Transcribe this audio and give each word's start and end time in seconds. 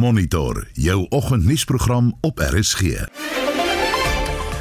Monitor 0.00 0.66
jou 0.72 1.06
oggendnuusprogram 1.08 2.14
op 2.20 2.38
RSG. 2.38 2.80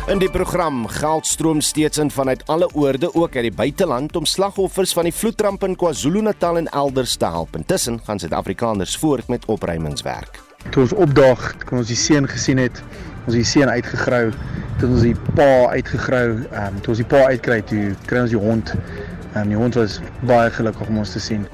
In 0.08 0.19
die 0.19 0.29
program 0.31 0.88
geld 0.88 1.27
stroom 1.27 1.62
steeds 1.62 1.97
in 1.97 2.12
vanuit 2.12 2.43
alle 2.47 2.67
oorde 2.73 3.13
ook 3.13 3.35
uit 3.35 3.45
die 3.47 3.53
buiteland 3.55 4.15
om 4.15 4.25
slagoffers 4.25 4.93
van 4.93 5.07
die 5.07 5.13
vloedramp 5.13 5.63
in 5.63 5.77
KwaZulu-Natal 5.79 6.57
en 6.57 6.67
elders 6.67 7.15
te 7.15 7.25
help. 7.25 7.55
Intussen 7.55 8.02
gaan 8.04 8.20
Suid-Afrikaners 8.20 8.97
voort 8.97 9.27
met 9.27 9.45
opruimingswerk. 9.45 10.41
Toe 10.70 10.83
ons 10.83 10.93
opdag, 10.93 11.55
kon 11.63 11.77
ons 11.77 11.87
die 11.87 11.99
seun 11.99 12.27
gesien 12.27 12.59
het, 12.59 12.83
ons 13.23 13.39
die 13.39 13.47
seun 13.47 13.71
uitgegrou, 13.71 14.33
toe 14.81 14.91
ons 14.91 15.07
die 15.07 15.15
pa 15.39 15.69
uitgegrou, 15.71 16.27
ehm 16.51 16.67
um, 16.67 16.83
toe 16.83 16.97
ons 16.97 17.03
die 17.05 17.09
pa 17.15 17.23
uitkry, 17.31 17.61
toe 17.71 17.95
kry 18.11 18.27
ons 18.27 18.35
die 18.35 18.43
hond. 18.43 18.75
Ehm 18.75 19.45
um, 19.45 19.55
die 19.55 19.63
hond 19.63 19.79
was 19.79 20.01
baie 20.19 20.51
gelukkig 20.59 20.91
om 20.91 20.99
ons 21.05 21.15
te 21.15 21.23
sien. 21.23 21.47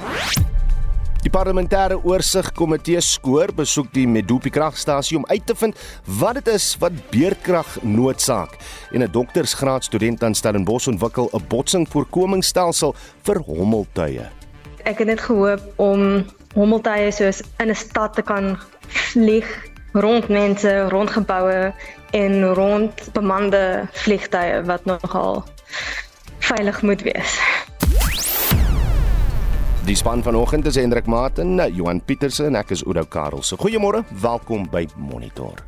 Die 1.25 1.33
parlementêre 1.33 1.95
oorsigkomitee 2.05 2.99
skoor 3.01 3.49
besoek 3.57 3.87
die 3.95 4.03
Medupi 4.05 4.51
kragstasie 4.53 5.17
om 5.17 5.23
uit 5.25 5.41
te 5.49 5.55
vind 5.57 5.79
wat 6.19 6.37
dit 6.37 6.51
is 6.53 6.67
wat 6.77 6.99
beerdkrag 7.09 7.79
noodsaak. 7.81 8.53
En 8.93 9.01
'n 9.01 9.11
doktersgraadstudent 9.11 10.23
aan 10.23 10.35
Stellenbosch 10.35 10.87
ontwikkel 10.87 11.29
'n 11.33 11.47
botsingvoorkomingsstelsel 11.47 12.95
vir 13.23 13.37
hommeltuie. 13.39 14.29
Ek 14.83 14.97
het 14.97 15.07
net 15.07 15.21
gehoop 15.21 15.61
om 15.75 16.25
hommeltuie 16.53 17.11
soos 17.11 17.41
in 17.57 17.69
'n 17.69 17.75
stad 17.75 18.13
te 18.13 18.21
kan 18.21 18.57
vlieg 18.87 19.49
rond 19.93 20.29
mense, 20.29 20.89
rond 20.89 21.09
geboue 21.09 21.73
en 22.11 22.53
rond 22.53 23.13
bemande 23.13 23.87
vliegtye 23.91 24.61
wat 24.65 24.85
nogal 24.85 25.43
veilig 26.39 26.81
moet 26.81 27.01
wees. 27.01 27.39
Die 29.85 29.93
span 29.93 30.23
vanoggend 30.25 30.65
is 30.65 30.79
Hendrik 30.81 31.05
Martin, 31.05 31.59
Johan 31.69 31.99
Pieterse 32.01 32.47
en 32.47 32.55
ek 32.57 32.71
is 32.73 32.81
Oudo 32.87 33.03
Karel. 33.05 33.43
So 33.45 33.53
goeiemôre, 33.61 33.99
welkom 34.17 34.63
by 34.71 34.87
Monitor. 34.97 35.59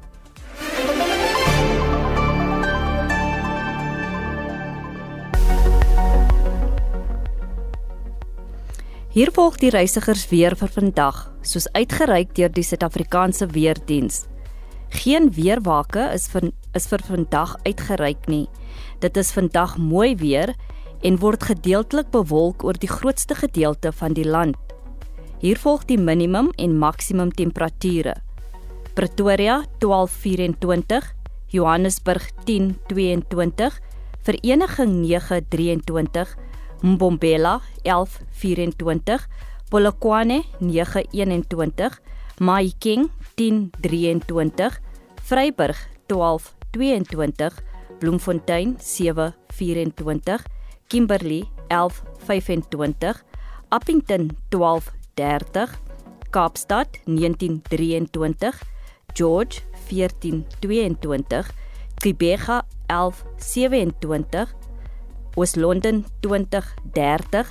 Hier 9.14 9.30
volg 9.36 9.60
die 9.62 9.70
reisigers 9.70 10.26
weer 10.32 10.58
vir 10.58 10.74
vandag, 10.74 11.20
soos 11.46 11.70
uitgereik 11.78 12.34
deur 12.40 12.50
die 12.50 12.66
Suid-Afrikaanse 12.66 13.52
Weerdiens. 13.54 14.24
Geen 14.98 15.30
weerwake 15.38 16.10
is 16.16 16.26
vir 16.34 16.50
is 16.74 16.90
vir 16.90 17.06
vandag 17.06 17.54
uitgereik 17.70 18.26
nie. 18.26 18.48
Dit 18.98 19.14
is 19.22 19.30
vandag 19.38 19.78
mooi 19.78 20.16
weer 20.18 20.56
en 21.02 21.20
word 21.22 21.44
gedeeltelik 21.44 22.10
bewolk 22.12 22.64
oor 22.66 22.78
die 22.80 22.90
grootste 22.90 23.36
gedeelte 23.38 23.92
van 23.92 24.16
die 24.18 24.26
land. 24.26 24.58
Hier 25.42 25.60
volg 25.62 25.86
die 25.86 26.00
minimum 26.02 26.50
en 26.58 26.78
maksimum 26.82 27.32
temperature. 27.32 28.16
Pretoria 28.98 29.60
1224, 29.80 31.14
Johannesburg 31.54 32.32
1022, 32.46 33.78
Vereniging 34.26 34.96
923, 35.06 36.34
Mbombela 36.82 37.62
1124, 37.84 39.28
Polokwane 39.70 40.42
921, 40.60 42.02
Mahikeng 42.40 43.10
1023, 43.36 44.82
Vryburg 45.30 45.78
1222, 46.08 47.64
Bloemfontein 48.00 48.76
724 48.80 50.57
Kimberley 50.88 51.44
1125, 51.70 53.24
Appington 53.70 54.38
1230, 54.50 55.68
Kaapstad 56.32 56.88
1923, 57.06 58.52
George 59.14 59.64
1422, 59.90 61.46
Gqeberha 62.02 62.66
1127, 62.88 64.48
Oos-London 65.36 66.06
2030, 66.22 67.46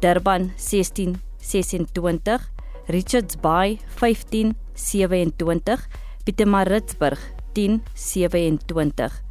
Durban 0.00 0.52
1626, 0.56 2.50
Richards 2.88 3.36
Bay 3.40 3.78
1527, 4.00 5.80
Pietermaritzburg 6.24 7.18
1027. 7.54 9.22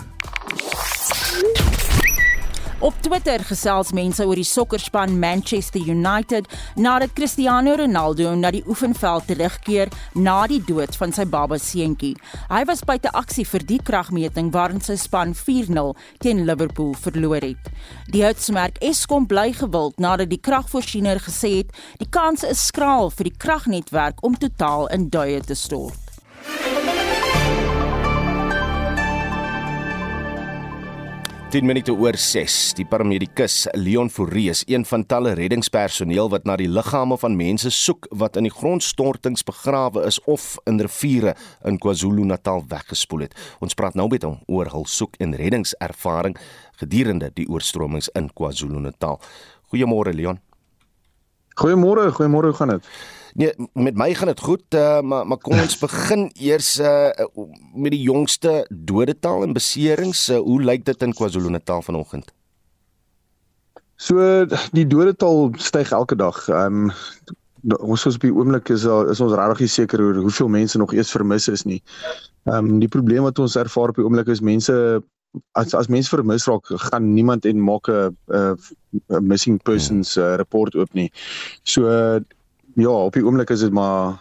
Op 2.80 2.94
Twitter 3.04 3.42
gesels 3.44 3.90
mense 3.92 4.24
oor 4.24 4.38
die 4.40 4.46
sokkerspan 4.48 5.18
Manchester 5.20 5.82
United 5.84 6.46
nadat 6.80 7.12
Cristiano 7.12 7.74
Ronaldo 7.76 8.30
na 8.32 8.48
die 8.54 8.62
oefenveld 8.64 9.26
terugkeer 9.28 9.92
na 10.16 10.46
die 10.48 10.62
dood 10.64 10.96
van 10.96 11.12
sy 11.12 11.26
baba 11.28 11.58
seentjie. 11.60 12.14
Hy 12.48 12.62
was 12.70 12.80
buite 12.88 13.12
aksie 13.12 13.44
vir 13.44 13.66
die 13.68 13.78
kragmeting 13.84 14.48
waarin 14.56 14.80
sy 14.80 14.96
span 14.96 15.36
4-0 15.36 15.92
teen 16.24 16.46
Liverpool 16.48 16.96
verloor 17.04 17.44
het. 17.44 17.68
Die 18.16 18.24
houtsmerk 18.24 18.80
Eskom 18.80 19.28
bly 19.28 19.50
gewild 19.60 20.00
nadat 20.00 20.32
die 20.32 20.40
kragvoorsiener 20.40 21.20
gesê 21.20 21.58
het 21.58 21.76
die 22.00 22.08
kans 22.08 22.48
is 22.48 22.64
skraal 22.72 23.12
vir 23.12 23.28
die 23.28 23.38
kragnetwerk 23.44 24.24
om 24.24 24.40
totaal 24.40 24.88
in 24.96 25.10
duie 25.12 25.44
te 25.44 25.58
stort. 25.68 26.00
10 31.50 31.66
minute 31.66 31.90
oor 31.90 32.14
6. 32.14 32.76
Die 32.78 32.84
paramedikus 32.86 33.64
Leon 33.74 34.06
Fourie 34.10 34.52
is 34.52 34.60
een 34.70 34.84
van 34.86 35.02
talle 35.02 35.32
reddingspersoneel 35.34 36.28
wat 36.30 36.44
na 36.46 36.54
die 36.60 36.68
liggame 36.70 37.16
van 37.18 37.34
mense 37.34 37.72
soek 37.74 38.06
wat 38.20 38.38
in 38.38 38.46
die 38.46 38.52
grondstortings 38.54 39.42
begrawe 39.48 40.04
is 40.06 40.20
of 40.30 40.44
in 40.70 40.78
riviere 40.78 41.34
in 41.66 41.80
KwaZulu-Natal 41.82 42.62
weggespoel 42.70 43.26
het. 43.26 43.34
Ons 43.58 43.74
praat 43.74 43.98
nou 43.98 44.06
met 44.12 44.22
hom 44.22 44.38
oor 44.46 44.70
hul 44.70 44.86
soek 44.86 45.18
en 45.18 45.34
reddingservaring 45.34 46.38
gedurende 46.84 47.32
die 47.34 47.48
oorstromings 47.50 48.12
in 48.14 48.30
KwaZulu-Natal. 48.30 49.18
Goeiemôre 49.74 50.14
Leon. 50.14 50.38
Goeiemôre, 51.58 52.12
goeiemôre, 52.14 52.54
hoe 52.54 52.60
gaan 52.62 52.76
dit? 52.76 52.94
Nee, 53.34 53.52
met 53.72 53.94
my 53.94 54.14
gaan 54.14 54.26
dit 54.26 54.40
goed, 54.40 54.74
uh, 54.74 55.00
maar 55.00 55.26
maar 55.26 55.38
kom 55.38 55.58
ons 55.60 55.78
begin 55.78 56.30
eers 56.34 56.78
uh, 56.80 57.10
met 57.74 57.94
die 57.94 58.02
jongste 58.02 58.66
dodetal 58.70 59.42
en 59.42 59.52
beserings. 59.52 60.28
Uh, 60.28 60.38
hoe 60.38 60.62
lyk 60.62 60.84
dit 60.84 61.02
in 61.02 61.14
KwaZulu-Natal 61.14 61.82
vanoggend? 61.82 62.32
So 64.00 64.46
die 64.72 64.86
dodetal 64.86 65.52
styg 65.56 65.92
elke 65.92 66.16
dag. 66.16 66.48
Ehm 66.48 66.90
um, 66.90 66.92
ons 67.84 68.06
is 68.08 68.16
op 68.16 68.22
die 68.24 68.32
oomblik 68.32 68.70
is 68.72 68.86
is 69.12 69.20
ons 69.20 69.34
regtig 69.36 69.68
seker 69.68 70.00
oor 70.00 70.16
hoeveel 70.24 70.48
mense 70.48 70.78
nog 70.78 70.94
eers 70.96 71.10
vermis 71.12 71.48
is 71.48 71.66
nie. 71.68 71.82
Ehm 72.48 72.56
um, 72.56 72.78
die 72.80 72.88
probleem 72.88 73.22
wat 73.28 73.38
ons 73.38 73.56
ervaar 73.60 73.92
op 73.92 74.00
die 74.00 74.04
oomblik 74.04 74.32
is 74.32 74.40
mense 74.40 75.02
as 75.52 75.74
as 75.74 75.88
mense 75.92 76.08
vermis 76.10 76.46
raak, 76.48 76.66
gaan 76.90 77.12
niemand 77.14 77.44
en 77.44 77.60
maak 77.62 77.88
'n 77.88 78.56
missing 79.20 79.62
persons 79.62 80.16
uh, 80.16 80.34
report 80.34 80.74
oop 80.74 80.92
nie. 80.92 81.12
So 81.62 81.86
ja, 82.74 82.90
op 82.90 83.12
die 83.12 83.24
oomblik 83.24 83.50
is 83.50 83.60
dit 83.60 83.72
maar 83.72 84.20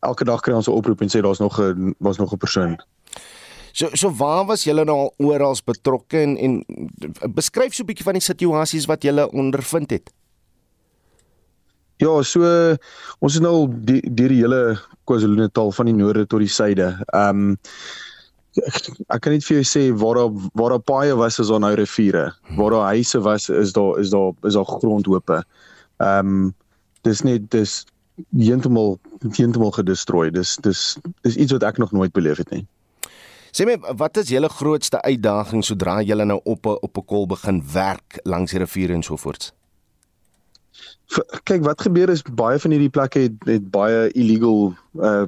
elke 0.00 0.24
dag 0.24 0.40
kry 0.40 0.54
ons 0.54 0.68
'n 0.68 0.76
oproep 0.76 1.00
en 1.00 1.08
sê 1.08 1.20
daar's 1.20 1.38
nog 1.38 1.60
'n 1.60 1.94
was 1.98 2.18
nog 2.18 2.32
'n 2.32 2.36
persoon. 2.36 2.78
So 3.72 3.88
so 3.92 4.10
waar 4.10 4.46
was 4.46 4.64
julle 4.64 4.84
nou 4.84 4.96
al 4.98 5.14
oral 5.16 5.56
betrokke 5.64 6.18
en 6.18 6.36
en 6.36 6.64
beskryf 7.34 7.74
so 7.74 7.82
'n 7.82 7.86
bietjie 7.86 8.04
van 8.04 8.18
die 8.18 8.22
situasies 8.22 8.86
wat 8.86 9.02
julle 9.02 9.30
ondervind 9.30 9.90
het. 9.90 10.12
Ja, 12.00 12.22
so 12.22 12.40
ons 13.18 13.34
is 13.34 13.40
nou 13.40 13.52
al 13.52 13.66
deur 13.68 14.00
die, 14.00 14.14
die 14.14 14.40
hele 14.40 14.78
KwaZulu-Natal 15.04 15.72
van 15.72 15.86
die 15.90 15.94
noorde 15.94 16.26
tot 16.26 16.40
die 16.40 16.48
suide. 16.48 16.96
Ehm 17.12 17.52
um, 17.52 17.58
ek, 18.56 18.88
ek 19.14 19.20
kan 19.22 19.32
net 19.32 19.44
vir 19.44 19.60
jou 19.60 19.66
sê 19.68 19.82
waar 20.00 20.16
daar 20.16 20.32
waar 20.58 20.74
daar 20.74 20.86
paaie 20.92 21.16
was 21.16 21.38
is 21.38 21.52
daar 21.52 21.60
nou 21.60 21.74
riviere. 21.74 22.30
Waar 22.56 22.70
daar 22.70 22.88
huise 22.94 23.20
was 23.20 23.48
is 23.48 23.72
daar 23.76 24.00
is 24.00 24.10
daar 24.10 24.32
is 24.48 24.56
daar 24.56 24.64
grondhope. 24.64 25.44
Ehm 26.00 26.32
um, 26.32 26.54
dis 27.02 27.22
net 27.22 27.50
dis 27.50 27.84
heeltemal 28.36 28.98
heeltemal 29.36 29.72
gedestrooi. 29.76 30.30
Dis 30.30 30.56
dis 30.64 30.98
dis 31.22 31.36
iets 31.36 31.52
wat 31.52 31.62
ek 31.62 31.78
nog 31.78 31.92
nooit 31.92 32.12
beleef 32.12 32.42
het 32.42 32.50
nie. 32.50 32.66
Sê 33.50 33.66
my, 33.66 33.78
wat 33.98 34.16
is 34.16 34.30
julle 34.30 34.48
grootste 34.48 35.00
uitdaging 35.02 35.64
sodra 35.66 36.00
julle 36.06 36.24
nou 36.24 36.40
op 36.44 36.66
'n 36.66 36.78
op 36.86 36.98
'n 36.98 37.04
kol 37.04 37.26
begin 37.26 37.62
werk 37.72 38.20
langs 38.24 38.50
die 38.50 38.60
riviere 38.60 38.94
en 38.94 39.02
so 39.02 39.16
voorts? 39.16 39.52
kyk 41.48 41.64
wat 41.66 41.82
gebeur 41.82 42.10
is 42.12 42.22
baie 42.38 42.58
van 42.62 42.74
hierdie 42.74 42.92
plekke 42.92 43.26
het, 43.26 43.46
het 43.48 43.66
baie 43.74 44.10
illegal 44.18 44.70
uh 45.02 45.26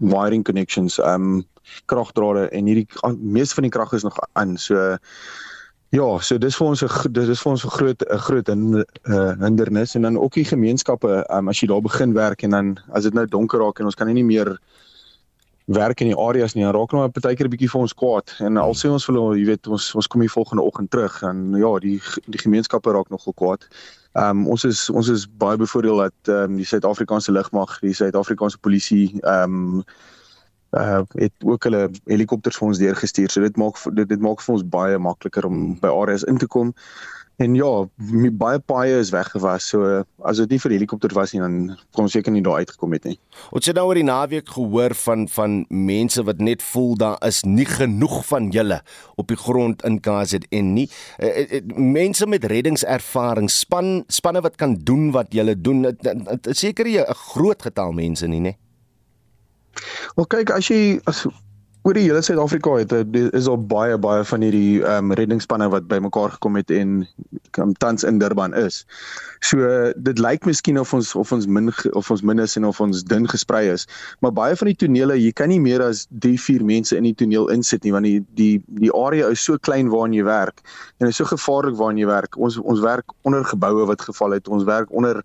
wiring 0.00 0.44
connections 0.44 0.98
um 1.04 1.44
kragdrade 1.90 2.48
en 2.56 2.68
hierdie 2.70 2.86
meeste 3.20 3.58
van 3.58 3.68
die 3.68 3.74
krag 3.74 3.92
is 3.92 4.06
nog 4.06 4.16
aan 4.40 4.56
so 4.56 4.96
ja 5.90 6.08
so 6.20 6.38
dis 6.38 6.56
vir 6.56 6.66
ons 6.66 6.82
'n 6.82 7.12
dis 7.12 7.28
is 7.28 7.42
vir 7.42 7.50
ons 7.52 7.64
'n 7.64 7.76
groot 7.76 8.02
'n 8.02 8.18
groot 8.18 8.46
hin, 8.46 8.84
uh, 9.08 9.32
hindernis 9.40 9.94
en 9.94 10.02
dan 10.02 10.18
ook 10.18 10.34
die 10.34 10.44
gemeenskappe 10.44 11.24
um 11.30 11.48
as 11.48 11.60
jy 11.60 11.68
daar 11.68 11.82
begin 11.82 12.12
werk 12.14 12.42
en 12.42 12.50
dan 12.50 12.78
as 12.92 13.02
dit 13.04 13.14
nou 13.14 13.26
donker 13.26 13.60
raak 13.60 13.80
en 13.80 13.86
ons 13.86 13.94
kan 13.94 14.06
nie 14.06 14.24
meer 14.24 14.58
werk 15.68 16.00
in 16.00 16.08
die 16.08 16.16
areas 16.16 16.54
nie. 16.54 16.64
Raak 16.64 16.92
nou 16.92 17.04
'n 17.04 17.12
partykeer 17.12 17.46
'n 17.46 17.50
bietjie 17.50 17.70
vir 17.70 17.80
ons 17.80 17.94
kwaad 17.94 18.32
en 18.40 18.56
al 18.56 18.74
sê 18.74 18.88
ons 18.90 19.04
vir 19.04 19.14
hulle, 19.14 19.38
jy 19.38 19.46
weet, 19.46 19.66
ons 19.66 19.94
ons 19.94 20.06
kom 20.06 20.20
hier 20.20 20.30
volgende 20.30 20.62
oggend 20.62 20.90
terug 20.90 21.22
en 21.22 21.54
ja, 21.56 21.78
die 21.78 22.00
die 22.26 22.38
gemeenskappe 22.38 22.90
raak 22.92 23.10
nogal 23.10 23.32
kwaad. 23.34 23.68
Ehm 24.16 24.30
um, 24.30 24.48
ons 24.48 24.64
is 24.64 24.90
ons 24.90 25.08
is 25.08 25.26
baie 25.26 25.56
bevoordeel 25.56 25.96
dat 25.96 26.14
ehm 26.24 26.52
um, 26.52 26.56
die 26.56 26.64
Suid-Afrikaanse 26.64 27.32
lugmag, 27.32 27.80
die 27.80 27.92
Suid-Afrikaanse 27.92 28.58
polisie 28.58 29.20
ehm 29.22 29.78
um, 29.78 29.84
uh 30.76 31.02
het 31.16 31.32
ook 31.44 31.64
hulle 31.64 31.88
helikopters 32.04 32.56
vir 32.56 32.68
ons 32.68 32.78
deurgestuur. 32.78 33.30
So 33.30 33.40
dit 33.40 33.56
maak 33.56 33.78
dit, 33.94 34.08
dit 34.08 34.20
maak 34.20 34.42
vir 34.44 34.54
ons 34.54 34.66
baie 34.68 34.98
makliker 34.98 35.46
om 35.48 35.78
by 35.80 35.88
areas 35.88 36.26
in 36.28 36.38
te 36.38 36.46
kom. 36.46 36.74
En 37.38 37.54
ja, 37.54 37.70
baie 38.34 38.58
paaie 38.58 38.96
is 38.98 39.12
weggewas. 39.14 39.68
So 39.70 40.02
as 40.26 40.40
dit 40.42 40.50
nie 40.50 40.58
vir 40.58 40.74
helikopter 40.74 41.12
was 41.14 41.32
nie, 41.32 41.40
dan 41.44 41.76
kon 41.94 42.08
ons 42.08 42.16
seker 42.16 42.34
nie 42.34 42.42
daar 42.42 42.64
uitgekom 42.64 42.96
het 42.96 43.06
nie. 43.06 43.14
Ons 43.54 43.70
het 43.70 43.78
nou 43.78 43.86
oor 43.86 44.00
die 44.00 44.06
naweek 44.08 44.50
gehoor 44.56 44.94
van 45.04 45.28
van 45.30 45.60
mense 45.70 46.24
wat 46.26 46.42
net 46.42 46.66
voel 46.66 46.96
daar 46.98 47.16
is 47.26 47.44
nie 47.46 47.68
genoeg 47.68 48.24
van 48.26 48.50
julle 48.50 48.80
op 49.14 49.30
die 49.30 49.38
grond 49.38 49.86
in 49.86 50.00
KZN 50.02 50.74
nie. 50.74 50.88
E, 51.22 51.46
e, 51.46 51.62
mense 51.78 52.26
met 52.26 52.44
reddingservaring, 52.50 53.46
span 53.50 54.02
spanne 54.10 54.42
wat 54.42 54.58
kan 54.58 54.74
doen 54.74 55.12
wat 55.14 55.30
julle 55.30 55.54
doen. 55.54 55.86
Dit 55.94 56.50
is 56.50 56.58
seker 56.58 56.90
'n 56.90 57.14
groot 57.14 57.62
getal 57.62 57.92
mense 57.92 58.26
nie, 58.26 58.40
né? 58.40 58.58
Wel 60.16 60.26
kyk, 60.26 60.50
as 60.50 60.70
jy 60.72 60.98
as 61.10 61.26
oor 61.88 61.96
die 61.96 62.04
hele 62.04 62.20
Suid-Afrika 62.24 62.74
het 62.76 62.92
eh, 62.92 63.28
is 63.38 63.46
al 63.48 63.56
baie 63.70 63.96
baie 64.02 64.24
van 64.28 64.42
hierdie 64.44 64.82
ehm 64.82 65.08
um, 65.08 65.14
reddingsspanne 65.16 65.68
wat 65.72 65.86
bymekaar 65.88 66.34
gekom 66.34 66.58
het 66.58 66.72
en 66.74 67.06
um, 67.62 67.72
tans 67.80 68.04
in 68.04 68.18
Durban 68.20 68.54
is. 68.58 68.82
So 69.46 69.64
dit 69.96 70.20
lyk 70.20 70.44
miskien 70.44 70.80
of 70.80 70.92
ons 70.94 71.14
of 71.16 71.32
ons 71.32 71.46
min 71.46 71.70
of 71.96 72.10
ons 72.12 72.22
min 72.22 72.42
is 72.44 72.56
en 72.60 72.66
of 72.68 72.80
ons 72.84 73.04
dun 73.12 73.28
gesprei 73.30 73.62
is, 73.72 73.86
maar 74.20 74.34
baie 74.36 74.56
van 74.58 74.68
die 74.72 74.76
tonele, 74.82 75.16
jy 75.16 75.32
kan 75.32 75.48
nie 75.52 75.60
meer 75.64 75.84
as 75.84 76.04
3, 76.24 76.34
4 76.48 76.66
mense 76.66 76.98
in 76.98 77.08
die 77.08 77.14
toneel 77.16 77.48
insit 77.54 77.86
nie 77.86 77.94
want 77.94 78.10
die 78.10 78.20
die 78.40 78.58
die 78.82 78.92
area 78.92 79.30
is 79.32 79.44
so 79.48 79.56
klein 79.68 79.88
waarin 79.94 80.18
jy 80.18 80.26
werk 80.28 80.60
en 80.98 81.08
is 81.08 81.22
so 81.22 81.30
gevaarlik 81.30 81.78
waarin 81.80 82.02
jy 82.02 82.10
werk. 82.10 82.36
Ons 82.36 82.58
ons 82.58 82.84
werk 82.84 83.16
onder 83.22 83.46
geboue 83.46 83.86
wat 83.88 84.04
geval 84.10 84.36
het. 84.36 84.50
Ons 84.52 84.68
werk 84.68 84.92
onder 84.92 85.22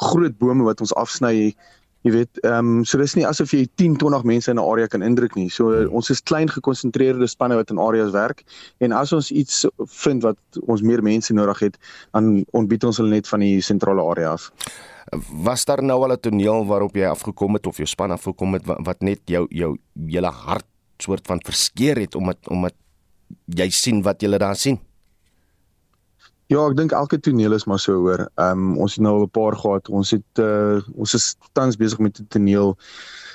groot 0.00 0.38
bome 0.38 0.64
wat 0.64 0.80
ons 0.80 0.94
afsny 0.94 1.50
Jy 2.06 2.12
weet, 2.14 2.38
ehm 2.48 2.68
um, 2.80 2.84
so 2.88 2.96
dis 2.96 3.12
nie 3.18 3.26
asof 3.28 3.50
jy 3.52 3.66
10, 3.76 3.98
20 4.00 4.24
mense 4.24 4.48
in 4.50 4.56
'n 4.56 4.64
area 4.64 4.88
kan 4.88 5.02
indruk 5.04 5.34
nie. 5.36 5.50
So 5.50 5.68
hmm. 5.68 5.92
ons 5.92 6.10
is 6.10 6.22
klein 6.22 6.48
gekonsentreerde 6.48 7.28
spanne 7.28 7.58
wat 7.58 7.70
in 7.70 7.78
areas 7.78 8.12
werk 8.12 8.44
en 8.80 8.92
as 8.92 9.12
ons 9.12 9.30
iets 9.30 9.66
vind 9.86 10.22
wat 10.22 10.38
ons 10.66 10.80
meer 10.82 11.02
mense 11.02 11.34
nodig 11.34 11.58
het, 11.58 11.76
dan 12.12 12.44
ontbied 12.56 12.84
ons 12.84 12.96
hulle 12.96 13.10
net 13.10 13.28
van 13.28 13.40
die 13.40 13.60
sentrale 13.60 14.00
area 14.00 14.32
af. 14.32 14.50
Was 15.44 15.64
daar 15.64 15.82
nou 15.82 16.02
al 16.02 16.12
'n 16.12 16.20
toneel 16.20 16.66
waarop 16.66 16.96
jy 16.96 17.04
afgekom 17.04 17.54
het 17.54 17.66
of 17.66 17.76
jou 17.76 17.86
span 17.86 18.10
afgekom 18.10 18.54
het 18.54 18.64
wat, 18.66 18.78
wat 18.84 19.02
net 19.02 19.20
jou 19.24 19.46
jou 19.50 19.76
hele 20.08 20.30
hart 20.30 20.66
soort 20.98 21.26
van 21.26 21.40
verskeer 21.44 21.96
het 21.96 22.14
omdat 22.14 22.48
omdat 22.48 22.74
jy 23.46 23.68
sien 23.70 24.02
wat 24.02 24.22
jy 24.22 24.38
daar 24.38 24.56
sien? 24.56 24.80
Ja, 26.50 26.64
ek 26.66 26.74
dink 26.74 26.90
elke 26.98 27.14
toneel 27.22 27.54
is 27.54 27.64
maar 27.70 27.78
so 27.78 27.94
hoor. 28.02 28.24
Ehm 28.34 28.58
um, 28.58 28.78
ons 28.82 28.96
het 28.96 29.02
nou 29.06 29.12
al 29.20 29.26
'n 29.26 29.30
paar 29.30 29.54
gehad. 29.56 29.88
Ons 29.88 30.10
het 30.10 30.40
uh 30.42 30.82
ons 30.98 31.12
is 31.14 31.36
tans 31.54 31.76
besig 31.78 32.00
met 32.02 32.18
'n 32.18 32.26
toneel 32.28 32.74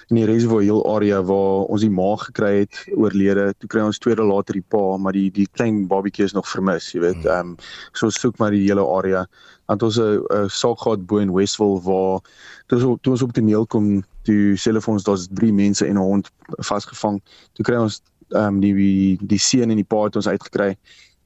in 0.09 0.17
die 0.19 0.25
Reservoir 0.25 0.61
Hill 0.61 0.83
area 0.83 1.21
waar 1.23 1.63
ons 1.71 1.81
die 1.81 1.89
ma 1.89 2.15
gekry 2.15 2.59
het 2.59 2.75
oorlede. 2.91 3.53
Toe 3.57 3.69
kry 3.69 3.81
ons 3.81 3.99
tweede 3.99 4.23
later 4.23 4.53
die 4.53 4.65
pa, 4.67 4.97
maar 4.97 5.13
die 5.13 5.31
die 5.31 5.47
klein 5.47 5.87
babatjie 5.87 6.25
is 6.25 6.33
nog 6.33 6.49
vermis, 6.49 6.91
jy 6.91 6.99
weet. 6.99 7.25
Ehm 7.25 7.55
um, 7.55 7.55
so 7.93 8.05
ons 8.05 8.19
soek 8.19 8.37
maar 8.37 8.51
die 8.51 8.67
hele 8.67 8.83
area. 8.83 9.25
Want 9.67 9.83
ons 9.83 9.97
'n 9.97 10.49
saak 10.49 10.79
gehad 10.83 11.07
bo 11.07 11.17
in 11.17 11.31
Westville 11.33 11.79
waar 11.87 12.19
toe 12.67 12.83
ons 12.83 12.99
toe 13.01 13.13
ons 13.13 13.21
op 13.23 13.31
toneel 13.31 13.65
kom, 13.65 14.03
toe 14.23 14.57
sê 14.59 14.73
hulle 14.73 14.81
vir 14.81 14.93
ons 14.93 15.03
daar's 15.03 15.27
drie 15.31 15.53
mense 15.53 15.87
en 15.87 15.95
'n 15.95 16.07
hond 16.11 16.31
vasgevang. 16.59 17.21
Toe 17.53 17.63
kry 17.63 17.79
ons 17.79 18.01
ehm 18.35 18.55
um, 18.55 18.59
die 18.59 19.17
die 19.21 19.39
seun 19.39 19.71
en 19.71 19.79
die 19.79 19.87
pa 19.87 20.03
het 20.03 20.15
ons 20.15 20.27
uitgekry 20.27 20.75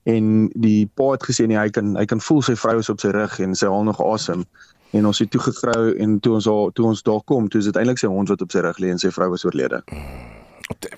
en 0.04 0.50
die 0.56 0.90
pa 0.96 1.12
het 1.12 1.24
gesê 1.24 1.48
nee 1.48 1.60
hy 1.60 1.70
kan 1.70 1.96
hy 1.98 2.06
kan 2.06 2.22
voel 2.24 2.42
sy 2.42 2.56
vrou 2.56 2.80
is 2.80 2.90
op 2.90 3.00
sy 3.00 3.12
rug 3.16 3.40
en 3.40 3.56
sy 3.56 3.68
haal 3.68 3.84
nog 3.84 4.02
asem 4.02 4.46
en 4.92 5.06
ons 5.06 5.20
het 5.20 5.30
toe 5.32 5.42
gekrou 5.42 5.94
en 6.02 6.20
toe 6.20 6.34
ons 6.40 6.48
al 6.48 6.72
toe 6.74 6.90
ons 6.90 7.04
daar 7.06 7.22
kom 7.26 7.50
toe 7.50 7.62
is 7.62 7.70
dit 7.70 7.78
eintlik 7.78 8.02
sy 8.02 8.10
hond 8.10 8.32
wat 8.32 8.42
op 8.42 8.52
sy 8.52 8.64
rug 8.66 8.80
lê 8.82 8.94
en 8.94 9.02
sy 9.02 9.12
vrou 9.14 9.34
is 9.36 9.46
oorlede. 9.46 9.84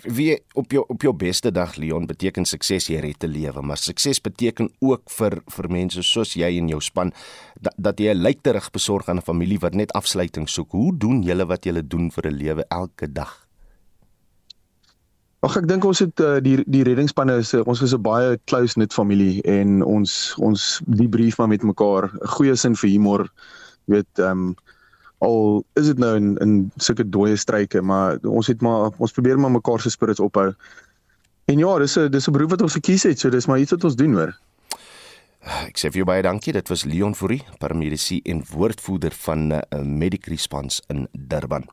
Wie 0.04 0.36
op 0.60 0.74
jou 0.76 0.84
op 0.92 1.04
jou 1.04 1.14
beste 1.16 1.52
dag 1.52 1.78
Leon 1.80 2.08
beteken 2.08 2.46
sukses 2.46 2.90
jy 2.92 3.00
red 3.04 3.20
te 3.20 3.28
lewe 3.32 3.64
maar 3.64 3.80
sukses 3.80 4.20
beteken 4.24 4.70
ook 4.80 5.10
vir 5.18 5.40
vir 5.56 5.70
mense 5.72 6.04
soos 6.04 6.36
jy 6.36 6.50
en 6.60 6.72
jou 6.72 6.82
span 6.84 7.14
dat, 7.60 7.76
dat 7.78 8.00
jy 8.00 8.14
'n 8.14 8.24
lyk 8.24 8.42
terug 8.44 8.72
besorg 8.72 9.10
aan 9.10 9.18
'n 9.18 9.30
familie 9.30 9.60
wat 9.60 9.74
net 9.74 9.92
afsluiting 9.94 10.50
soek. 10.50 10.72
Hoe 10.72 10.98
doen 10.98 11.24
julle 11.24 11.46
wat 11.46 11.66
julle 11.66 11.88
doen 11.88 12.12
vir 12.12 12.28
'n 12.28 12.38
lewe 12.38 12.66
elke 12.70 13.12
dag? 13.12 13.51
Ag 15.42 15.56
ek 15.58 15.66
dink 15.66 15.86
ons 15.90 15.98
het 16.04 16.22
uh, 16.22 16.36
die 16.38 16.60
die 16.70 16.84
reddingsspanne 16.86 17.40
is 17.42 17.56
uh, 17.58 17.64
ons 17.66 17.82
is 17.82 17.96
'n 17.98 18.04
baie 18.06 18.38
close 18.46 18.78
knit 18.78 18.94
familie 18.94 19.42
en 19.50 19.82
ons 19.82 20.36
ons 20.38 20.82
die 20.86 21.10
brief 21.10 21.40
maar 21.40 21.50
met 21.50 21.64
mekaar 21.66 22.12
'n 22.14 22.28
goeie 22.36 22.56
sin 22.56 22.76
vir 22.76 22.90
humor 22.90 23.24
weet 23.90 24.22
ehm 24.22 24.54
um, 24.54 24.56
al 25.26 25.66
is 25.82 25.88
dit 25.90 25.98
nou 25.98 26.16
in 26.16 26.38
in 26.46 26.72
sulke 26.78 27.10
dooie 27.10 27.38
stryke 27.38 27.82
maar 27.82 28.22
ons 28.22 28.48
het 28.48 28.62
maar 28.62 28.94
ons 28.98 29.12
probeer 29.18 29.40
maar 29.40 29.52
mekaar 29.52 29.82
se 29.82 29.90
spirits 29.90 30.20
ophou. 30.20 30.54
En 31.50 31.58
ja, 31.58 31.80
dis 31.80 31.98
'n 31.98 32.12
dis 32.12 32.28
'n 32.28 32.32
beroep 32.32 32.50
wat 32.50 32.62
ons 32.62 32.78
gekies 32.78 33.04
het, 33.04 33.20
so 33.20 33.30
dis 33.30 33.48
maar 33.48 33.60
iets 33.60 33.72
wat 33.72 33.84
ons 33.84 33.96
doen 33.96 34.14
hoor. 34.14 34.38
Ek 35.42 35.78
sê 35.78 35.90
vir 35.90 36.06
jou 36.06 36.06
baie 36.06 36.22
dankie. 36.22 36.54
Dit 36.54 36.70
was 36.70 36.86
Leon 36.86 37.16
Fourie, 37.16 37.42
paramedisy 37.58 38.22
en 38.24 38.44
woordvoerder 38.46 39.12
van 39.12 39.52
uh, 39.52 39.62
eh, 39.70 39.82
Medic 39.82 40.26
Response 40.26 40.82
in 40.88 41.08
Durban. 41.12 41.66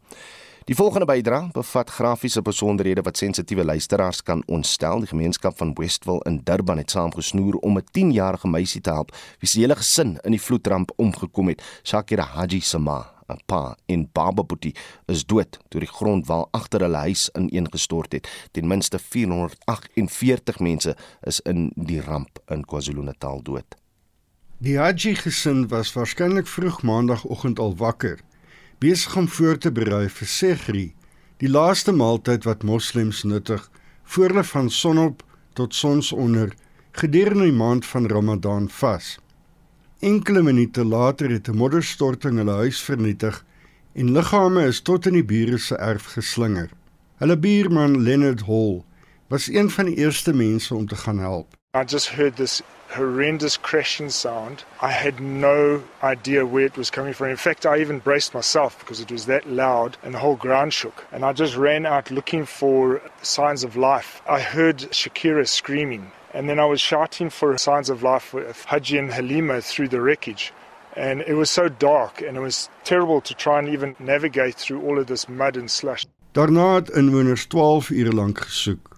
Die 0.69 0.77
volgende 0.77 1.07
bydrae 1.09 1.49
bevat 1.53 1.91
grafiese 1.91 2.43
besonderhede 2.45 3.01
wat 3.03 3.17
sensitiewe 3.17 3.65
luisteraars 3.65 4.19
kan 4.23 4.43
ontstel. 4.47 5.01
Die 5.01 5.09
gemeenskap 5.09 5.57
van 5.57 5.71
Westville 5.75 6.21
in 6.29 6.41
Durban 6.45 6.77
het 6.77 6.91
saamgesnoer 6.91 7.55
om 7.55 7.79
'n 7.79 7.85
10-jarige 7.93 8.49
meisie 8.49 8.81
te 8.81 8.91
help 8.91 9.17
wie 9.39 9.49
se 9.49 9.61
hele 9.61 9.77
gesin 9.77 10.19
in 10.23 10.31
die 10.31 10.41
vloedramp 10.41 10.93
omgekom 10.97 11.49
het. 11.49 11.81
Shakira 11.83 12.23
Haji 12.23 12.61
Sama, 12.61 13.15
'n 13.29 13.41
pa 13.47 13.77
in 13.87 14.09
Bababuti, 14.13 14.75
is 15.07 15.25
dood 15.27 15.59
toe 15.69 15.81
die 15.81 15.89
grondwal 15.89 16.49
agter 16.51 16.81
hulle 16.81 16.97
huis 16.97 17.31
ineengestort 17.33 18.13
het. 18.13 18.29
Ten 18.51 18.67
minste 18.67 18.99
448 18.99 20.59
mense 20.59 20.97
is 21.23 21.41
in 21.41 21.73
die 21.75 22.01
ramp 22.01 22.39
in 22.47 22.65
KwaZulu-Natal 22.65 23.43
dood. 23.43 23.77
Die 24.59 24.79
Haji 24.79 25.15
gesin 25.15 25.69
was 25.69 25.93
waarskynlik 25.93 26.47
vroeg 26.47 26.83
maandagooggend 26.83 27.59
al 27.59 27.77
wakker 27.77 28.19
besig 28.79 29.17
om 29.17 29.29
voor 29.29 29.59
te 29.59 29.73
berei 29.75 30.07
vir 30.09 30.29
Segri, 30.31 30.87
die 31.43 31.51
laaste 31.51 31.93
maaltyd 31.93 32.45
wat 32.47 32.63
moslems 32.63 33.25
nuttig 33.27 33.65
voor 34.05 34.31
hulle 34.31 34.45
van 34.45 34.71
sonop 34.71 35.23
tot 35.59 35.75
sonsonder 35.75 36.55
gedurende 36.99 37.49
die 37.49 37.59
maand 37.59 37.87
van 37.87 38.07
Ramadan 38.11 38.69
vas. 38.71 39.19
Enkele 39.99 40.43
minute 40.43 40.85
later 40.85 41.31
het 41.31 41.49
'n 41.49 41.57
modderstorting 41.57 42.39
hulle 42.39 42.55
huis 42.63 42.81
vernietig 42.83 43.45
en 43.95 44.13
liggame 44.13 44.67
is 44.67 44.81
tot 44.81 45.07
in 45.07 45.13
die 45.13 45.25
bure 45.25 45.59
se 45.59 45.77
erf 45.77 46.05
geslinger. 46.15 46.71
Hulle 47.19 47.37
buurman 47.37 48.03
Leonard 48.03 48.47
Hall 48.47 48.85
was 49.29 49.49
een 49.49 49.71
van 49.71 49.85
die 49.85 49.97
eerste 49.97 50.33
mense 50.33 50.75
om 50.75 50.87
te 50.87 50.97
gaan 50.97 51.19
help. 51.19 51.57
I 51.77 51.85
just 51.85 52.11
heard 52.11 52.37
this 52.37 52.63
horrendous 52.91 53.57
crashing 53.57 54.11
sound. 54.11 54.65
I 54.81 54.91
had 54.91 55.21
no 55.21 55.83
idea 56.03 56.47
where 56.47 56.65
it 56.65 56.77
was 56.77 56.91
coming 56.91 57.13
from. 57.13 57.29
In 57.29 57.37
fact, 57.37 57.67
I 57.67 57.79
even 57.79 57.99
braced 57.99 58.35
myself 58.35 58.79
because 58.79 59.01
it 59.01 59.11
was 59.11 59.27
that 59.27 59.49
loud 59.49 59.97
and 60.03 60.15
the 60.15 60.19
whole 60.19 60.37
ground 60.37 60.73
shook. 60.73 61.07
And 61.13 61.25
I 61.25 61.33
just 61.33 61.57
ran 61.57 61.87
out 61.87 62.11
looking 62.11 62.47
for 62.47 63.01
signs 63.23 63.65
of 63.65 63.77
life. 63.77 64.23
I 64.29 64.41
heard 64.41 64.79
Shakira 64.79 65.47
screaming. 65.47 66.11
And 66.35 66.49
then 66.49 66.59
I 66.59 66.67
was 66.67 66.81
shouting 66.81 67.31
for 67.31 67.57
signs 67.59 67.91
of 67.91 68.03
life 68.03 68.35
with 68.35 68.65
Haji 68.65 68.99
and 68.99 69.13
Halima 69.13 69.61
through 69.61 69.89
the 69.89 70.01
wreckage. 70.01 70.53
And 70.97 71.23
it 71.23 71.35
was 71.35 71.51
so 71.51 71.69
dark 71.69 72.21
and 72.23 72.37
it 72.37 72.41
was 72.41 72.69
terrible 72.85 73.21
to 73.23 73.35
try 73.35 73.59
and 73.59 73.69
even 73.69 73.97
navigate 73.99 74.57
through 74.57 74.83
all 74.83 74.99
of 74.99 75.07
this 75.07 75.29
mud 75.29 75.57
and 75.57 75.71
slush. 75.71 76.07
Daarna 76.33 76.75
het 76.75 76.91
inwoners 76.91 77.47
12 77.47 77.91
ure 77.91 78.13
lank 78.13 78.39
gesoek. 78.39 78.97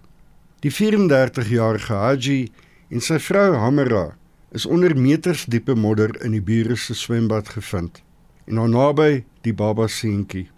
Die 0.59 0.71
34-jarige 0.71 1.93
Haji 1.93 2.51
en 2.91 3.01
sy 3.01 3.17
vrou 3.23 3.55
Hamera 3.55 4.05
is 4.51 4.65
onder 4.67 4.93
meters 4.97 5.45
diepe 5.47 5.75
modder 5.75 6.11
in 6.25 6.35
die 6.35 6.43
bure 6.43 6.75
se 6.75 6.95
swembad 6.95 7.49
gevind 7.55 8.01
en 8.45 8.59
daar 8.59 8.69
naby 8.69 9.23
die 9.45 9.53
baba 9.53 9.87
seentjie. 9.87 10.49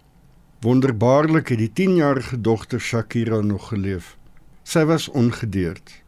Wonderbaarlik 0.64 1.52
het 1.52 1.60
die 1.60 1.70
10-jarige 1.70 2.40
dogter 2.40 2.80
Shakira 2.80 3.40
nog 3.40 3.68
geleef. 3.68 4.16
Sy 4.64 4.84
was 4.88 5.08
ongedeerd. 5.08 6.02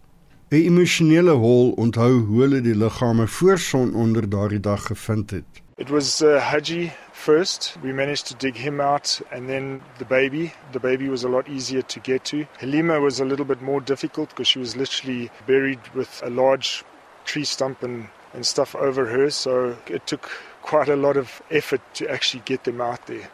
'n 0.50 0.56
Emosionele 0.56 1.30
hol 1.30 1.71
onthou 1.76 2.25
hoe 2.26 2.40
hulle 2.40 2.61
die 2.61 2.75
liggame 2.75 3.26
voor 3.26 3.59
son 3.59 3.95
onder 3.95 4.28
daardie 4.28 4.61
dag 4.61 4.87
gevind 4.87 5.30
het. 5.30 5.65
It 5.78 5.90
was 5.90 6.23
uh, 6.23 6.40
Haji 6.40 6.90
first. 7.12 7.76
We 7.83 7.92
managed 7.92 8.28
to 8.28 8.35
dig 8.35 8.56
him 8.56 8.80
out 8.80 9.21
and 9.30 9.47
then 9.47 9.83
the 9.99 10.06
baby. 10.06 10.54
The 10.73 10.80
baby 10.80 11.11
was 11.11 11.23
a 11.23 11.28
lot 11.28 11.50
easier 11.50 11.83
to 11.83 12.00
get 12.00 12.25
to. 12.26 12.47
Halima 12.61 12.99
was 12.99 13.21
a 13.21 13.26
little 13.26 13.45
bit 13.45 13.61
more 13.61 13.83
difficult 13.83 14.30
because 14.30 14.49
she 14.49 14.59
was 14.59 14.75
literally 14.75 15.30
buried 15.47 15.80
with 15.95 16.23
a 16.25 16.30
large 16.30 16.83
tree 17.26 17.45
stump 17.45 17.83
and, 17.83 18.09
and 18.33 18.47
stuff 18.47 18.75
over 18.75 19.04
her. 19.04 19.28
So 19.28 19.76
it 19.87 20.06
took 20.06 20.30
quite 20.62 20.88
a 20.88 20.97
lot 20.97 21.18
of 21.18 21.42
effort 21.50 21.83
to 21.97 22.11
actually 22.11 22.42
get 22.47 22.64
them 22.64 22.80
out 22.80 23.06
there. 23.06 23.28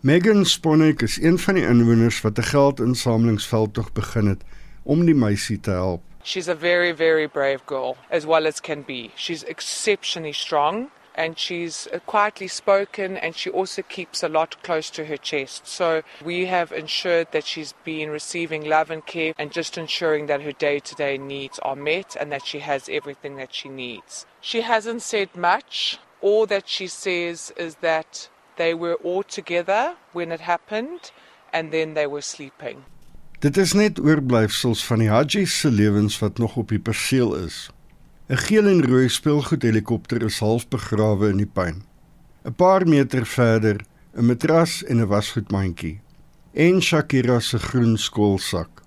Megan 0.00 0.46
Sponnek 0.46 1.02
is 1.02 1.18
een 1.18 1.38
van 1.38 1.54
die 1.54 1.66
inwoners 1.66 2.20
wat 2.20 2.38
'n 2.38 2.42
geldinsamelingsveldtog 2.42 3.92
begin 3.92 4.26
het 4.26 4.42
om 4.82 5.04
die 5.04 5.14
meisie 5.14 5.60
te 5.60 5.70
help. 5.70 6.02
She's 6.22 6.48
a 6.48 6.56
very 6.56 6.96
very 6.96 7.28
brave 7.28 7.60
girl 7.66 7.96
as 8.10 8.24
well 8.24 8.46
as 8.46 8.60
can 8.60 8.82
be. 8.82 9.10
She's 9.14 9.44
exceptionally 9.44 10.32
strong 10.32 10.90
and 11.14 11.38
she's 11.38 11.88
uh, 11.92 11.98
quietly 12.00 12.48
spoken 12.48 13.16
and 13.16 13.36
she 13.36 13.50
also 13.50 13.82
keeps 13.82 14.22
a 14.22 14.28
lot 14.28 14.62
close 14.62 14.90
to 14.90 15.04
her 15.06 15.16
chest. 15.16 15.66
So 15.66 16.02
we 16.24 16.46
have 16.46 16.72
ensured 16.72 17.28
that 17.32 17.46
she's 17.46 17.74
been 17.84 18.10
receiving 18.10 18.64
love 18.64 18.90
and 18.90 19.04
care 19.04 19.34
and 19.38 19.52
just 19.52 19.76
ensuring 19.76 20.26
that 20.26 20.42
her 20.42 20.52
day 20.52 20.78
to 20.80 20.94
day 20.94 21.18
needs 21.18 21.58
are 21.60 21.76
met 21.76 22.16
and 22.18 22.32
that 22.32 22.46
she 22.46 22.60
has 22.60 22.88
everything 22.88 23.36
that 23.36 23.54
she 23.54 23.68
needs. 23.68 24.26
She 24.40 24.62
hasn't 24.62 25.02
said 25.02 25.34
much. 25.36 25.98
All 26.20 26.46
that 26.46 26.68
she 26.68 26.86
says 26.86 27.52
is 27.56 27.76
that 27.76 28.28
they 28.56 28.74
were 28.74 28.94
all 28.94 29.22
together 29.22 29.96
when 30.12 30.30
it 30.32 30.40
happened 30.40 31.10
and 31.52 31.72
then 31.72 31.94
they 31.94 32.06
were 32.06 32.22
sleeping. 32.22 32.84
Dit 33.42 33.56
is 33.56 33.72
net 33.74 33.98
oorblyfsels 33.98 34.84
van 34.86 35.00
die 35.02 35.08
Hajis 35.10 35.56
se 35.60 35.70
lewens 35.70 36.18
wat 36.22 36.38
nog 36.38 36.56
op 36.56 36.68
die 36.70 36.78
perseel 36.78 37.34
is. 37.34 37.70
'n 38.30 38.36
Geel 38.38 38.66
en 38.70 38.84
rooi 38.86 39.08
speelgoedhelikopter 39.08 40.22
is 40.22 40.38
half 40.38 40.68
begrawe 40.70 41.28
in 41.28 41.40
die 41.42 41.46
puin. 41.46 41.82
'n 42.44 42.54
Paar 42.54 42.86
meter 42.86 43.26
verder, 43.26 43.80
'n 44.14 44.26
matras 44.26 44.84
en 44.84 45.00
'n 45.00 45.08
wasgoedmandjie. 45.08 46.00
En 46.54 46.80
Shakira 46.80 47.40
se 47.40 47.58
groen 47.58 47.98
skoolsak. 47.98 48.82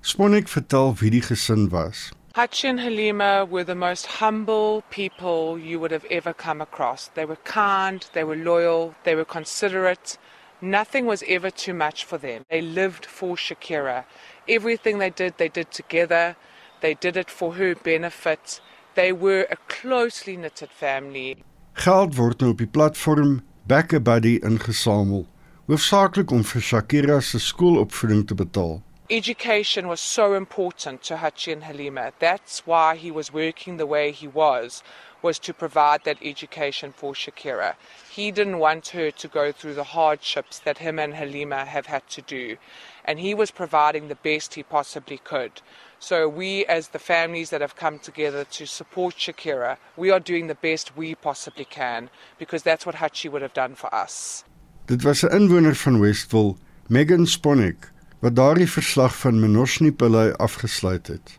Sponnik 0.00 0.48
vertel 0.48 0.94
wie 0.98 1.10
die 1.10 1.22
gesin 1.22 1.68
was. 1.68 2.10
Hachi 2.32 2.68
and 2.68 2.80
Halima 2.80 3.46
were 3.46 3.64
the 3.64 3.74
most 3.74 4.06
humble 4.06 4.82
people 4.88 5.58
you 5.58 5.78
would 5.78 5.92
have 5.92 6.06
ever 6.10 6.34
come 6.34 6.60
across. 6.60 7.10
They 7.14 7.26
were 7.26 7.38
kind, 7.44 8.08
they 8.12 8.24
were 8.24 8.36
loyal, 8.36 8.94
they 9.04 9.14
were 9.14 9.24
considerate. 9.24 10.18
Nothing 10.60 11.06
was 11.06 11.22
ever 11.28 11.50
too 11.50 11.74
much 11.74 12.04
for 12.04 12.18
them. 12.18 12.42
They 12.48 12.60
lived 12.60 13.06
for 13.06 13.36
Shakira. 13.36 14.04
Everything 14.48 14.98
they 14.98 15.10
did, 15.10 15.34
they 15.36 15.48
did 15.48 15.70
together. 15.70 16.36
They 16.80 16.94
did 16.94 17.16
it 17.16 17.30
for 17.30 17.54
her 17.54 17.74
benefit. 17.74 18.60
They 18.94 19.12
were 19.12 19.46
a 19.50 19.56
closely 19.68 20.36
knitted 20.36 20.70
family. 20.70 21.44
Geld 21.74 22.16
word 22.16 22.40
nou 22.40 22.50
op 22.52 22.58
die 22.58 22.66
platform 22.66 23.40
Back 23.70 23.92
a 23.92 24.00
Buddy 24.00 24.38
ingesamel, 24.42 25.26
hoofsaaklik 25.68 26.32
om 26.34 26.42
vir 26.42 26.64
Shakira 26.64 27.20
se 27.22 27.38
skoolopvoeding 27.38 28.26
te 28.26 28.34
betaal. 28.34 28.80
Education 29.10 29.88
was 29.88 30.00
so 30.00 30.34
important 30.34 31.02
to 31.02 31.16
Hachi 31.16 31.52
and 31.52 31.64
Halima. 31.64 32.12
That's 32.18 32.66
why 32.66 32.96
he 32.96 33.10
was 33.10 33.32
working 33.32 33.76
the 33.76 33.86
way 33.86 34.12
he 34.12 34.28
was, 34.28 34.82
was 35.22 35.38
to 35.40 35.52
provide 35.52 36.04
that 36.04 36.18
education 36.22 36.92
for 36.92 37.12
Shakira. 37.12 37.74
He 38.10 38.30
didn't 38.30 38.58
want 38.58 38.88
her 38.88 39.10
to 39.10 39.28
go 39.28 39.52
through 39.52 39.74
the 39.74 39.84
hardships 39.84 40.58
that 40.60 40.78
him 40.78 40.98
and 40.98 41.14
Halima 41.14 41.64
have 41.64 41.86
had 41.86 42.08
to 42.10 42.22
do. 42.22 42.56
And 43.04 43.18
he 43.20 43.34
was 43.34 43.50
providing 43.50 44.08
the 44.08 44.14
best 44.14 44.54
he 44.54 44.62
possibly 44.62 45.18
could. 45.18 45.60
So 46.02 46.28
we 46.28 46.64
as 46.64 46.88
the 46.88 46.98
families 46.98 47.50
that 47.50 47.60
have 47.60 47.76
come 47.76 47.98
together 47.98 48.44
to 48.44 48.66
support 48.66 49.16
Shakira, 49.16 49.76
we 49.96 50.10
are 50.10 50.18
doing 50.18 50.46
the 50.46 50.54
best 50.54 50.96
we 50.96 51.14
possibly 51.14 51.66
can 51.66 52.08
because 52.38 52.62
that's 52.62 52.86
what 52.86 52.94
Hachi 52.96 53.30
would 53.30 53.42
have 53.42 53.52
done 53.52 53.74
for 53.74 53.94
us. 53.94 54.44
Dit 54.86 55.04
was 55.04 55.22
'n 55.22 55.30
inwoner 55.30 55.76
van 55.76 56.00
Westville, 56.00 56.56
Megan 56.88 57.26
Sponnik, 57.26 57.92
wat 58.20 58.34
daardie 58.34 58.70
verslag 58.70 59.14
van 59.16 59.40
Menoshni 59.40 59.92
Pillay 59.92 60.32
afgesluit 60.32 61.06
het. 61.06 61.38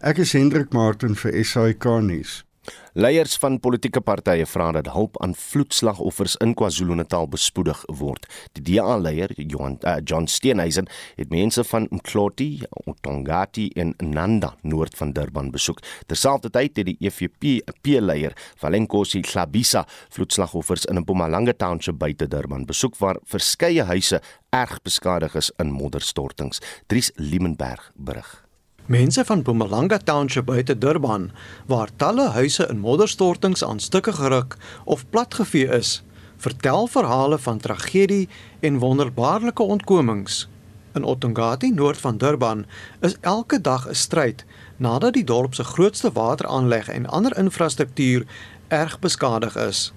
Ek 0.00 0.18
is 0.18 0.32
Hendrik 0.32 0.72
Martin 0.72 1.14
vir 1.14 1.44
SAK 1.44 1.84
nuus. 2.00 2.44
Leiers 2.92 3.36
van 3.40 3.60
politieke 3.62 4.00
partye 4.04 4.44
vra 4.46 4.70
dat 4.74 4.90
hulp 4.92 5.16
aan 5.22 5.32
vloedslagoffers 5.38 6.34
in 6.44 6.54
KwaZulu-Natal 6.58 7.28
bespoedig 7.30 7.80
word. 8.00 8.26
Die 8.52 8.64
DA-leier, 8.66 9.32
Johan 9.36 9.78
uh, 9.80 9.96
John 10.04 10.26
Steenhuisen, 10.26 10.90
het 11.16 11.30
mense 11.30 11.64
van 11.64 11.86
Mkloti, 11.90 12.48
Otongati 12.84 13.68
en 13.80 13.94
Nanda 13.98 14.54
noord 14.62 14.98
van 14.98 15.14
Durban 15.16 15.50
besoek. 15.54 15.80
Terselfdertyd 16.06 16.82
het 16.82 16.90
die 16.90 16.98
EFF-leier, 17.00 18.36
Valenkosi 18.60 19.22
Hlabisa, 19.22 19.86
vloedslagoffers 20.10 20.84
in 20.90 21.00
Mpumalanga 21.00 21.56
Township 21.56 21.98
buite 22.02 22.28
Durban 22.28 22.66
besoek 22.66 22.98
waar 23.00 23.22
verskeie 23.24 23.86
huise 23.88 24.20
erg 24.50 24.82
beskadig 24.82 25.34
is 25.38 25.52
in 25.62 25.72
modderstortings. 25.72 26.60
Dries 26.86 27.12
Liebenberg 27.16 27.92
berig. 27.94 28.49
Mense 28.86 29.24
van 29.24 29.38
Mpumalanga 29.38 29.98
Township 29.98 30.44
buite 30.44 30.78
Durban, 30.78 31.30
waar 31.66 31.88
talle 31.96 32.28
huise 32.28 32.66
in 32.68 32.78
modderstortings 32.78 33.64
aan 33.64 33.80
stukke 33.80 34.12
geruk 34.12 34.56
of 34.84 35.08
platgevee 35.10 35.68
is, 35.68 36.02
vertel 36.36 36.86
verhale 36.86 37.38
van 37.38 37.58
tragedie 37.58 38.28
en 38.60 38.78
wonderbaarlike 38.78 39.62
ontkomings. 39.62 40.48
In 40.92 41.04
Ottongati, 41.04 41.70
noord 41.70 41.98
van 41.98 42.18
Durban, 42.18 42.66
is 43.00 43.16
elke 43.20 43.60
dag 43.60 43.88
'n 43.88 43.94
stryd 43.94 44.44
nadat 44.76 45.12
die 45.12 45.24
dorp 45.24 45.54
se 45.54 45.64
grootste 45.64 46.12
wateraanleg 46.12 46.88
en 46.88 47.06
ander 47.06 47.38
infrastruktuur 47.38 48.26
erg 48.68 48.98
beskadig 48.98 49.56
is. 49.56 49.92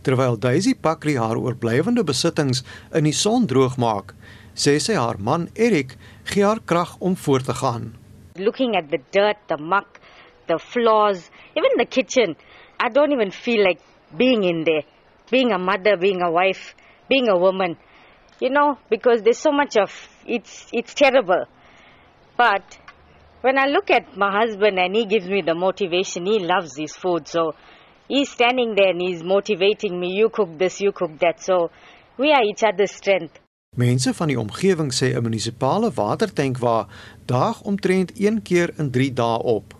Terwyl 0.00 0.38
Daisy 0.38 0.74
Pakri 0.74 1.16
haar 1.16 1.36
oorblywende 1.36 2.04
besittings 2.04 2.62
in 2.92 3.04
die 3.04 3.12
son 3.12 3.46
droog 3.46 3.76
maak, 3.76 4.14
sê 4.54 4.78
sy 4.78 4.94
haar 4.94 5.16
man 5.18 5.48
Erik 5.52 5.96
gee 6.22 6.44
haar 6.44 6.60
krag 6.64 6.96
om 6.98 7.16
voort 7.16 7.44
te 7.44 7.54
gaan. 7.54 8.01
Looking 8.36 8.76
at 8.76 8.90
the 8.90 8.98
dirt, 9.10 9.36
the 9.48 9.58
muck, 9.58 10.00
the 10.46 10.58
floors, 10.58 11.30
even 11.56 11.70
the 11.76 11.86
kitchen, 11.86 12.36
I 12.78 12.88
don't 12.88 13.12
even 13.12 13.30
feel 13.30 13.64
like 13.64 13.80
being 14.16 14.44
in 14.44 14.64
there. 14.64 14.82
Being 15.30 15.52
a 15.52 15.58
mother, 15.58 15.96
being 15.96 16.20
a 16.20 16.30
wife, 16.30 16.74
being 17.08 17.28
a 17.28 17.38
woman, 17.38 17.78
you 18.38 18.50
know, 18.50 18.78
because 18.90 19.22
there's 19.22 19.38
so 19.38 19.50
much 19.50 19.76
of 19.76 19.90
it's 20.26 20.68
it's 20.72 20.92
terrible. 20.92 21.46
But 22.36 22.78
when 23.40 23.58
I 23.58 23.66
look 23.66 23.90
at 23.90 24.16
my 24.16 24.30
husband 24.30 24.78
and 24.78 24.94
he 24.94 25.06
gives 25.06 25.28
me 25.28 25.42
the 25.42 25.54
motivation, 25.54 26.26
he 26.26 26.38
loves 26.38 26.76
his 26.76 26.94
food, 26.94 27.28
so 27.28 27.54
he's 28.08 28.30
standing 28.30 28.74
there 28.74 28.90
and 28.90 29.00
he's 29.00 29.22
motivating 29.22 29.98
me. 29.98 30.08
You 30.08 30.28
cook 30.28 30.58
this, 30.58 30.80
you 30.80 30.92
cook 30.92 31.18
that. 31.20 31.42
So 31.42 31.70
we 32.18 32.32
are 32.32 32.42
each 32.42 32.62
other's 32.62 32.92
strength. 32.92 33.38
Mense 33.76 34.12
van 34.14 34.28
die 34.28 34.36
omgewing 34.36 34.90
sê 34.92 35.06
'n 35.16 35.22
munisipale 35.22 35.90
watertank 35.94 36.58
waar 36.58 36.86
daag 37.24 37.62
omtrent 37.62 38.12
1 38.18 38.42
keer 38.42 38.74
in 38.76 38.90
3 38.90 39.12
dae 39.12 39.38
op. 39.42 39.74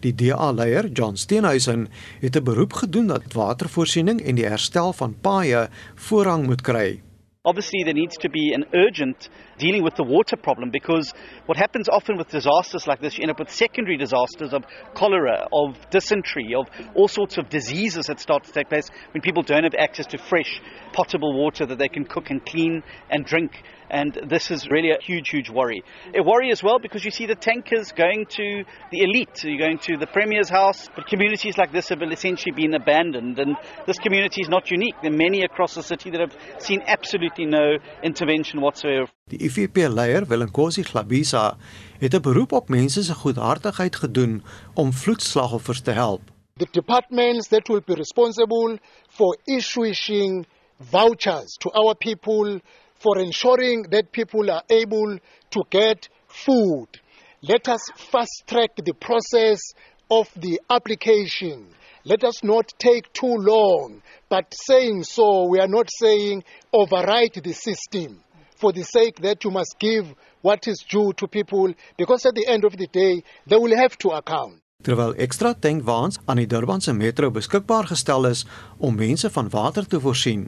Die 0.00 0.14
DA-leier, 0.14 0.88
John 0.88 1.14
Steenhuisen, 1.14 1.88
het 2.20 2.36
'n 2.36 2.42
beroep 2.42 2.72
gedoen 2.72 3.06
dat 3.06 3.32
watervoorsiening 3.32 4.20
en 4.20 4.34
die 4.34 4.46
herstel 4.46 4.92
van 4.92 5.16
paaie 5.20 5.68
voorrang 5.94 6.46
moet 6.46 6.60
kry. 6.60 7.02
Obviously 7.42 7.82
there 7.82 7.98
needs 7.98 8.16
to 8.16 8.28
be 8.30 8.54
an 8.54 8.64
urgent 8.72 9.30
dealing 9.58 9.82
with 9.82 9.94
the 9.94 10.04
water 10.04 10.36
problem 10.36 10.70
because 10.70 11.12
what 11.46 11.56
happens 11.56 11.88
often 11.88 12.16
with 12.16 12.28
disasters 12.28 12.86
like 12.86 13.00
this, 13.00 13.16
you 13.16 13.22
end 13.22 13.30
up 13.30 13.38
with 13.38 13.50
secondary 13.50 13.96
disasters 13.96 14.52
of 14.52 14.64
cholera, 14.94 15.46
of 15.52 15.78
dysentery, 15.90 16.54
of 16.54 16.68
all 16.94 17.08
sorts 17.08 17.38
of 17.38 17.48
diseases 17.48 18.06
that 18.06 18.20
start 18.20 18.44
to 18.44 18.52
take 18.52 18.68
place 18.68 18.88
when 19.12 19.20
people 19.20 19.42
don't 19.42 19.64
have 19.64 19.74
access 19.78 20.06
to 20.06 20.18
fresh, 20.18 20.60
potable 20.92 21.38
water 21.38 21.66
that 21.66 21.78
they 21.78 21.88
can 21.88 22.04
cook 22.04 22.30
and 22.30 22.44
clean 22.44 22.82
and 23.10 23.24
drink. 23.24 23.52
And 23.90 24.18
this 24.28 24.50
is 24.50 24.68
really 24.70 24.90
a 24.90 25.00
huge, 25.00 25.28
huge 25.28 25.50
worry. 25.50 25.82
A 26.14 26.22
worry 26.22 26.50
as 26.50 26.62
well 26.62 26.78
because 26.78 27.04
you 27.04 27.10
see 27.10 27.26
the 27.26 27.34
tankers 27.34 27.92
going 27.92 28.26
to 28.30 28.64
the 28.90 29.02
elite, 29.02 29.44
you're 29.44 29.58
going 29.58 29.78
to 29.78 29.96
the 29.96 30.06
Premier's 30.06 30.48
house, 30.48 30.88
but 30.96 31.06
communities 31.06 31.58
like 31.58 31.72
this 31.72 31.90
have 31.90 32.02
essentially 32.02 32.52
been 32.52 32.74
abandoned. 32.74 33.38
And 33.38 33.56
this 33.86 33.98
community 33.98 34.40
is 34.40 34.48
not 34.48 34.70
unique. 34.70 34.94
There 35.02 35.12
are 35.12 35.16
many 35.16 35.42
across 35.44 35.74
the 35.74 35.82
city 35.82 36.10
that 36.10 36.20
have 36.20 36.36
seen 36.58 36.82
absolutely 36.86 37.46
no 37.46 37.76
intervention 38.02 38.60
whatsoever. 38.60 39.08
Die 39.32 39.40
IFP-leier, 39.40 40.28
Willem-Kosi 40.28 40.82
Glabisa, 40.82 41.56
het 41.98 42.14
'n 42.14 42.20
beroep 42.20 42.52
op 42.52 42.68
mense 42.68 43.02
se 43.02 43.14
goedhartigheid 43.14 43.96
gedoen 43.96 44.44
om 44.74 44.92
vloedslagoffers 44.92 45.80
te 45.80 45.90
help. 45.90 46.20
The 46.56 46.68
departments 46.70 47.48
that 47.48 47.68
will 47.68 47.82
be 47.86 47.94
responsible 47.94 48.78
for 49.08 49.38
issuing 49.44 50.46
vouchers 50.78 51.56
to 51.62 51.70
our 51.70 51.94
people 51.94 52.60
for 52.98 53.18
ensuring 53.18 53.88
that 53.88 54.10
people 54.10 54.52
are 54.52 54.64
able 54.66 55.18
to 55.48 55.64
get 55.68 56.10
food. 56.26 57.00
Let 57.40 57.68
us 57.68 57.92
fast 57.94 58.42
track 58.46 58.70
the 58.74 58.94
process 58.94 59.74
of 60.06 60.28
the 60.38 60.60
application. 60.66 61.66
Let 62.02 62.22
us 62.24 62.42
not 62.42 62.72
take 62.76 63.12
too 63.12 63.36
long, 63.36 64.02
but 64.28 64.52
saying 64.66 65.04
so, 65.04 65.48
we 65.48 65.60
are 65.60 65.72
not 65.78 65.88
saying 66.00 66.44
override 66.72 67.40
the 67.42 67.54
system 67.54 68.23
for 68.54 68.72
the 68.72 68.84
sake 68.84 69.20
that 69.20 69.44
you 69.44 69.50
must 69.50 69.74
give 69.78 70.14
what 70.40 70.66
is 70.66 70.84
due 70.88 71.12
to 71.12 71.26
people, 71.26 71.74
because 71.96 72.26
at 72.28 72.34
the 72.34 72.46
end 72.46 72.64
of 72.64 72.76
the 72.76 72.88
day, 72.90 73.22
they 73.46 73.56
will 73.56 73.76
have 73.76 73.96
to 73.98 74.10
account. 74.10 74.60
Terwyl 74.84 75.14
ekstra 75.16 75.54
tankwaans 75.56 76.18
aan 76.28 76.36
die 76.36 76.46
Durbanse 76.46 76.92
metro 76.92 77.30
beskikbaar 77.32 77.86
gestel 77.88 78.26
is 78.28 78.42
om 78.76 78.98
mense 79.00 79.30
van 79.32 79.48
water 79.48 79.86
te 79.88 80.00
voorsien, 80.00 80.42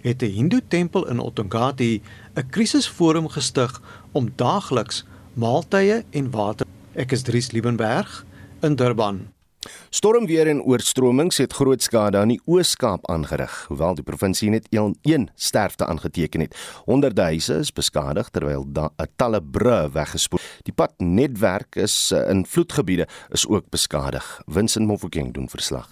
het 0.00 0.22
'n 0.22 0.32
Hindoe 0.36 0.62
tempel 0.68 1.08
in 1.08 1.18
Ottongati 1.18 2.02
'n 2.34 2.48
krisisforum 2.50 3.28
gestig 3.28 3.80
om 4.12 4.32
daagliks 4.36 5.04
maaltye 5.34 6.04
en 6.10 6.30
water. 6.30 6.66
Ek 6.94 7.12
is 7.12 7.22
Dries 7.22 7.52
Liebenberg 7.52 8.24
in 8.62 8.76
Durban. 8.76 9.28
Stormweer 9.90 10.48
en 10.50 10.62
oorstromings 10.62 11.38
het 11.38 11.52
groot 11.52 11.82
skade 11.82 12.18
aan 12.18 12.32
die 12.32 12.40
Oos-Kaap 12.50 13.06
aangerig, 13.10 13.52
hoewel 13.68 13.94
die 13.94 14.04
provinsie 14.04 14.50
net 14.50 14.66
een 14.70 15.28
sterfte 15.34 15.86
aangeteken 15.86 16.40
het. 16.40 16.56
Honderde 16.84 17.22
huise 17.22 17.60
is 17.62 17.72
beskadig 17.72 18.28
terwyl 18.28 18.66
'n 18.66 19.08
talle 19.16 19.40
brûe 19.40 19.92
weggespoel. 19.92 20.40
Die 20.62 20.74
padnetwerk 20.74 21.76
is 21.76 22.10
eh, 22.10 22.30
in 22.30 22.46
vloedgebiede 22.46 23.06
is 23.30 23.46
ook 23.46 23.68
beskadig. 23.70 24.42
Vincent 24.46 24.86
Mofokeng 24.86 25.34
doen 25.34 25.48
verslag. 25.48 25.88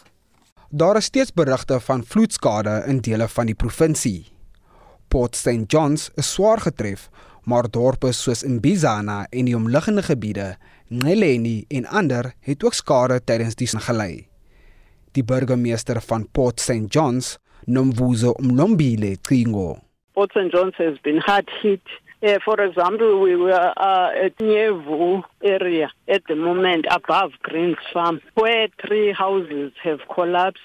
Daar 0.70 0.96
is 0.96 1.04
steeds 1.04 1.32
berigte 1.32 1.80
van 1.80 2.04
vloedskade 2.04 2.84
in 2.86 3.00
dele 3.00 3.28
van 3.28 3.46
die 3.46 3.54
provinsie. 3.54 4.32
Port 5.08 5.36
St 5.36 5.66
Johns 5.66 6.10
is 6.14 6.32
swaar 6.32 6.60
getref, 6.60 7.08
maar 7.44 7.70
dorpe 7.70 8.12
soos 8.12 8.42
Imbizana 8.42 9.26
en 9.30 9.44
die 9.44 9.56
omliggende 9.56 10.02
gebiede, 10.02 10.56
Ngeleni 10.90 11.64
en 11.68 11.86
ander 11.86 12.32
het 12.40 12.64
ook 12.64 12.74
skade 12.74 13.20
tydens 13.24 13.54
die 13.54 13.68
gelei. 13.70 14.26
Die 15.14 15.24
burgemeester 15.24 16.00
van 16.00 16.28
Port 16.32 16.60
St 16.60 16.90
Johns, 16.94 17.38
Nomvuzo 17.66 18.34
Mlombile 18.38 19.16
Tringo. 19.20 19.78
Port 20.12 20.30
St 20.30 20.50
Johns 20.52 20.76
has 20.76 20.98
been 21.02 21.18
hard 21.18 21.50
hit 21.62 21.86
Uh, 22.22 22.36
for 22.44 22.60
example, 22.60 23.18
we 23.18 23.34
were 23.34 23.72
uh, 23.78 24.10
at 24.26 24.36
Nyevu 24.36 25.22
area 25.42 25.90
at 26.06 26.20
the 26.28 26.36
moment 26.36 26.84
above 26.90 27.32
Greens 27.42 27.78
Farm, 27.94 28.20
where 28.34 28.68
three 28.86 29.10
houses 29.10 29.72
have 29.82 30.00
collapsed. 30.14 30.60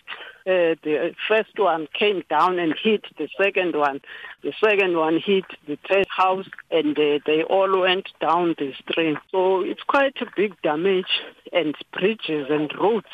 Uh, 0.48 0.76
the 0.84 1.16
first 1.28 1.58
one 1.58 1.88
came 1.98 2.22
down 2.30 2.60
and 2.60 2.76
hit 2.84 3.04
the 3.18 3.28
second 3.36 3.76
one. 3.76 4.00
The 4.44 4.54
second 4.64 4.96
one 4.96 5.20
hit 5.20 5.46
the 5.68 5.78
third 5.90 6.06
house, 6.08 6.46
and 6.70 6.96
uh, 7.00 7.18
they 7.26 7.42
all 7.50 7.82
went 7.82 8.10
down 8.22 8.54
the 8.60 8.72
stream. 8.82 9.18
So 9.32 9.62
it's 9.62 9.82
quite 9.88 10.16
a 10.22 10.28
big 10.36 10.54
damage, 10.62 11.10
and 11.52 11.76
bridges 11.94 12.46
and 12.52 12.72
roads 12.80 13.14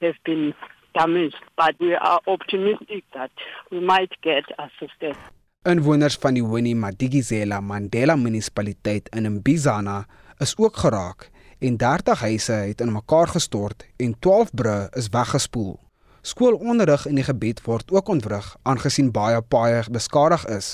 have 0.00 0.14
been 0.24 0.54
damaged. 0.94 1.36
But 1.54 1.74
we 1.78 1.94
are 1.94 2.20
optimistic 2.26 3.04
that 3.12 3.32
we 3.70 3.80
might 3.80 4.12
get 4.22 4.44
assistance. 4.58 5.18
Inwoners 5.64 6.16
van 6.16 6.34
die 6.34 6.42
Winnie 6.44 6.74
Madikizela 6.76 7.60
Mandela 7.60 8.16
munisipaliteit 8.16 9.08
in 9.16 9.28
Mbizana 9.32 10.06
is 10.38 10.56
ook 10.56 10.76
geraak 10.76 11.30
en 11.58 11.76
30 11.76 12.20
huise 12.20 12.52
het 12.52 12.80
in 12.80 12.92
mekaar 12.92 13.28
gestort 13.28 13.86
en 13.96 14.18
12 14.18 14.50
brûe 14.52 14.88
is 14.92 15.08
weggespoel. 15.08 15.83
Skoolonderrig 16.24 17.02
in 17.04 17.18
die 17.20 17.24
gebied 17.26 17.58
word 17.66 17.90
ook 17.92 18.08
ontwrig 18.08 18.46
aangesien 18.64 19.10
baie 19.12 19.42
paaie 19.52 19.82
beskadig 19.92 20.46
is. 20.48 20.68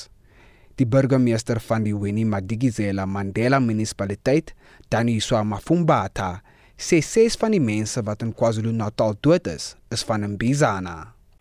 Die 0.79 0.87
burgemeester 0.87 1.59
van 1.67 1.83
die 1.83 1.95
Winnie 1.97 2.25
Madikizela 2.25 3.03
Mandela 3.07 3.59
munisipaliteit, 3.59 4.55
Daniswa 4.95 5.43
Mafumbata, 5.43 6.37
sê 6.79 7.03
ses 7.03 7.35
van 7.43 7.51
die 7.51 7.61
mense 7.61 7.99
wat 8.07 8.23
in 8.23 8.31
KwaZulu-Natal 8.31 9.19
dood 9.27 9.51
is, 9.51 9.75
is 9.91 10.07
van 10.07 10.29
Mbizana. 10.37 11.01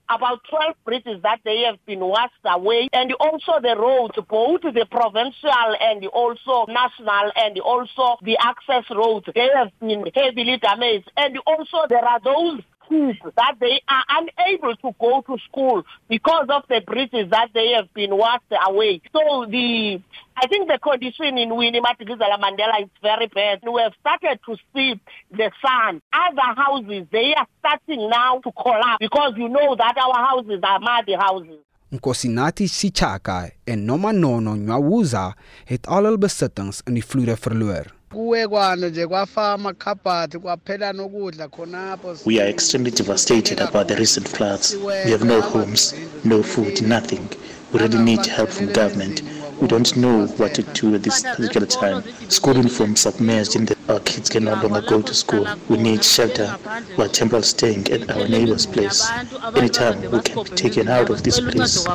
about 0.09 0.39
12 0.49 0.75
bridges 0.85 1.21
that 1.21 1.39
they 1.45 1.61
have 1.61 1.77
been 1.85 1.99
washed 1.99 2.45
away 2.45 2.89
and 2.93 3.13
also 3.19 3.59
the 3.61 3.75
roads 3.77 4.17
both 4.27 4.61
the 4.61 4.85
provincial 4.89 5.69
and 5.79 6.05
also 6.07 6.65
national 6.65 7.31
and 7.35 7.59
also 7.59 8.17
the 8.23 8.35
access 8.41 8.83
roads 8.89 9.29
they 9.35 9.49
have 9.53 9.71
been 9.79 10.03
heavily 10.15 10.57
damaged 10.57 11.11
and 11.15 11.37
also 11.45 11.85
there 11.89 12.03
are 12.03 12.19
those 12.23 12.59
that 12.89 13.55
they 13.59 13.81
are 13.87 14.03
unable 14.09 14.75
to 14.77 14.95
go 14.99 15.21
to 15.21 15.37
school 15.47 15.83
because 16.07 16.47
of 16.49 16.63
the 16.69 16.81
bridges 16.81 17.29
that 17.29 17.49
they 17.53 17.69
have 17.73 17.93
been 17.93 18.15
washed 18.17 18.43
away 18.67 19.01
so 19.13 19.45
the 19.49 20.01
I 20.41 20.47
think 20.47 20.69
the 20.69 20.79
condition 20.79 21.37
in 21.37 21.53
Winnie 21.53 21.81
Madikizela 21.81 22.39
Mandela 22.39 22.81
is 22.81 22.89
very 23.01 23.27
bad. 23.27 23.59
We 23.61 23.81
have 23.81 23.91
started 23.99 24.39
to 24.45 24.55
see 24.73 24.97
the 25.31 25.51
sun. 25.61 26.01
Other 26.13 26.55
houses, 26.55 27.07
they 27.11 27.33
are 27.35 27.45
starting 27.59 28.09
now 28.09 28.39
to 28.39 28.51
collapse 28.53 28.99
because 29.01 29.33
you 29.35 29.49
know 29.49 29.75
that 29.75 29.95
our 29.97 30.25
houses 30.27 30.61
are 30.63 30.79
muddy 30.79 31.13
houses. 31.15 31.59
Nkosinati 31.91 32.67
Sichaka 32.67 33.51
en 33.65 33.85
Nomanono 33.85 34.55
Nyawuza 34.55 35.33
het 35.65 35.87
al 35.87 36.05
hul 36.05 36.17
besittings 36.17 36.81
in 36.87 36.93
die 36.93 37.03
vloede 37.03 37.35
verloor. 37.37 37.98
Kuwe 38.11 38.47
kwano 38.47 38.89
nje 38.89 39.07
kwafa 39.07 39.51
amakhabhathi 39.51 40.39
kwaphela 40.39 40.93
nokudla 40.93 41.47
khonapho 41.47 42.15
We 42.25 42.39
are 42.41 42.49
extremely 42.49 42.91
devastated 42.91 43.59
about 43.61 43.87
the 43.87 43.95
recent 43.95 44.27
floods. 44.27 44.75
We 45.05 45.11
have 45.11 45.25
no 45.25 45.41
homes, 45.41 45.95
no 46.23 46.43
food, 46.43 46.81
nothing. 46.81 47.27
We 47.73 47.79
really 47.79 47.97
need 47.99 48.25
help 48.25 48.49
from 48.49 48.67
government. 48.73 49.21
We 49.61 49.67
don't 49.67 49.95
know 49.97 50.25
what 50.37 50.53
to 50.55 50.63
do 50.63 50.95
at 50.95 51.03
this 51.03 51.21
particular 51.21 51.67
time. 51.67 52.03
School 52.29 52.55
uniform 52.57 52.95
submerged 52.95 53.55
in 53.55 53.65
the 53.65 53.75
our 53.89 53.99
kids 53.99 54.29
can 54.29 54.45
no 54.45 54.53
longer 54.55 54.81
go 54.81 55.01
to 55.01 55.13
school. 55.13 55.45
We 55.69 55.77
need 55.77 56.03
shelter. 56.03 56.55
We 56.97 57.03
are 57.03 57.09
temporarily 57.09 57.47
staying 57.47 57.91
at 57.91 58.09
our 58.09 58.27
neighbor's 58.27 58.65
place. 58.65 59.07
Anytime 59.55 60.01
we 60.11 60.19
can 60.21 60.43
be 60.43 60.49
taken 60.55 60.87
out 60.87 61.09
of 61.09 61.21
this 61.23 61.39
place. 61.41 61.85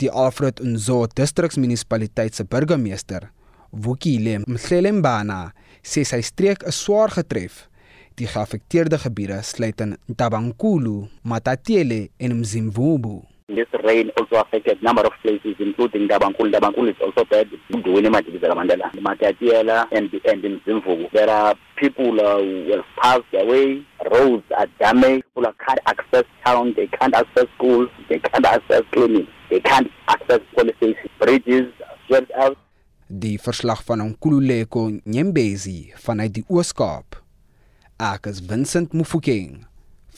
Die 0.00 0.08
Alfred 0.12 0.60
Nzo 0.62 1.06
distriksmunisipaliteit 1.16 2.34
se 2.34 2.44
burgemeester, 2.44 3.28
Wukile 3.72 4.38
Mhlelembana, 4.46 5.52
sê 5.82 6.04
sy 6.08 6.22
streek 6.24 6.64
is 6.68 6.78
swaar 6.80 7.12
getref. 7.12 7.66
Die 8.18 8.26
geaffekteerde 8.26 8.98
gebiede 8.98 9.42
sluit 9.46 9.80
in 9.80 9.96
Ntabankulu, 10.10 11.08
Matatiele 11.22 12.08
en 12.18 12.38
Mzimvubu. 12.40 13.22
This 13.48 13.66
rain 13.82 14.10
also 14.18 14.36
affected 14.36 14.82
number 14.82 15.06
of 15.06 15.12
places, 15.22 15.56
including 15.58 16.06
Dabankul. 16.06 16.52
Dabankul 16.52 16.90
is 16.90 16.96
also 17.00 17.24
bad. 17.24 17.48
Duwini 17.72 18.10
Madikizela 18.12 18.54
Mandela, 18.54 18.92
Matatiela, 19.00 19.86
and 19.90 20.10
and 20.26 20.44
in 20.44 20.60
Zimvubu. 20.66 21.10
There 21.12 21.30
are 21.30 21.54
people 21.76 22.20
uh, 22.20 22.36
who 22.42 22.72
have 22.76 22.84
passed 23.00 23.42
away. 23.42 23.86
Roads 24.12 24.44
are 24.58 24.66
damaged. 24.78 25.24
People 25.34 25.50
can't 25.66 25.80
access 25.86 26.24
town. 26.44 26.74
They 26.76 26.88
can't 26.88 27.14
access 27.14 27.46
schools. 27.56 27.88
They 28.10 28.18
can't 28.18 28.44
access 28.44 28.82
clinics. 28.92 29.30
They 29.48 29.60
can't 29.60 29.90
access 30.08 30.40
police 30.54 30.76
stations. 30.76 31.10
Bridges 31.18 31.72
are 31.88 31.96
swept 32.06 32.30
out. 32.32 32.58
Die 33.08 33.38
verslag 33.40 33.80
van 33.88 34.02
Nkululeko 34.04 34.82
Nyembezi 35.08 35.94
vanuit 35.96 36.34
die 36.36 36.42
Oos-Kaap. 36.52 37.16
Ek 37.96 38.28
is 38.28 38.42
Vincent 38.44 38.92
Mufokeng 38.92 39.62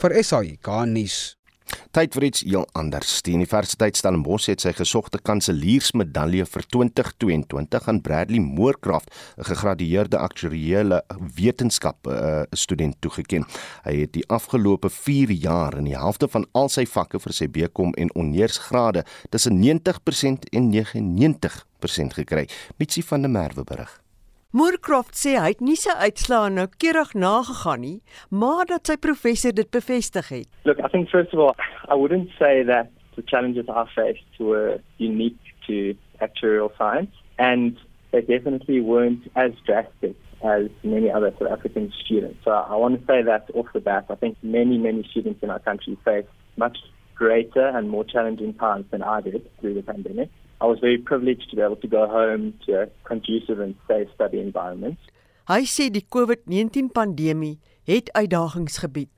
vir 0.01 0.15
SAI 0.19 0.57
Garnis. 0.59 1.37
Tyd 1.95 2.11
vir 2.17 2.25
iets 2.27 2.43
heel 2.43 2.65
anders. 2.75 3.13
Die 3.23 3.37
Universiteit 3.37 3.95
Stellenbosch 3.95 4.49
het 4.51 4.65
sy 4.65 4.73
gesogte 4.75 5.21
kanseliersmedalje 5.23 6.43
vir 6.51 6.67
2022 6.67 7.87
aan 7.87 8.03
Bradley 8.03 8.43
Moorcraft, 8.43 9.07
'n 9.39 9.47
gegradueerde 9.47 10.19
aktuariële 10.19 11.01
wetenskap 11.39 12.07
uh, 12.07 12.43
student 12.51 12.99
toegeken. 12.99 13.47
Hy 13.87 13.95
het 14.01 14.13
die 14.19 14.27
afgelope 14.27 14.89
4 14.89 15.31
jaar 15.31 15.77
in 15.77 15.87
die 15.87 15.95
helfte 15.95 16.27
van 16.27 16.45
al 16.51 16.67
sy 16.67 16.83
vakke 16.83 17.23
vir 17.23 17.33
sy 17.33 17.47
BCom 17.47 17.95
en 17.95 18.11
honeursgrade 18.13 19.05
tussen 19.29 19.63
90% 19.63 20.51
en 20.51 20.69
99 20.69 21.70
50% 21.81 22.13
gekry. 22.13 22.47
Mitsi 22.77 23.01
van 23.01 23.21
der 23.21 23.29
Merwe 23.29 23.63
berig. 23.63 23.99
Moorcroft 24.51 25.15
sê 25.15 25.37
hy 25.39 25.53
het 25.53 25.61
nie 25.63 25.77
sy 25.79 25.93
uitslae 25.95 26.49
noukeurig 26.51 27.13
nagegaan 27.15 27.79
nie, 27.85 27.99
maar 28.29 28.65
dat 28.67 28.89
sy 28.89 28.97
professor 28.99 29.53
dit 29.55 29.69
bevestig 29.71 30.27
het. 30.27 30.49
Look, 30.67 30.81
I 30.83 30.89
think 30.91 31.09
first 31.09 31.31
of 31.33 31.39
all, 31.39 31.55
I 31.87 31.95
wouldn't 31.95 32.29
say 32.37 32.63
that 32.67 32.91
the 33.15 33.23
challenges 33.23 33.69
I 33.69 33.85
faced 33.95 34.39
were 34.39 34.81
unique 34.97 35.39
to 35.67 35.95
actuarial 36.19 36.71
science, 36.77 37.15
and 37.39 37.79
they 38.11 38.21
definitely 38.21 38.81
weren't 38.81 39.23
as 39.35 39.51
drastic 39.65 40.17
as 40.43 40.67
many 40.83 41.09
other 41.09 41.31
South 41.39 41.51
African 41.51 41.93
students. 42.03 42.43
So 42.43 42.51
I 42.51 42.75
want 42.75 42.99
to 42.99 43.05
say 43.07 43.21
that 43.23 43.47
off 43.53 43.67
the 43.73 43.79
bat. 43.79 44.07
I 44.09 44.15
think 44.15 44.35
many, 44.43 44.77
many 44.77 45.07
students 45.11 45.41
in 45.43 45.49
our 45.49 45.59
country 45.59 45.97
face 46.03 46.25
much 46.57 46.77
greater 47.15 47.67
and 47.67 47.89
more 47.89 48.03
challenging 48.03 48.53
times 48.55 48.85
than 48.91 49.03
I 49.03 49.21
did 49.21 49.47
through 49.59 49.75
the 49.75 49.83
pandemic. 49.83 50.29
I 50.61 50.65
was 50.65 50.79
very 50.79 50.99
privileged 50.99 51.49
to 51.49 51.55
be 51.55 51.61
able 51.63 51.77
to 51.77 51.87
go 51.87 52.07
home 52.07 52.53
to 52.67 52.83
a 52.83 52.87
conducive 53.03 53.59
and 53.59 53.73
safe 53.87 54.07
study 54.13 54.39
environment. 54.39 54.99
Hy 55.49 55.65
sê 55.65 55.89
die 55.89 56.05
COVID-19 56.05 56.91
pandemie 56.93 57.57
het 57.89 58.11
uitdagings 58.13 58.77
gebied. 58.83 59.09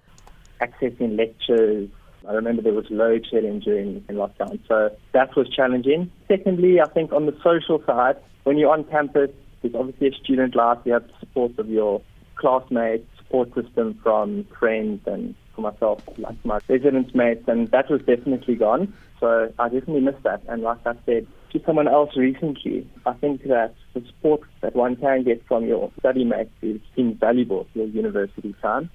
Accessing 0.63 1.17
lectures, 1.19 1.89
I 2.23 2.32
remember 2.32 2.63
there 2.63 2.73
was 2.73 2.88
load 2.89 3.27
shedding 3.27 3.60
during 3.60 4.06
in 4.08 4.15
lockdown, 4.15 4.58
so 4.69 4.89
that 5.12 5.36
was 5.36 5.51
challenging. 5.51 6.10
Secondly, 6.32 6.79
I 6.79 6.88
think 6.95 7.12
on 7.12 7.27
the 7.27 7.36
social 7.43 7.84
side, 7.86 8.15
when 8.47 8.58
you're 8.58 8.71
on 8.71 8.86
campus, 8.86 9.29
there's 9.62 9.75
obviously 9.75 10.08
a 10.08 10.15
student 10.23 10.56
life, 10.56 10.79
you 10.86 10.93
have 10.93 11.03
the 11.08 11.19
support 11.19 11.60
of 11.60 11.67
your 11.67 12.01
classmates, 12.36 13.06
support 13.17 13.53
system 13.53 13.99
from 14.01 14.47
friends 14.58 15.01
and 15.06 15.36
for 15.56 15.62
myself, 15.62 16.02
like 16.18 16.38
my 16.46 16.60
residence 16.68 17.13
mates, 17.13 17.48
and 17.48 17.70
that 17.72 17.89
was 17.89 18.02
definitely 18.02 18.56
gone. 18.56 18.94
So 19.20 19.52
I 19.60 19.70
definitely 19.70 20.02
missed 20.02 20.24
that. 20.24 20.42
And 20.48 20.62
like 20.62 20.80
I 20.86 20.94
said 21.06 21.28
to 21.52 21.62
someone 21.66 21.88
else 21.88 22.16
recently, 22.18 22.88
I 23.06 23.13
think 23.13 23.44
that 23.44 23.74
the 23.94 24.02
support 24.08 24.42
that 24.62 24.76
one 24.76 24.96
can 24.96 25.24
get 25.24 25.46
from 25.48 25.66
your 25.66 25.92
study 26.00 26.26
mates 26.26 26.52
is 26.62 26.82
invaluable 26.96 27.68
to 27.74 27.80
your 27.80 27.88
university 27.88 28.56
time. 28.62 28.89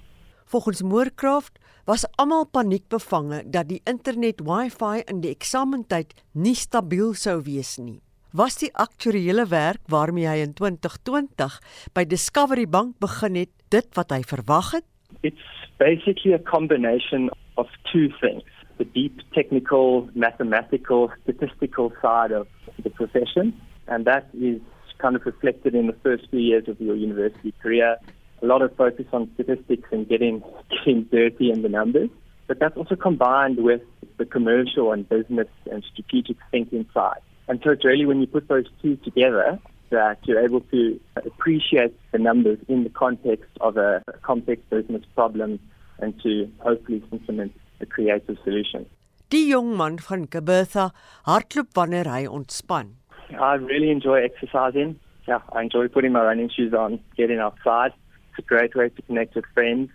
Volgens 0.48 0.82
Moorcraft 0.82 1.58
was 1.84 2.06
almal 2.16 2.46
paniekbevange 2.48 3.42
dat 3.52 3.68
die 3.68 3.82
internet 3.84 4.40
Wi-Fi 4.40 5.02
in 5.04 5.20
die 5.20 5.32
eksamentyd 5.34 6.14
nie 6.32 6.56
stabiel 6.56 7.12
sou 7.12 7.42
wees 7.44 7.76
nie. 7.76 8.00
Was 8.32 8.56
die 8.60 8.70
aktuariële 8.72 9.44
werk 9.48 9.84
waarmee 9.92 10.28
hy 10.28 10.40
in 10.44 10.54
2020 10.56 11.60
by 11.96 12.04
Discovery 12.08 12.64
Bank 12.68 12.96
begin 13.00 13.36
het, 13.40 13.52
dit 13.72 13.88
wat 13.96 14.12
hy 14.12 14.22
verwag 14.24 14.72
het? 14.76 14.88
It's 15.22 15.36
basically 15.78 16.32
a 16.32 16.38
combination 16.38 17.30
of 17.56 17.66
two 17.92 18.10
things. 18.20 18.42
The 18.78 18.84
deep 18.84 19.18
technical, 19.34 20.08
mathematical, 20.14 21.10
statistical 21.24 21.92
side 22.00 22.30
of 22.30 22.46
the 22.82 22.90
profession, 22.90 23.60
and 23.88 24.04
that 24.04 24.28
is 24.32 24.60
kind 24.98 25.16
of 25.16 25.26
reflected 25.26 25.74
in 25.74 25.86
the 25.86 25.96
first 26.04 26.28
few 26.30 26.38
years 26.38 26.68
of 26.68 26.80
your 26.80 26.94
university 26.94 27.52
career. 27.60 27.96
A 28.42 28.46
lot 28.46 28.62
of 28.62 28.74
focus 28.76 29.06
on 29.12 29.30
statistics 29.34 29.88
and 29.90 30.08
getting 30.08 30.42
getting 30.70 31.04
dirty 31.04 31.50
in 31.50 31.62
the 31.62 31.68
numbers, 31.68 32.10
but 32.46 32.60
that's 32.60 32.76
also 32.76 32.94
combined 32.94 33.62
with 33.62 33.82
the 34.18 34.24
commercial 34.24 34.92
and 34.92 35.08
business 35.08 35.48
and 35.70 35.84
strategic 35.92 36.36
thinking 36.52 36.86
side. 36.94 37.20
And 37.48 37.60
so 37.64 37.70
it's 37.70 37.84
really 37.84 38.06
when 38.06 38.20
you 38.20 38.26
put 38.26 38.46
those 38.46 38.66
two 38.82 38.96
together 38.96 39.58
that 39.90 40.18
you're 40.24 40.44
able 40.44 40.60
to 40.72 41.00
appreciate 41.16 41.94
the 42.12 42.18
numbers 42.18 42.58
in 42.68 42.84
the 42.84 42.90
context 42.90 43.50
of 43.60 43.76
a, 43.76 44.02
complex 44.22 44.60
business 44.70 45.02
problem 45.14 45.58
and 45.98 46.20
to 46.22 46.50
hopefully 46.58 47.02
implement 47.12 47.52
a 47.80 47.86
creative 47.86 48.36
solution. 48.44 48.86
Die 49.30 49.50
jong 49.50 49.76
man 49.76 49.98
van 49.98 50.26
Kabertha 50.26 50.90
hardloop 51.26 51.74
wanneer 51.76 52.04
hy 52.04 52.26
ontspan. 52.26 52.94
I 53.38 53.54
really 53.54 53.90
enjoy 53.90 54.22
exercising. 54.24 54.98
Yeah, 55.26 55.40
I 55.52 55.62
enjoy 55.62 55.88
putting 55.88 56.12
my 56.12 56.22
running 56.22 56.48
shoes 56.48 56.72
on, 56.72 57.00
getting 57.16 57.38
outside. 57.38 57.92
It's 58.30 58.38
a 58.38 58.42
great 58.42 58.74
way 58.74 58.88
to 58.88 59.02
connect 59.02 59.34
with 59.34 59.44
friends, 59.52 59.90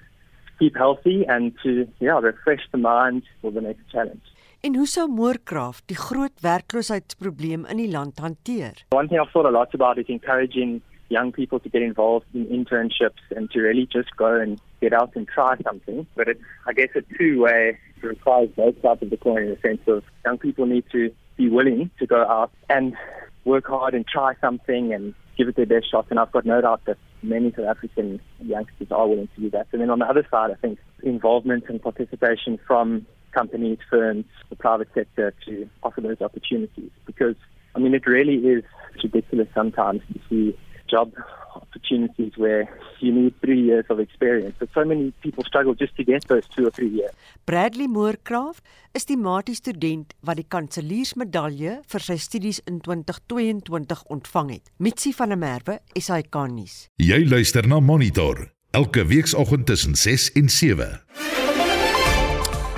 keep 0.60 0.77
healthy 0.77 1.25
and 1.27 1.53
to 1.63 1.88
yeah, 1.99 2.19
refresh 2.19 2.62
the 2.71 2.77
mind 2.77 3.23
for 3.41 3.51
the 3.51 3.62
next 3.62 3.89
challenge. 3.91 4.21
En 4.63 4.78
hoe 4.80 4.86
sou 4.88 5.10
Moorcraft 5.12 5.84
die 5.91 5.97
groot 5.99 6.39
werkloosheidsprobleem 6.39 7.65
in 7.67 7.80
die 7.82 7.89
land 7.91 8.21
hanteer? 8.23 8.78
One 8.95 9.10
thing 9.10 9.19
I've 9.19 9.32
thought 9.34 9.49
a 9.49 9.52
lot 9.52 9.73
about 9.76 9.97
is 9.97 10.08
encouraging 10.08 10.78
young 11.10 11.34
people 11.34 11.60
to 11.60 11.69
get 11.69 11.82
involved 11.82 12.28
in 12.32 12.45
internships 12.47 13.26
and 13.36 13.52
to 13.52 13.60
really 13.60 13.86
just 13.91 14.15
go 14.15 14.30
and 14.39 14.62
get 14.80 14.93
out 14.93 15.17
and 15.17 15.28
try 15.28 15.58
something. 15.67 16.08
But 16.15 16.30
it's, 16.30 16.39
I 16.65 16.71
guess, 16.71 16.95
a 16.95 17.02
two-way. 17.17 17.78
It 17.97 18.08
requires 18.08 18.52
both 18.56 18.82
sides 18.82 19.04
of 19.04 19.10
the 19.10 19.17
coin 19.17 19.43
in 19.43 19.49
the 19.49 19.60
sense 19.60 19.82
of 19.86 20.02
young 20.23 20.38
people 20.38 20.65
need 20.65 20.86
to 20.93 21.12
be 21.36 21.49
willing 21.49 21.91
to 21.99 22.08
go 22.08 22.23
out 22.26 22.52
and 22.69 22.95
work 23.43 23.67
hard 23.67 23.93
and 23.93 24.08
try 24.08 24.36
something 24.39 24.93
and 24.93 25.13
give 25.38 25.49
it 25.49 25.58
their 25.58 25.65
best 25.65 25.91
shot. 25.91 26.08
And 26.10 26.17
I've 26.17 26.32
got 26.32 26.45
no 26.45 26.62
doubt 26.62 26.86
that 26.86 26.97
many 27.21 27.52
South 27.52 27.65
African 27.65 28.21
youngsters 28.39 28.88
are 28.91 29.10
willing 29.10 29.28
to 29.36 29.41
do 29.41 29.49
that. 29.49 29.67
And 29.73 29.82
then 29.82 29.89
on 29.89 29.99
the 29.99 30.08
other 30.08 30.26
side, 30.32 30.52
I 30.52 30.56
think 30.56 30.80
involvement 31.02 31.65
and 31.67 31.82
participation 31.82 32.58
from 32.65 33.06
companies, 33.33 33.79
firms, 33.89 34.25
the 34.49 34.55
private 34.55 34.89
sector 34.93 35.33
to 35.45 35.69
offer 35.83 36.01
those 36.01 36.21
opportunities. 36.21 36.91
Because, 37.05 37.35
I 37.75 37.79
mean, 37.79 37.93
it 37.93 38.05
really 38.05 38.35
is 38.35 38.63
ridiculous 39.03 39.47
sometimes 39.53 40.01
to 40.13 40.19
see 40.29 40.57
job 40.89 41.11
opportunities 41.55 42.33
where 42.37 42.69
you 42.99 43.11
need 43.11 43.33
three 43.41 43.61
years 43.61 43.85
of 43.89 43.99
experience. 43.99 44.55
But 44.59 44.69
so 44.73 44.85
many 44.85 45.11
people 45.21 45.43
struggle 45.43 45.73
just 45.73 45.95
to 45.97 46.03
get 46.03 46.27
those 46.27 46.47
two 46.55 46.67
or 46.67 46.71
three 46.71 46.89
years. 46.89 47.11
Bradley 47.45 47.87
Moorcraft 47.87 48.63
is 48.93 49.05
die 49.05 49.17
matie 49.17 49.55
student 49.57 50.13
wat 50.21 50.39
die 50.39 50.47
kanseliersmedalje 50.47 51.79
vir 51.93 52.07
sy 52.07 52.17
studies 52.21 52.61
in 52.69 52.79
2022 52.85 54.05
ontvang 54.13 54.55
het. 54.57 54.73
Mitsi 54.77 55.13
van 55.17 55.33
der 55.33 55.41
Merwe, 55.41 55.79
SAK 55.97 56.41
nuus. 56.53 56.87
Jy 57.01 57.23
luister 57.27 57.67
na 57.67 57.81
Monitor 57.83 58.47
elke 58.73 59.05
weekoggend 59.05 59.65
tussen 59.69 59.95
6 59.95 60.31
en 60.39 60.49
7. 60.49 60.89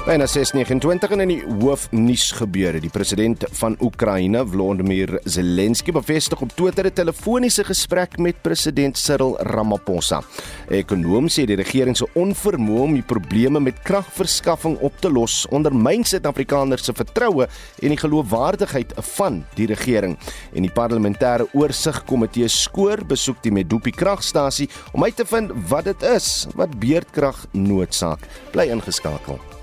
Byna 0.05 0.27
6:29 0.29 1.21
in 1.23 1.31
die 1.31 1.43
hoofnuus 1.63 2.27
gebeure. 2.37 2.77
Die 2.77 2.91
president 2.93 3.41
van 3.57 3.73
Oekraïne, 3.81 4.43
Volodymyr 4.45 5.15
Zelensky, 5.25 5.89
bevestig 5.91 6.41
op 6.45 6.51
Twitter 6.53 6.85
'n 6.85 6.93
telefoniese 6.93 7.63
gesprek 7.63 8.17
met 8.17 8.41
president 8.41 8.97
Cyril 8.97 9.35
Ramaphosa. 9.39 10.21
Ekonom 10.69 11.27
sê 11.27 11.45
die 11.45 11.55
regering 11.55 11.97
se 11.97 12.05
onvermoë 12.13 12.81
om 12.81 12.93
die 12.93 13.01
probleme 13.01 13.59
met 13.59 13.81
kragverskaffing 13.81 14.77
op 14.77 14.93
te 14.99 15.09
los 15.09 15.47
ondermyn 15.49 16.03
Suid-Afrikaners 16.03 16.83
se 16.83 16.93
vertroue 16.93 17.47
en 17.81 17.89
die 17.89 17.97
geloofwaardigheid 17.97 18.93
van 18.95 19.43
die 19.55 19.65
regering. 19.65 20.17
En 20.53 20.61
die 20.61 20.71
parlementêre 20.71 21.47
oorsigkomitee 21.53 22.47
skoor 22.47 23.05
besoek 23.05 23.41
die 23.41 23.51
Medupi 23.51 23.91
kragstasie 23.91 24.69
om 24.91 25.03
uit 25.03 25.15
te 25.15 25.25
vind 25.25 25.51
wat 25.67 25.83
dit 25.83 26.03
is 26.03 26.47
wat 26.53 26.79
beurtkrag 26.79 27.47
noodsaak. 27.51 28.19
Bly 28.51 28.69
ingeskakel. 28.69 29.54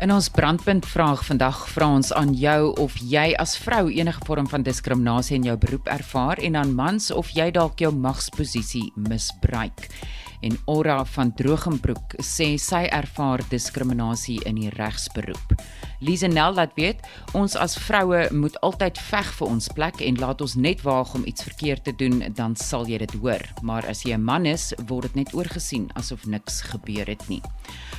In 0.00 0.08
ons 0.12 0.30
brandpunt 0.32 0.86
vraag 0.88 1.20
vandag 1.28 1.58
vra 1.68 1.90
ons 1.92 2.08
aan 2.16 2.30
jou 2.32 2.70
of 2.80 2.94
jy 3.04 3.34
as 3.36 3.52
vrou 3.60 3.90
enige 3.92 4.22
vorm 4.24 4.46
van 4.48 4.62
diskriminasie 4.64 5.36
in 5.36 5.44
jou 5.44 5.56
beroep 5.60 5.90
ervaar 5.92 6.40
en 6.40 6.56
aan 6.56 6.72
mans 6.72 7.10
of 7.12 7.34
jy 7.36 7.50
dalk 7.52 7.84
jou 7.84 7.90
magsposisie 7.92 8.86
misbruik. 8.96 9.90
En 10.40 10.56
Ora 10.64 11.04
van 11.04 11.32
Drogenbroek 11.36 12.16
sê 12.24 12.54
sy 12.58 12.86
ervaar 12.88 13.42
diskriminasie 13.50 14.38
in 14.48 14.56
die 14.56 14.70
regsberoep. 14.72 15.54
Lisenel 16.00 16.54
laat 16.56 16.72
weet 16.80 17.04
ons 17.36 17.56
as 17.60 17.76
vroue 17.76 18.22
moet 18.32 18.56
altyd 18.64 18.98
veg 19.10 19.32
vir 19.36 19.52
ons 19.52 19.68
plek 19.76 20.00
en 20.00 20.20
laat 20.22 20.40
ons 20.40 20.56
net 20.56 20.80
waag 20.86 21.12
om 21.14 21.26
iets 21.28 21.44
verkeerd 21.44 21.84
te 21.84 21.92
doen 21.92 22.22
dan 22.36 22.56
sal 22.56 22.88
jy 22.88 23.02
dit 23.02 23.14
hoor. 23.20 23.44
Maar 23.62 23.86
as 23.86 24.02
jy 24.04 24.16
'n 24.16 24.24
man 24.24 24.46
is, 24.46 24.72
word 24.88 25.12
dit 25.12 25.16
net 25.16 25.34
oorgesien 25.34 25.90
asof 25.94 26.24
niks 26.26 26.60
gebeur 26.72 27.06
het 27.06 27.28
nie. 27.28 27.42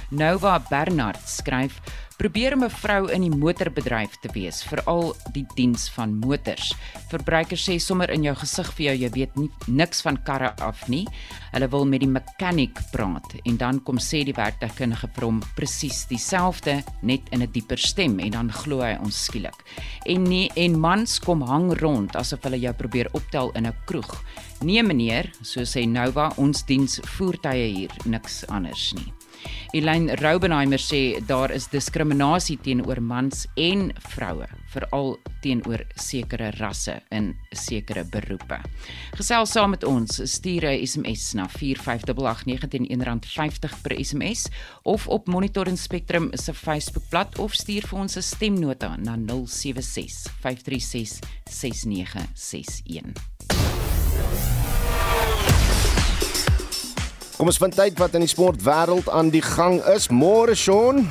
Nova 0.10 0.60
Bernard 0.70 1.22
skryf 1.30 1.80
Probeer 2.22 2.54
om 2.54 2.64
'n 2.64 2.70
vrou 2.70 3.10
in 3.10 3.22
die 3.22 3.38
motorbedryf 3.38 4.20
te 4.22 4.30
wees, 4.34 4.62
veral 4.64 5.16
die 5.34 5.46
diens 5.56 5.90
van 5.90 6.14
motors. 6.14 6.76
Verbruikers 7.10 7.64
sê 7.70 7.80
sommer 7.80 8.12
in 8.12 8.24
jou 8.24 8.36
gesig 8.36 8.74
vir 8.74 8.86
jou 8.86 8.96
jy 8.96 9.10
weet 9.10 9.36
nie 9.36 9.50
niks 9.68 10.02
van 10.02 10.24
karre 10.24 10.54
af 10.62 10.88
nie. 10.88 11.08
Hulle 11.52 11.68
wil 11.68 11.86
met 11.86 12.00
die 12.00 12.08
mechanic 12.08 12.78
praat 12.92 13.34
en 13.44 13.58
dan 13.58 13.84
kom 13.84 13.98
sê 13.98 14.24
die 14.24 14.38
werktuigkundige 14.38 15.10
vir 15.16 15.26
hom 15.26 15.42
presies 15.56 16.06
dieselfde 16.06 16.84
net 17.02 17.22
in 17.32 17.42
'n 17.42 17.52
dieper 17.52 17.78
stem 17.78 18.20
en 18.20 18.32
dan 18.32 18.52
glo 18.52 18.82
hy 18.82 18.98
ons 19.02 19.26
skielik. 19.26 19.58
En 20.06 20.24
nie 20.24 20.52
en 20.56 20.80
mans 20.80 21.20
kom 21.20 21.42
hang 21.42 21.74
rond 21.82 22.16
asof 22.16 22.44
hulle 22.44 22.60
jou 22.60 22.74
probeer 22.74 23.10
optel 23.14 23.52
in 23.56 23.66
'n 23.66 23.74
kroeg. 23.88 24.24
Nee 24.62 24.84
meneer, 24.84 25.32
so 25.42 25.62
sê 25.62 25.88
Nova, 25.88 26.32
ons 26.38 26.66
diens 26.66 27.00
voertuie 27.04 27.74
hier, 27.74 27.92
niks 28.06 28.46
anders 28.48 28.94
nie. 28.94 29.21
Elaine 29.74 30.16
Roubenheimer 30.16 30.80
sê 30.80 31.22
daar 31.28 31.52
is 31.52 31.70
diskriminasie 31.72 32.58
teenoor 32.60 33.00
mans 33.02 33.48
en 33.56 33.92
vroue, 34.12 34.48
veral 34.74 35.16
teenoor 35.42 35.86
sekere 35.96 36.52
rasse 36.60 37.00
in 37.12 37.32
sekere 37.56 38.04
beroepe. 38.04 38.60
Gesels 39.16 39.56
saam 39.56 39.72
met 39.72 39.84
ons, 39.84 40.22
stuur 40.26 40.66
'n 40.66 40.86
SMS 40.86 41.34
na 41.34 41.48
45889 41.48 42.92
R1.50 42.92 43.82
per 43.82 44.04
SMS 44.04 44.50
of 44.84 45.08
op 45.08 45.28
Monitor 45.28 45.68
en 45.68 45.78
Spectrum 45.78 46.30
se 46.34 46.54
Facebookblad 46.54 47.40
of 47.40 47.54
stuur 47.54 47.88
vir 47.88 48.00
ons 48.00 48.18
'n 48.18 48.22
stemnota 48.22 48.98
na 48.98 49.18
076 49.18 50.28
536 50.42 51.20
6961. 51.50 53.71
Kom 57.38 57.50
ons 57.50 57.58
vind 57.58 57.76
tyd 57.76 58.00
wat 58.00 58.16
in 58.18 58.26
die 58.26 58.30
sportwêreld 58.32 59.10
aan 59.10 59.32
die 59.34 59.42
gang 59.42 59.80
is. 59.94 60.10
Môre 60.12 60.56
Sean. 60.56 61.06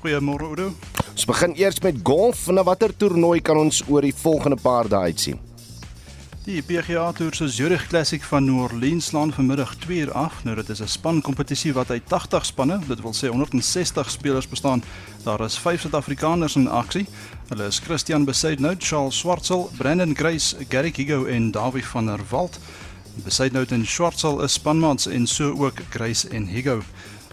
Goeiemôre 0.00 0.48
Oudo. 0.48 0.70
Ons 1.12 1.26
begin 1.28 1.56
eers 1.56 1.80
met 1.84 2.00
golf. 2.04 2.46
Na 2.50 2.64
watter 2.66 2.94
toernooi 2.96 3.40
kan 3.40 3.58
ons 3.60 3.82
oor 3.88 4.04
die 4.04 4.14
volgende 4.14 4.58
paar 4.60 4.88
dae 4.88 5.12
uitsien? 5.12 5.40
Die 6.46 6.60
PGA 6.62 7.08
Tour 7.10 7.34
se 7.34 7.48
Zurich 7.50 7.88
Classic 7.90 8.22
van 8.22 8.44
New 8.44 8.60
Orleans 8.62 9.08
slaan 9.10 9.32
vanmiddag 9.32 9.72
2 9.82 9.98
uur 9.98 10.12
af. 10.12 10.44
Nou 10.44 10.54
dit 10.56 10.68
is 10.68 10.80
'n 10.80 10.86
span 10.86 11.20
kompetisie 11.20 11.72
wat 11.72 11.90
uit 11.90 12.02
80 12.06 12.46
spanne, 12.46 12.78
dit 12.86 13.00
wil 13.00 13.14
sê 13.14 13.28
160 13.28 14.10
spelers 14.10 14.48
bestaan. 14.48 14.82
Daar 15.24 15.40
is 15.40 15.58
5 15.58 15.80
Suid-Afrikaners 15.80 16.56
in 16.56 16.68
aksie. 16.68 17.06
Hulle 17.48 17.66
is 17.66 17.78
Christian 17.78 18.24
Besaidnout, 18.24 18.84
Charles 18.84 19.18
Swartsel, 19.18 19.70
Brandon 19.76 20.16
Grace, 20.16 20.56
Gary 20.68 20.90
Kigo 20.90 21.24
en 21.24 21.50
Davie 21.50 21.84
van 21.84 22.06
der 22.06 22.20
Walt. 22.30 22.58
Besaidnout 23.24 23.70
en 23.72 23.86
Swartsel 23.86 24.42
is 24.44 24.52
spanmaats 24.52 25.06
en 25.06 25.26
so 25.26 25.54
ook 25.64 25.80
Grace 25.90 26.28
en 26.28 26.46
Higo. 26.46 26.82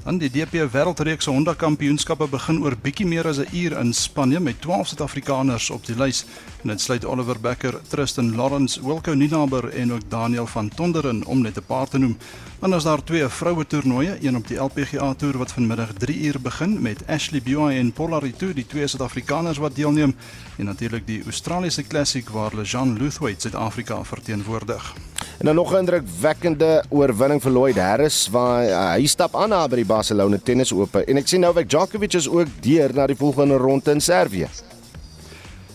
Dan 0.04 0.18
die 0.18 0.30
DP 0.32 0.64
Wêreldreeks 0.72 1.26
Honda 1.26 1.54
Kampioenskappe 1.54 2.28
begin 2.32 2.62
oor 2.64 2.76
bietjie 2.76 3.08
meer 3.08 3.28
as 3.28 3.40
'n 3.40 3.48
uur 3.52 3.78
in 3.80 3.94
Spanje 3.94 4.40
met 4.40 4.62
12 4.62 4.88
Suid-Afrikaners 4.88 5.70
op 5.70 5.86
die 5.86 5.96
lys. 5.96 6.26
En 6.64 6.70
dit 6.70 6.82
sluit 6.82 7.06
Oliver 7.06 7.40
Becker, 7.40 7.76
Tristan 7.88 8.36
Lawrence, 8.36 8.80
Wilco 8.86 9.14
Ninaber 9.14 9.70
en 9.70 9.94
ook 9.94 10.02
Daniel 10.08 10.46
van 10.48 10.70
Tonderen 10.76 11.26
om 11.26 11.42
net 11.42 11.58
'n 11.58 11.64
paar 11.68 11.88
te 11.88 11.98
noem. 11.98 12.18
Dan 12.60 12.74
is 12.74 12.84
daar 12.84 13.04
twee 13.04 13.28
vroue 13.28 13.68
toernooie, 13.68 14.18
een 14.22 14.36
op 14.36 14.48
die 14.48 14.58
LPGA 14.58 15.14
toer 15.14 15.38
wat 15.38 15.52
vanmiddag 15.52 15.94
3 15.98 16.20
uur 16.22 16.42
begin 16.42 16.82
met 16.82 17.08
Ashley 17.08 17.42
Buy 17.42 17.78
en 17.78 17.92
Paula 17.92 18.18
Ritu, 18.18 18.54
die 18.54 18.66
twee 18.68 18.88
Suid-Afrikaners 18.88 19.58
wat 19.58 19.76
deelneem, 19.76 20.16
en 20.58 20.66
natuurlik 20.66 21.08
die 21.08 21.24
Australiese 21.24 21.84
Classic 21.84 22.30
waar 22.30 22.52
Lejean 22.56 22.98
Luthwaite 22.98 23.42
Suid-Afrika 23.42 24.04
verteenwoordig. 24.04 24.94
En 25.38 25.46
dan 25.46 25.56
nog 25.56 25.74
'n 25.74 25.78
indrukwekkende 25.78 26.84
oorwinning 26.90 27.42
vir 27.42 27.52
Lloyd 27.52 27.76
Harris 27.78 28.28
waar 28.32 28.64
uh, 28.66 28.92
hy 28.92 29.06
stap 29.06 29.36
aan 29.36 29.50
na 29.50 29.68
by 29.68 29.76
die 29.76 29.86
Barcelona 29.86 30.38
Tennis 30.44 30.72
Ope 30.72 31.04
en 31.04 31.18
ek 31.18 31.28
sien 31.28 31.40
Novak 31.40 31.70
Djokovic 31.70 32.14
is 32.14 32.30
ook 32.30 32.48
deur 32.62 32.94
na 32.94 33.08
die 33.08 33.16
volgende 33.16 33.58
ronde 33.58 33.92
in 33.92 34.02
Servië. 34.02 34.48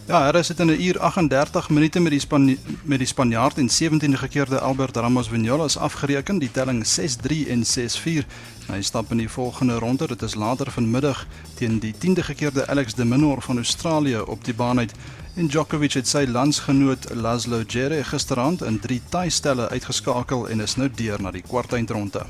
Ja, 0.09 0.23
Harris 0.23 0.49
het 0.49 0.61
in 0.61 0.67
'n 0.67 0.81
uur 0.81 0.99
38 0.99 1.69
minute 1.69 2.01
met 2.01 2.11
die 2.11 2.21
Span 2.21 2.57
met 2.83 2.99
die 2.99 3.07
Spanjaard 3.07 3.59
en 3.59 3.69
17de 3.69 4.17
gekeerde 4.17 4.61
Albert 4.61 4.97
Ramos 4.97 5.29
Vinolas 5.29 5.77
afgereken, 5.79 6.39
die 6.39 6.51
telling 6.51 6.87
6-3 6.87 7.49
en 7.49 7.65
6-4. 7.65 8.27
Hy 8.67 8.83
stap 8.83 9.11
in 9.11 9.17
die 9.17 9.29
volgende 9.29 9.75
ronde, 9.75 10.07
dit 10.07 10.23
is 10.23 10.35
later 10.35 10.71
vanmiddag 10.71 11.27
teen 11.55 11.79
die 11.79 11.95
10de 11.95 12.23
gekeerde 12.23 12.67
Alex 12.69 12.95
de 12.95 13.05
Minaur 13.05 13.41
van 13.41 13.57
Australië 13.57 14.21
op 14.21 14.45
die 14.45 14.55
baan 14.55 14.79
uit. 14.79 14.93
En 15.35 15.47
Djokovic 15.47 15.93
het 15.93 16.09
sy 16.09 16.25
landsgenoot 16.29 17.15
Laszlo 17.15 17.65
Djere 17.65 18.05
gisteraand 18.05 18.63
in 18.63 18.81
3 18.81 19.01
taai-stelle 19.09 19.69
uitgeskakel 19.69 20.49
en 20.49 20.61
is 20.61 20.77
nou 20.77 20.91
deur 20.95 21.23
na 21.23 21.31
die 21.31 21.43
kwartfinale. 21.43 22.25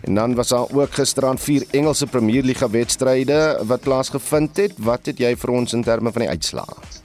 En 0.00 0.14
dan 0.14 0.34
was 0.34 0.48
daar 0.48 0.66
ook 0.72 0.92
gisteraand 0.92 1.40
vier 1.40 1.64
Engelse 1.70 2.06
Premier 2.06 2.42
Liga 2.42 2.70
wedstryde 2.70 3.60
wat 3.66 3.80
plaasgevind 3.80 4.56
het. 4.56 4.72
Wat 4.76 5.06
het 5.06 5.18
jy 5.18 5.36
vir 5.36 5.50
ons 5.50 5.72
in 5.72 5.82
terme 5.82 6.12
van 6.12 6.20
die 6.20 6.30
uitslae? 6.30 6.99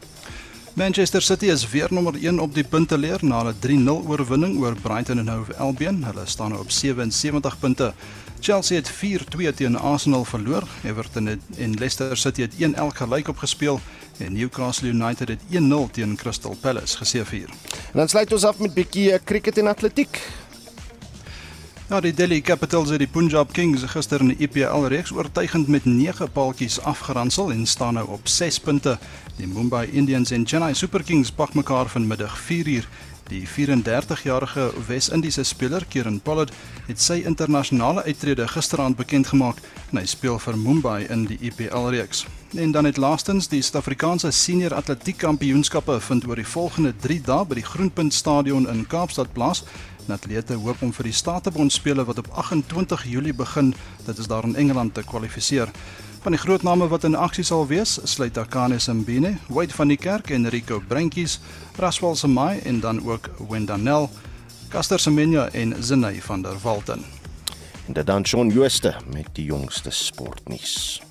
Manchester 0.76 1.22
City 1.22 1.46
is 1.46 1.70
weer 1.70 1.88
nommer 1.90 2.14
1 2.20 2.40
op 2.40 2.52
die 2.54 2.64
punteleer 2.64 3.22
na 3.24 3.44
'n 3.44 3.56
3-0 3.60 4.08
oorwinning 4.08 4.60
oor 4.60 4.76
Brighton 4.76 5.20
and 5.20 5.30
Hove 5.30 5.56
Albion. 5.56 6.04
Hulle 6.04 6.26
staan 6.26 6.50
nou 6.50 6.62
op 6.62 6.72
77 6.72 7.60
punte. 7.60 7.94
Chelsea 8.40 8.78
het 8.78 8.92
4-2 8.92 9.54
teen 9.56 9.78
Arsenal 9.78 10.26
verloor. 10.26 10.64
Everton 10.84 11.26
het 11.26 11.40
en 11.58 11.74
Leicester 11.74 12.18
City 12.18 12.42
het 12.42 12.54
1-1 12.60 12.96
gelyk 12.96 13.28
opgespeel 13.28 13.80
en 14.18 14.34
Newcastle 14.34 14.88
United 14.88 15.28
het 15.28 15.42
1-0 15.50 15.92
teen 15.92 16.16
Crystal 16.16 16.58
Palace 16.62 16.98
geseëvier. 16.98 17.50
En 17.72 17.98
dan 17.98 18.08
sluit 18.08 18.34
ons 18.34 18.44
af 18.44 18.58
met 18.60 18.74
bietjie 18.74 19.24
cricket 19.24 19.58
en 19.58 19.68
atletiek. 19.68 20.28
Ja, 21.86 22.00
die 22.02 22.14
Delhi 22.14 22.42
Capitals 22.42 22.90
het 22.90 22.98
die 22.98 23.08
Punjab 23.08 23.52
Kings 23.54 23.84
gister 23.92 24.24
in 24.24 24.32
die 24.32 24.48
IPL 24.48 24.88
reeks 24.90 25.12
oortuigend 25.14 25.68
met 25.70 25.86
9 25.86 26.32
paaltjies 26.34 26.80
afgeransel 26.82 27.52
en 27.54 27.68
staan 27.70 27.94
nou 27.94 28.08
op 28.10 28.28
6 28.28 28.58
punte. 28.60 28.96
Die 29.38 29.46
Mumbai 29.46 29.92
Indians 29.92 30.32
en 30.32 30.48
Chennai 30.48 30.74
Super 30.74 31.04
Kings 31.04 31.30
pak 31.32 31.54
mekaar 31.54 31.86
vanmiddag 31.94 32.40
4uur. 32.42 32.90
Die 33.30 33.44
34-jarige 33.48 34.72
Wes-Indiese 34.88 35.44
speler 35.44 35.86
Kieran 35.86 36.20
Pollard 36.22 36.52
het 36.88 37.02
sy 37.02 37.22
internasionale 37.26 38.04
uittrede 38.04 38.48
gisteraand 38.48 38.98
bekend 38.98 39.28
gemaak 39.28 39.62
en 39.92 40.02
hy 40.02 40.06
speel 40.10 40.42
vir 40.42 40.58
Mumbai 40.58 41.00
in 41.10 41.28
die 41.30 41.38
IPL 41.38 41.92
reeks. 41.94 42.26
En 42.58 42.72
dan 42.72 42.86
het 42.86 42.98
laastens 42.98 43.50
die 43.52 43.62
Suid-Afrikaanse 43.62 44.32
senior 44.32 44.74
atletiek 44.74 45.18
kampioenskappe 45.22 46.00
vind 46.02 46.26
oor 46.26 46.42
die 46.42 46.48
volgende 46.48 46.94
3 47.02 47.22
dae 47.26 47.46
by 47.46 47.58
die 47.62 47.66
Groenpunt 47.66 48.14
Stadion 48.14 48.70
in 48.70 48.86
Kaapstad 48.90 49.34
plaas. 49.34 49.66
Atlete 50.14 50.54
hoop 50.54 50.82
om 50.82 50.92
vir 50.94 51.10
die 51.10 51.16
Statebond 51.16 51.74
spele 51.74 52.06
wat 52.06 52.18
op 52.22 52.28
28 52.32 53.06
Julie 53.10 53.34
begin, 53.34 53.74
dit 54.06 54.18
is 54.18 54.28
daar 54.28 54.44
in 54.44 54.56
Engeland 54.56 54.94
te 54.94 55.04
kwalifiseer. 55.04 55.72
Van 56.22 56.32
die 56.32 56.42
groot 56.42 56.64
name 56.64 56.88
wat 56.88 57.04
in 57.04 57.16
aksie 57.16 57.44
sal 57.44 57.68
wees, 57.68 58.00
sluit 58.04 58.38
Akane 58.38 58.80
Simbine, 58.80 59.38
Wade 59.48 59.74
van 59.74 59.88
die 59.88 59.98
Kerk 59.98 60.30
en 60.30 60.50
Rico 60.50 60.82
Breintjies, 60.88 61.40
Raswal 61.78 62.16
Semai 62.16 62.60
en 62.66 62.80
dan 62.80 63.02
ook 63.06 63.30
Wendanel, 63.50 64.10
Caster 64.70 65.00
Semenya 65.00 65.50
en 65.54 65.84
Zenay 65.84 66.22
van 66.22 66.42
der 66.42 66.58
Walten. 66.62 67.04
En 67.88 67.94
dit 67.94 68.06
dan 68.06 68.26
Shaun 68.26 68.50
Jooste 68.50 68.96
met 69.14 69.28
die 69.34 69.46
jongste 69.46 69.90
sportnuus. 69.90 71.02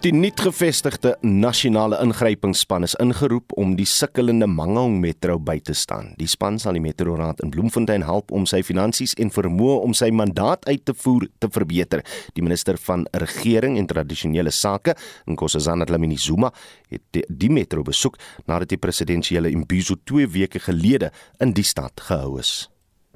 Die 0.00 0.14
nuut 0.16 0.40
gevestigde 0.40 1.10
nasionale 1.20 1.98
ingrypingsspan 2.00 2.86
is 2.86 2.94
ingeroep 3.04 3.52
om 3.60 3.74
die 3.76 3.84
sukkelende 3.84 4.46
Mangaung 4.48 4.94
Metro 5.02 5.34
by 5.36 5.58
te 5.60 5.74
staan. 5.76 6.14
Die 6.16 6.28
span 6.30 6.56
sal 6.56 6.78
die 6.78 6.80
Metroraad 6.80 7.42
in 7.44 7.52
Bloemfontein 7.52 8.06
help 8.08 8.32
om 8.32 8.46
sy 8.48 8.62
finansies 8.64 9.12
en 9.20 9.28
vermoë 9.28 9.76
om 9.84 9.92
sy 9.92 10.08
mandaat 10.08 10.64
uit 10.70 10.86
te 10.88 10.96
voer 11.02 11.28
te 11.36 11.52
verbeter. 11.52 12.00
Die 12.32 12.40
minister 12.40 12.80
van 12.80 13.04
regering 13.12 13.76
en 13.76 13.92
tradisionele 13.92 14.56
sake, 14.56 14.96
Nkosazana 15.28 15.84
Dlamini 15.84 16.16
Zuma, 16.16 16.48
het 16.88 17.20
die, 17.28 17.52
metro 17.52 17.84
besoek 17.84 18.16
nadat 18.48 18.72
die 18.72 18.80
presidensiële 18.80 19.52
imbizo 19.52 20.00
2 20.00 20.32
weke 20.32 20.64
gelede 20.64 21.12
in 21.44 21.52
die 21.52 21.68
stad 21.76 22.08
gehou 22.08 22.38
is. 22.40 22.69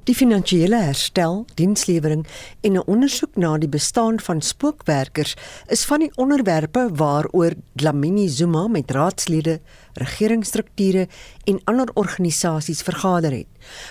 Die 0.05 0.13
finansiële 0.13 0.77
herstel, 0.85 1.39
dienslewering 1.57 2.27
en 2.61 2.75
'n 2.77 2.83
ondersoek 2.85 3.35
na 3.41 3.57
die 3.57 3.69
bestaan 3.69 4.19
van 4.19 4.41
spookwerkers 4.41 5.33
is 5.67 5.85
van 5.85 5.99
die 5.99 6.11
onderwerpe 6.15 6.89
waaroor 6.93 7.53
Dlamini 7.73 8.27
Zuma 8.27 8.67
met 8.67 8.91
raadslede, 8.91 9.59
regeringsstrukture 9.93 11.07
en 11.43 11.59
ander 11.63 11.89
organisasies 11.93 12.81
vergader 12.81 13.31
het. 13.31 13.47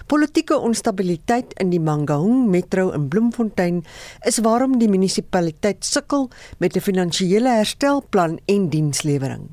Politieke 0.06 0.58
onstabiliteit 0.58 1.52
in 1.58 1.70
die 1.70 1.80
Mangaung 1.80 2.48
Metro 2.48 2.90
in 2.90 3.08
Bloemfontein 3.08 3.84
is 4.22 4.38
waarom 4.38 4.78
die 4.78 4.88
munisipaliteit 4.88 5.84
sukkel 5.84 6.30
met 6.58 6.76
'n 6.76 6.80
finansiële 6.80 7.48
herstelplan 7.48 8.38
en 8.44 8.68
dienslewering. 8.68 9.48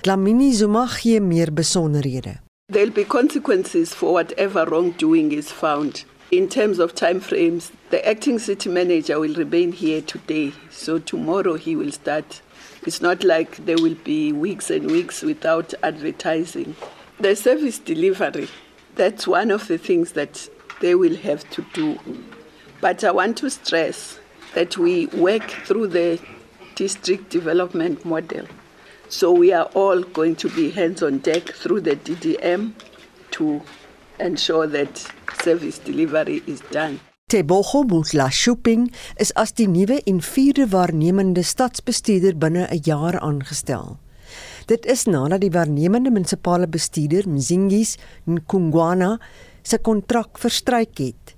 Dlamini 0.00 0.52
Zuma 0.52 0.86
gee 0.86 1.20
meer 1.20 1.52
besonderhede. 1.52 2.47
There'll 2.70 2.90
be 2.90 3.04
consequences 3.04 3.94
for 3.94 4.12
whatever 4.12 4.66
wrongdoing 4.66 5.32
is 5.32 5.50
found. 5.50 6.04
In 6.30 6.50
terms 6.50 6.78
of 6.78 6.94
time 6.94 7.18
frames, 7.18 7.72
the 7.88 8.06
acting 8.06 8.38
city 8.38 8.68
manager 8.68 9.18
will 9.18 9.32
remain 9.32 9.72
here 9.72 10.02
today, 10.02 10.52
so 10.68 10.98
tomorrow 10.98 11.54
he 11.54 11.74
will 11.76 11.90
start. 11.90 12.42
It's 12.82 13.00
not 13.00 13.24
like 13.24 13.64
there 13.64 13.78
will 13.78 13.94
be 13.94 14.34
weeks 14.34 14.68
and 14.68 14.90
weeks 14.90 15.22
without 15.22 15.72
advertising. 15.82 16.76
The 17.18 17.34
service 17.36 17.78
delivery, 17.78 18.50
that's 18.96 19.26
one 19.26 19.50
of 19.50 19.66
the 19.66 19.78
things 19.78 20.12
that 20.12 20.46
they 20.82 20.94
will 20.94 21.16
have 21.16 21.48
to 21.52 21.64
do. 21.72 21.98
But 22.82 23.02
I 23.02 23.12
want 23.12 23.38
to 23.38 23.48
stress 23.48 24.18
that 24.54 24.76
we 24.76 25.06
work 25.06 25.48
through 25.64 25.86
the 25.86 26.20
district 26.74 27.30
development 27.30 28.04
model. 28.04 28.46
So 29.08 29.32
we 29.32 29.54
are 29.54 29.70
all 29.74 30.02
going 30.02 30.36
to 30.36 30.50
be 30.50 30.70
hands 30.70 31.02
on 31.02 31.18
deck 31.18 31.48
through 31.54 31.80
the 31.80 31.96
DDM 31.96 32.72
to 33.30 33.62
ensure 34.20 34.66
that 34.66 35.00
service 35.42 35.78
delivery 35.78 36.42
is 36.46 36.60
done. 36.70 37.00
Tebogo 37.30 37.84
Mutla 37.88 38.30
Shopping 38.30 38.90
is 39.16 39.32
as 39.32 39.52
die 39.56 39.66
nuwe 39.68 40.02
en 40.04 40.20
vierde 40.20 40.68
waarnemende 40.68 41.42
stadsbestuurder 41.42 42.36
binne 42.36 42.68
'n 42.68 42.80
jaar 42.84 43.20
aangestel. 43.20 43.96
Dit 44.66 44.84
is 44.86 45.04
nadat 45.04 45.40
die 45.40 45.52
waarnemende 45.56 46.10
munisipale 46.10 46.68
bestuurder 46.68 47.28
Mzingis 47.28 47.96
Nkungwana 48.26 49.18
se 49.62 49.78
kontrak 49.78 50.38
verstryk 50.38 50.98
het. 50.98 51.36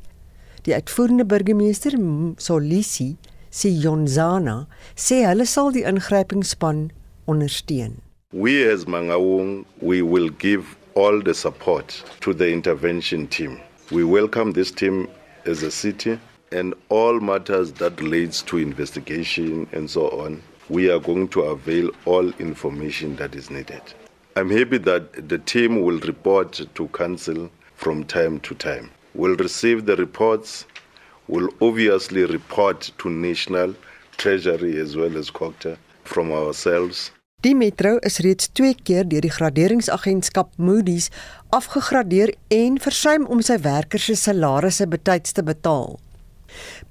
Die 0.63 0.75
uitvoerende 0.75 1.25
burgemeester 1.25 1.95
Solisi 2.37 3.17
Siyonzana 3.51 4.67
sê 4.95 5.23
hulle 5.27 5.47
sal 5.47 5.71
die 5.73 5.87
ingrypingsspan 5.87 6.91
ondersteun. 7.31 7.93
We 8.33 8.65
as 8.65 8.87
Mangaung, 8.87 9.65
we 9.81 10.03
will 10.03 10.31
give 10.31 10.77
all 10.95 11.21
the 11.23 11.33
support 11.35 12.03
to 12.21 12.35
the 12.35 12.51
intervention 12.51 13.29
team. 13.29 13.61
We 13.93 14.03
welcome 14.03 14.53
this 14.53 14.73
team 14.73 15.09
as 15.47 15.63
a 15.63 15.71
city 15.71 16.19
and 16.51 16.75
all 16.89 17.21
matters 17.21 17.73
that 17.75 18.01
relates 18.01 18.43
to 18.43 18.59
investigation 18.59 19.69
and 19.73 19.89
so 19.89 20.09
on. 20.11 20.43
We 20.69 20.91
are 20.91 20.99
going 20.99 21.29
to 21.29 21.43
avail 21.43 21.91
all 22.05 22.29
information 22.41 23.15
that 23.17 23.37
is 23.37 23.49
needed. 23.49 23.83
I'm 24.37 24.51
happy 24.51 24.79
that 24.79 25.29
the 25.29 25.39
team 25.39 25.83
will 25.83 26.01
report 26.01 26.61
to 26.75 26.89
council 26.89 27.49
from 27.77 28.05
time 28.05 28.41
to 28.41 28.55
time. 28.57 28.91
We'll 29.15 29.37
receive 29.37 29.87
the 29.87 29.97
reports, 29.97 30.67
we'll 31.29 31.51
obviously 31.61 32.25
report 32.25 32.91
to 32.99 33.09
National 33.09 33.75
Treasury 34.17 34.79
as 34.81 34.97
well 34.97 35.17
as 35.17 35.31
COCTA 35.31 35.79
from 36.05 36.33
ourselves. 36.33 37.13
Die 37.41 37.55
metro 37.57 37.97
is 38.05 38.19
reeds 38.21 38.51
2 38.53 38.75
keer 38.85 39.07
deur 39.09 39.25
die 39.25 39.33
graderingsagentskap 39.33 40.51
Moody's 40.61 41.07
afgegradeer 41.57 42.35
en 42.53 42.75
versuim 42.85 43.23
om 43.33 43.41
sy 43.41 43.57
werkers 43.65 44.11
se 44.11 44.17
salarisse 44.21 44.85
betyds 44.85 45.33
te 45.33 45.41
betaal. 45.47 45.95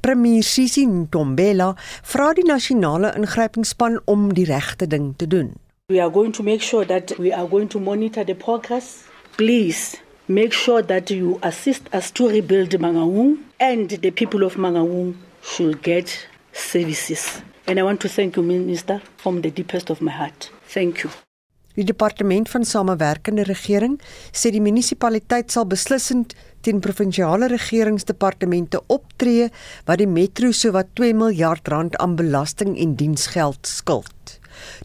Premier 0.02 0.42
Sisi 0.42 0.88
Ntombela 0.90 1.76
vra 2.14 2.32
die 2.34 2.48
nasionale 2.48 3.12
ingrypingsspan 3.20 4.00
om 4.10 4.32
die 4.34 4.48
regte 4.50 4.88
ding 4.90 5.12
te 5.22 5.28
doen. 5.30 5.52
We 5.94 6.02
are 6.02 6.10
going 6.10 6.34
to 6.34 6.44
make 6.44 6.66
sure 6.66 6.86
that 6.86 7.14
we 7.20 7.30
are 7.30 7.46
going 7.46 7.70
to 7.70 7.80
monitor 7.80 8.26
the 8.26 8.34
progress. 8.34 9.04
Please 9.38 10.02
make 10.26 10.58
sure 10.58 10.82
that 10.82 11.14
you 11.14 11.38
assist 11.46 11.94
us 11.94 12.10
to 12.18 12.26
rebuild 12.26 12.74
Mangaung 12.82 13.38
and 13.60 14.02
the 14.02 14.10
people 14.10 14.42
of 14.42 14.58
Mangaung 14.58 15.14
should 15.46 15.84
get 15.86 16.10
services. 16.54 17.44
And 17.69 17.77
I 17.77 17.84
want 17.84 17.99
to 18.01 18.10
thank 18.10 18.36
you 18.36 18.43
minister 18.43 18.99
from 19.17 19.41
the 19.41 19.51
deepest 19.51 19.91
of 19.91 20.01
my 20.01 20.12
heart. 20.12 20.51
Thank 20.73 21.03
you. 21.03 21.10
Die 21.77 21.84
departement 21.86 22.49
van 22.49 22.63
samewerkende 22.65 23.43
regering 23.45 23.99
sê 24.34 24.49
die 24.49 24.62
munisipaliteit 24.63 25.53
sal 25.53 25.67
beslissend 25.69 26.34
teen 26.65 26.82
provinsiale 26.82 27.45
regeringsdepartemente 27.51 28.82
optree 28.89 29.51
wat 29.86 30.01
die 30.01 30.10
metro 30.10 30.49
sowat 30.49 30.89
2 30.97 31.13
miljard 31.13 31.69
rand 31.69 31.97
aan 32.01 32.15
belasting 32.17 32.73
en 32.73 32.95
diensgeld 32.97 33.69
skuld. 33.69 34.39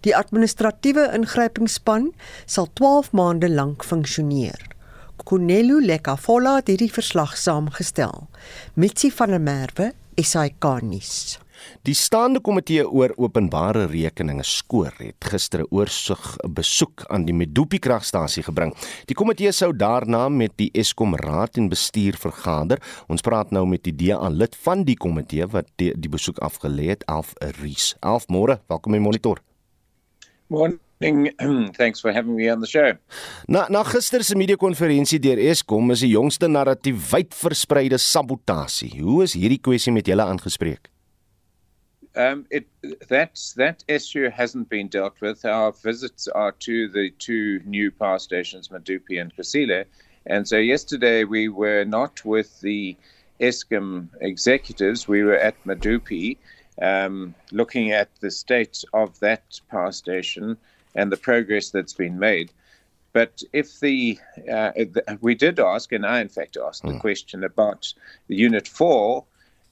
Die 0.05 0.13
administratiewe 0.13 1.07
ingrypingsspan 1.17 2.11
sal 2.45 2.69
12 2.77 3.15
maande 3.17 3.49
lank 3.49 3.87
funksioneer. 3.89 4.61
Kunelu 5.25 5.81
Lekafola 5.81 6.59
het 6.61 6.69
hierdie 6.69 6.93
verslag 6.93 7.33
saamgestel. 7.41 8.27
Mitsi 8.77 9.09
van 9.09 9.33
der 9.33 9.41
Merwe, 9.41 9.95
SAK 10.21 10.69
nuus. 10.85 11.41
Die 11.85 11.93
staande 11.93 12.41
komitee 12.41 12.81
oor 12.89 13.13
openbare 13.21 13.83
rekeninge 13.91 14.47
skoor 14.49 14.95
het 14.97 15.27
gister 15.29 15.61
'n 15.61 15.67
oorsig 15.69 16.23
besoek 16.49 17.05
aan 17.13 17.27
die 17.27 17.35
Medupi 17.35 17.79
kragstasie 17.79 18.43
gebring. 18.43 18.73
Die 19.05 19.15
komitee 19.15 19.53
sou 19.53 19.77
daarna 19.77 20.29
met 20.29 20.53
die 20.57 20.71
Eskom 20.73 21.15
raad 21.15 21.59
en 21.59 21.69
bestuur 21.69 22.17
vergader. 22.17 22.81
Ons 23.07 23.21
praat 23.21 23.51
nou 23.51 23.67
met 23.67 23.83
die 23.83 23.93
DA 23.93 24.29
lid 24.29 24.57
van 24.57 24.85
die 24.85 24.97
komitee 24.97 25.47
wat 25.47 25.67
die, 25.77 25.93
die 26.01 26.09
besoek 26.09 26.39
afgelê 26.39 26.89
het, 26.89 27.07
Alf 27.07 27.35
Ries. 27.61 27.97
Alf, 28.01 28.29
môre, 28.29 28.61
welkom 28.67 28.95
in 28.95 29.03
monitor. 29.03 29.43
Morning. 30.49 30.81
Thanks 31.77 32.01
for 32.01 32.13
having 32.15 32.35
me 32.35 32.53
on 32.53 32.61
the 32.61 32.67
show. 32.67 32.95
Na 33.47 33.67
na 33.69 33.83
gister 33.83 34.25
se 34.25 34.35
media-konferensie 34.35 35.19
deur 35.19 35.37
Eskom 35.39 35.91
is 35.91 36.01
die 36.01 36.15
jongste 36.17 36.49
narratief 36.49 37.11
wyd 37.11 37.35
verspreide 37.35 37.99
sabotasie. 37.99 39.03
Hoe 39.03 39.23
is 39.23 39.35
hierdie 39.35 39.61
kwessie 39.61 39.93
met 39.93 40.07
julle 40.07 40.23
aangespreek? 40.23 40.94
Um, 42.17 42.47
it 42.51 42.67
that 43.09 43.41
that 43.57 43.83
issue 43.89 44.31
hasn't 44.31 44.69
been 44.69 44.89
dealt 44.89 45.21
with. 45.21 45.45
Our 45.45 45.73
visits 45.73 46.29
are 46.29 46.53
to 46.53 46.89
the 46.89 47.11
two 47.11 47.61
new 47.65 47.91
power 47.91 48.21
stations, 48.21 48.69
Madupi 48.69 49.21
and 49.21 49.35
Kusile, 49.35 49.85
and 50.27 50.47
so 50.47 50.57
yesterday 50.57 51.25
we 51.25 51.49
were 51.49 51.85
not 51.85 52.25
with 52.25 52.61
the 52.61 52.97
ESCOM 53.41 54.09
executives. 54.21 55.09
We 55.09 55.23
were 55.23 55.37
at 55.37 55.63
Madupi, 55.65 56.37
um, 56.81 57.35
looking 57.51 57.93
at 57.93 58.09
the 58.21 58.31
state 58.31 58.85
of 58.93 59.19
that 59.21 59.61
power 59.71 59.93
station 59.93 60.57
and 60.95 61.11
the 61.11 61.17
progress 61.17 61.71
that's 61.71 61.95
been 61.95 62.19
made. 62.19 62.53
But 63.13 63.43
if 63.53 63.79
the, 63.81 64.19
uh, 64.51 64.73
we 65.21 65.35
did 65.35 65.61
ask, 65.61 65.93
and 65.93 66.05
I 66.05 66.21
in 66.21 66.29
fact 66.29 66.57
asked 66.57 66.83
mm. 66.83 66.89
the 66.89 66.95
hmm. 66.95 67.01
question 67.01 67.45
about 67.45 67.93
the 68.27 68.37
Unit 68.37 68.67
Four 68.67 69.25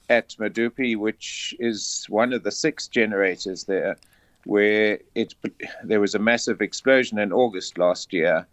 at 0.09 0.29
Madupi, 0.39 0.97
which 0.97 1.55
is 1.59 2.05
one 2.09 2.33
of 2.33 2.43
the 2.43 2.51
six 2.51 2.87
generators 2.87 3.63
there, 3.65 3.97
where 4.45 4.99
it 5.15 5.35
there 5.83 6.01
was 6.01 6.15
a 6.15 6.19
massive 6.19 6.61
explosion 6.61 7.19
in 7.19 7.31
August 7.31 7.77
last 7.77 8.13
year, 8.13 8.45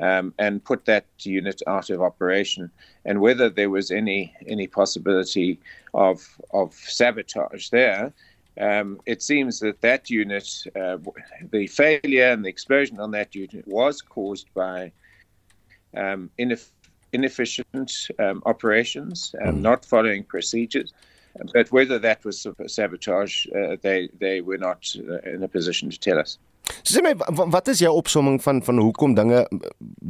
um, 0.00 0.34
and 0.38 0.64
put 0.64 0.84
that 0.86 1.06
unit 1.20 1.62
out 1.66 1.90
of 1.90 2.02
operation, 2.02 2.70
and 3.04 3.20
whether 3.20 3.48
there 3.48 3.70
was 3.70 3.90
any 3.90 4.34
any 4.46 4.66
possibility 4.66 5.58
of 5.94 6.26
of 6.52 6.74
sabotage 6.74 7.70
there. 7.70 8.12
Um, 8.58 9.00
it 9.04 9.22
seems 9.22 9.60
that 9.60 9.82
that 9.82 10.08
unit, 10.08 10.48
uh, 10.74 10.96
the 11.50 11.66
failure 11.66 12.30
and 12.32 12.42
the 12.42 12.48
explosion 12.48 12.98
on 12.98 13.10
that 13.10 13.34
unit 13.34 13.68
was 13.68 14.00
caused 14.00 14.48
by 14.54 14.92
um, 15.94 16.30
ineff- 16.38 16.70
inefficient 17.16 17.90
um, 18.24 18.42
operations, 18.52 19.34
um, 19.44 19.56
mm. 19.56 19.60
not 19.68 19.84
following 19.92 20.22
procedures. 20.34 20.92
But 21.52 21.70
whether 21.76 21.98
that 21.98 22.24
was 22.24 22.46
sabotage, 22.66 23.46
uh, 23.48 23.76
they 23.82 24.08
they 24.24 24.40
were 24.40 24.60
not 24.68 24.80
uh, 24.96 25.34
in 25.34 25.42
a 25.42 25.48
position 25.48 25.90
to 25.90 25.98
tell 26.08 26.18
us. 26.24 26.38
Sê 26.82 27.02
my 27.02 27.12
wat 27.54 27.68
is 27.68 27.82
jou 27.84 27.92
opsomming 28.00 28.40
van 28.42 28.62
van 28.62 28.78
hoekom 28.78 29.14
dinge 29.14 29.44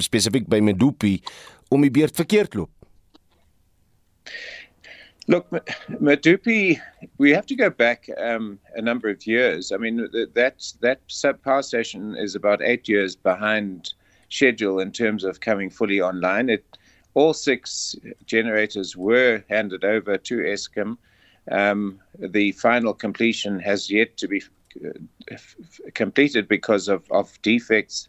spesifiek 0.06 0.46
by 0.48 0.60
Medupi 0.60 1.18
om 1.74 1.82
die 1.82 1.90
beurt 1.90 2.16
verkeerd 2.16 2.54
loop? 2.54 2.70
Look, 5.28 5.50
Medupi, 6.00 6.80
we 7.18 7.32
have 7.32 7.46
to 7.46 7.56
go 7.56 7.68
back 7.68 8.08
um, 8.16 8.58
a 8.76 8.82
number 8.82 9.08
of 9.08 9.26
years. 9.26 9.72
I 9.72 9.76
mean, 9.76 10.08
that 10.34 10.72
that 10.80 11.00
sub 11.08 11.42
power 11.42 11.62
station 11.62 12.14
is 12.14 12.36
about 12.36 12.62
eight 12.62 12.88
years 12.88 13.16
behind 13.16 13.92
schedule 14.28 14.78
in 14.78 14.92
terms 14.92 15.24
of 15.24 15.40
coming 15.40 15.70
fully 15.70 16.00
online. 16.00 16.48
It 16.48 16.64
all 17.16 17.32
six 17.32 17.96
generators 18.26 18.94
were 18.94 19.42
handed 19.48 19.84
over 19.84 20.18
to 20.18 20.36
Eskom. 20.40 20.98
Um, 21.50 21.98
the 22.18 22.52
final 22.52 22.92
completion 22.92 23.58
has 23.60 23.90
yet 23.90 24.18
to 24.18 24.28
be 24.28 24.42
uh, 24.84 25.36
completed 25.94 26.46
because 26.46 26.88
of, 26.88 27.10
of 27.10 27.40
defects. 27.40 28.08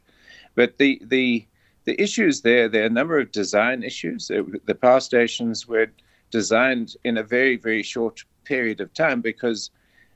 But 0.55 0.77
the, 0.77 1.01
the, 1.05 1.47
the 1.85 1.99
issues 2.01 2.41
there, 2.41 2.67
there 2.67 2.83
are 2.83 2.87
a 2.87 2.99
number 2.99 3.17
of 3.17 3.31
design 3.31 3.81
issues. 3.81 4.27
The 4.27 4.75
power 4.75 4.99
stations 4.99 5.69
were 5.69 5.87
designed 6.29 6.97
in 7.05 7.17
a 7.17 7.23
very, 7.23 7.55
very 7.55 7.83
short 7.83 8.25
period 8.43 8.81
of 8.81 8.93
time 8.93 9.21
because 9.21 9.71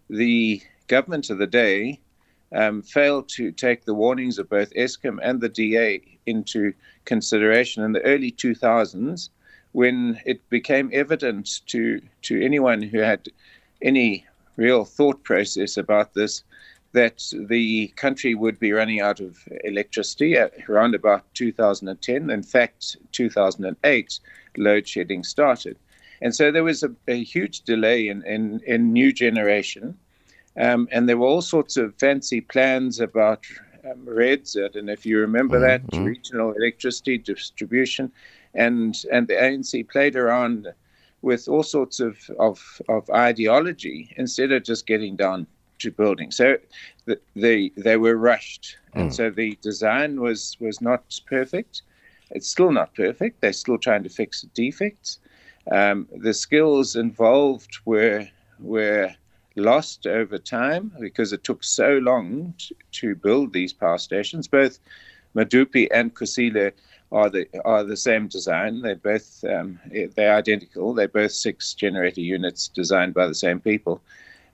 the 0.10 0.62
government 0.88 1.30
of 1.30 1.38
the 1.38 1.48
day 1.48 2.02
um, 2.54 2.82
failed 2.82 3.30
to 3.30 3.52
take 3.52 3.86
the 3.86 3.94
warnings 3.94 4.38
of 4.38 4.50
both 4.50 4.74
ESCOM 4.74 5.20
and 5.22 5.40
the 5.40 5.50
DA 5.50 6.02
into 6.26 6.74
consideration 7.06 7.84
in 7.84 7.92
the 7.94 8.02
early 8.02 8.32
2000s 8.32 9.30
when 9.72 10.20
it 10.26 10.48
became 10.50 10.90
evident 10.94 11.62
to, 11.68 12.02
to 12.24 12.44
anyone 12.44 12.82
who 12.82 13.00
had 13.00 13.30
any 13.82 14.26
real 14.58 14.84
thought 14.84 15.24
process 15.24 15.78
about 15.78 16.14
this 16.14 16.44
that 16.94 17.24
the 17.48 17.88
country 17.96 18.36
would 18.36 18.60
be 18.60 18.74
running 18.74 19.00
out 19.00 19.22
of 19.22 19.48
electricity 19.64 20.36
around 20.68 20.94
about 20.94 21.24
2010. 21.36 22.30
In 22.30 22.44
fact, 22.44 22.98
2008, 23.14 24.20
load 24.58 24.88
shedding 24.88 25.24
started. 25.24 25.78
And 26.22 26.36
so 26.36 26.52
there 26.52 26.64
was 26.64 26.84
a, 26.84 26.92
a 27.08 27.24
huge 27.24 27.62
delay 27.62 28.10
in, 28.10 28.24
in, 28.26 28.62
in 28.68 28.92
new 28.92 29.14
generation. 29.14 29.98
Um, 30.58 30.88
and 30.92 31.08
there 31.08 31.18
were 31.18 31.28
all 31.28 31.42
sorts 31.42 31.78
of 31.78 31.96
fancy 31.96 32.42
plans 32.42 33.00
about 33.00 33.46
um, 33.90 34.04
REDS. 34.06 34.58
I 34.58 34.68
don't 34.68 34.86
know 34.86 34.94
if 34.94 35.06
you 35.06 35.20
remember 35.20 35.60
mm-hmm. 35.60 35.98
that, 35.98 36.04
regional 36.04 36.54
electricity 36.54 37.18
distribution. 37.18 38.12
And, 38.54 38.96
and 39.12 39.28
the 39.28 39.36
ANC 39.36 39.90
played 39.90 40.16
around 40.16 40.68
with 41.22 41.48
all 41.48 41.64
sorts 41.64 42.00
of, 42.00 42.18
of, 42.40 42.82
of 42.90 43.10
ideology 43.10 44.14
instead 44.18 44.52
of 44.52 44.64
just 44.64 44.88
getting 44.88 45.16
down 45.16 45.48
to 45.80 45.92
building. 45.92 46.32
So 46.32 46.58
the, 47.06 47.20
they, 47.36 47.72
they 47.78 47.98
were 47.98 48.18
rushed. 48.18 48.78
Mm. 48.96 49.02
And 49.02 49.16
so 49.16 49.30
the 49.30 49.58
design 49.62 50.20
was, 50.20 50.58
was 50.60 50.82
not 50.82 51.20
perfect. 51.28 51.84
It's 52.32 52.48
still 52.48 52.72
not 52.72 52.94
perfect. 52.96 53.42
They're 53.42 53.54
still 53.54 53.78
trying 53.78 54.04
to 54.04 54.10
fix 54.10 54.42
the 54.42 54.48
defects. 54.48 55.20
Um, 55.72 56.08
the 56.16 56.34
skills 56.34 56.96
involved 56.96 57.78
were, 57.86 58.28
were 58.60 59.14
lost 59.56 60.08
over 60.08 60.38
time 60.38 60.92
because 61.00 61.34
it 61.34 61.44
took 61.44 61.64
so 61.64 61.98
long 61.98 62.54
to, 62.58 62.76
to 62.92 63.16
build 63.16 63.54
these 63.54 63.74
power 63.74 63.98
stations. 63.98 64.48
Both 64.48 64.80
Madupi 65.36 65.88
and 65.92 66.14
Kusile 66.14 66.72
are 67.12 67.30
the 67.30 67.48
are 67.66 67.84
the 67.84 67.98
same 67.98 68.28
design. 68.28 68.82
They're 68.82 68.96
both 68.96 69.44
um, 69.44 69.80
they're 70.16 70.36
identical. 70.36 70.94
They're 70.94 71.08
both 71.08 71.32
six 71.32 71.74
generator 71.74 72.22
units 72.22 72.68
designed 72.70 73.14
by 73.14 73.28
the 73.28 73.36
same 73.36 73.60
people. 73.60 74.02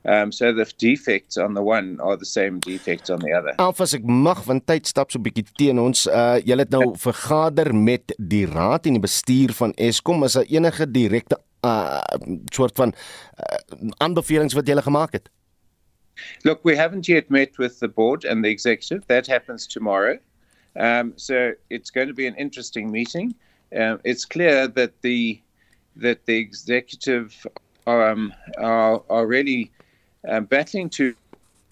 Um, 0.06 0.32
so 0.32 0.54
the 0.54 0.66
defects 0.78 1.38
on 1.38 1.54
the 1.54 1.62
one 1.62 2.00
are 2.00 2.16
the 2.16 2.26
same 2.26 2.60
defects 2.60 3.10
on 3.10 3.20
the 3.20 3.34
other. 3.34 3.54
Alfas 3.60 3.94
ek 3.98 4.06
mag 4.08 4.40
want 4.48 4.64
tyd 4.66 4.88
stap 4.88 5.12
so 5.12 5.20
'n 5.20 5.26
bietjie 5.26 5.52
teen 5.60 5.80
ons. 5.80 6.08
Uh 6.08 6.40
julle 6.40 6.64
het 6.64 6.72
nou 6.72 6.96
vergader 6.96 7.74
met 7.76 8.16
die 8.18 8.46
raad 8.48 8.88
en 8.88 8.98
die 8.98 9.04
bestuur 9.04 9.54
van 9.54 9.74
Eskom. 9.76 10.24
Is 10.24 10.40
daar 10.40 10.48
enige 10.48 10.88
direkte 10.88 11.38
uh 11.62 12.02
soort 12.46 12.76
van 12.76 12.94
uh, 12.94 13.90
aanbevelings 13.98 14.54
wat 14.54 14.68
julle 14.68 14.82
gemaak 14.82 15.12
het? 15.12 15.30
Look, 16.44 16.64
we 16.64 16.76
haven't 16.76 17.06
yet 17.08 17.30
met 17.30 17.58
with 17.58 17.80
the 17.80 17.88
board 17.88 18.26
and 18.26 18.44
the 18.44 18.50
executive. 18.50 19.06
That 19.08 19.28
happens 19.28 19.68
tomorrow. 19.68 20.18
Um, 20.76 21.14
so 21.16 21.54
it's 21.70 21.90
going 21.90 22.08
to 22.08 22.14
be 22.14 22.28
an 22.28 22.36
interesting 22.36 22.92
meeting. 22.92 23.36
Um, 23.76 24.00
it's 24.04 24.26
clear 24.26 24.68
that 24.68 25.02
the 25.02 25.42
that 25.96 26.26
the 26.26 26.38
executive 26.38 27.46
um, 27.88 28.34
are 28.58 29.04
are 29.10 29.28
really 29.28 29.72
um, 30.28 30.46
battling 30.46 30.90
to 30.92 31.16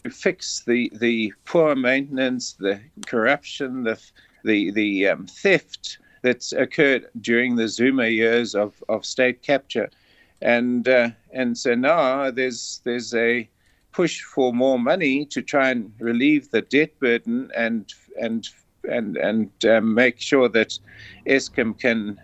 fix 0.09 0.61
the 0.65 0.91
the 0.95 1.33
poor 1.45 1.75
maintenance, 1.75 2.53
the 2.53 2.79
corruption, 3.05 3.83
the 3.83 3.99
the 4.43 4.71
the 4.71 5.09
um, 5.09 5.27
theft 5.27 5.99
that's 6.25 6.51
occurred 6.53 7.05
during 7.21 7.55
the 7.55 7.67
Zuma 7.67 8.07
years 8.07 8.55
of, 8.55 8.83
of 8.89 9.05
state 9.05 9.43
capture, 9.43 9.89
and 10.41 10.87
uh, 10.87 11.09
and 11.31 11.55
so 11.55 11.75
now 11.75 12.31
there's 12.31 12.81
there's 12.83 13.13
a 13.13 13.47
push 13.91 14.23
for 14.23 14.51
more 14.51 14.79
money 14.79 15.25
to 15.25 15.41
try 15.41 15.69
and 15.69 15.93
relieve 15.99 16.49
the 16.49 16.63
debt 16.63 16.99
burden 16.99 17.51
and 17.55 17.93
and 18.19 18.49
and 18.89 19.17
and 19.17 19.51
um, 19.65 19.93
make 19.93 20.19
sure 20.19 20.49
that 20.49 20.79
Eskom 21.27 21.77
can 21.79 22.19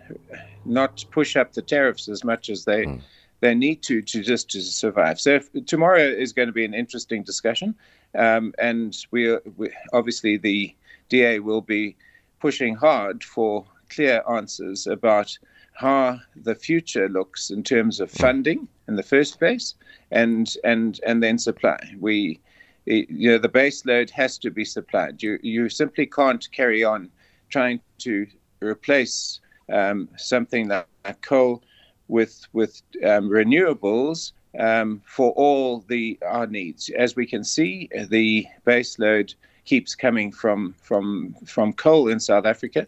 not 0.64 1.04
push 1.12 1.36
up 1.36 1.52
the 1.52 1.62
tariffs 1.62 2.08
as 2.08 2.24
much 2.24 2.50
as 2.50 2.64
they. 2.64 2.84
Mm 2.86 3.00
they 3.42 3.56
need 3.56 3.82
to 3.82 4.00
to 4.02 4.22
just 4.22 4.48
to 4.50 4.62
survive. 4.62 5.18
So 5.18 5.30
if, 5.30 5.66
tomorrow 5.66 5.98
is 5.98 6.32
going 6.32 6.46
to 6.46 6.52
be 6.52 6.64
an 6.64 6.74
interesting 6.74 7.24
discussion, 7.24 7.74
um, 8.14 8.54
and 8.56 8.96
we, 9.10 9.36
we 9.56 9.68
obviously 9.92 10.36
the 10.36 10.72
DA 11.08 11.40
will 11.40 11.60
be 11.60 11.96
pushing 12.38 12.76
hard 12.76 13.24
for 13.24 13.66
clear 13.94 14.22
answers 14.30 14.86
about 14.86 15.36
how 15.74 16.20
the 16.36 16.54
future 16.54 17.08
looks 17.08 17.50
in 17.50 17.62
terms 17.62 18.00
of 18.00 18.10
funding 18.10 18.68
in 18.88 18.96
the 18.96 19.02
first 19.02 19.38
place, 19.38 19.74
and 20.10 20.56
and 20.64 21.00
and 21.06 21.22
then 21.22 21.38
supply. 21.38 21.78
We 21.98 22.40
you 22.86 23.30
know 23.30 23.38
the 23.38 23.48
base 23.48 23.84
load 23.86 24.10
has 24.10 24.38
to 24.38 24.50
be 24.50 24.64
supplied. 24.64 25.22
You 25.22 25.38
you 25.42 25.68
simply 25.68 26.06
can't 26.06 26.46
carry 26.52 26.84
on 26.84 27.10
trying 27.48 27.80
to 27.98 28.26
replace 28.60 29.40
um, 29.72 30.08
something 30.16 30.68
like 30.68 30.86
coal 31.22 31.62
with 32.08 32.46
with 32.52 32.82
um, 33.04 33.28
renewables 33.28 34.32
um, 34.58 35.02
for 35.06 35.30
all 35.32 35.80
the 35.88 36.18
our 36.26 36.46
needs. 36.46 36.90
As 36.90 37.16
we 37.16 37.26
can 37.26 37.44
see, 37.44 37.88
the 38.08 38.46
base 38.64 38.98
load 38.98 39.34
keeps 39.64 39.94
coming 39.94 40.32
from 40.32 40.74
from 40.82 41.34
from 41.46 41.72
coal 41.72 42.08
in 42.08 42.20
South 42.20 42.46
Africa, 42.46 42.86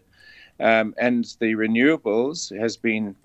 um, 0.59 0.93
and 0.97 1.25
the 1.39 1.53
renewables 1.55 2.57
has 2.57 2.77
been 2.77 3.15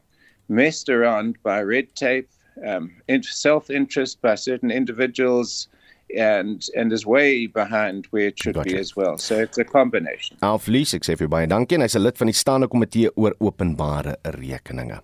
messed 0.49 0.89
around 0.89 1.37
by 1.43 1.63
red 1.63 1.95
tape, 1.95 2.29
um, 2.67 2.91
self-interest 3.23 4.21
by 4.21 4.35
certain 4.35 4.71
individuals. 4.71 5.69
and 6.17 6.69
and 6.75 6.93
is 6.93 7.07
way 7.07 7.47
behind 7.47 8.07
where 8.11 8.27
it 8.27 8.39
should 8.43 8.55
gotcha. 8.55 8.71
be 8.71 8.79
as 8.79 8.97
well. 8.97 9.17
So 9.19 9.39
it's 9.39 9.59
a 9.59 9.65
combination. 9.65 10.37
Alf 10.43 10.67
Lees, 10.69 10.95
ek 10.95 11.07
sê 11.07 11.17
vir 11.17 11.31
baie 11.31 11.47
dankie 11.47 11.79
en 11.79 11.87
hy's 11.87 11.97
'n 11.97 12.03
lid 12.03 12.19
van 12.19 12.27
die 12.27 12.35
staande 12.35 12.69
komitee 12.69 13.11
oor 13.15 13.37
openbare 13.39 14.17
rekeninge. 14.25 15.01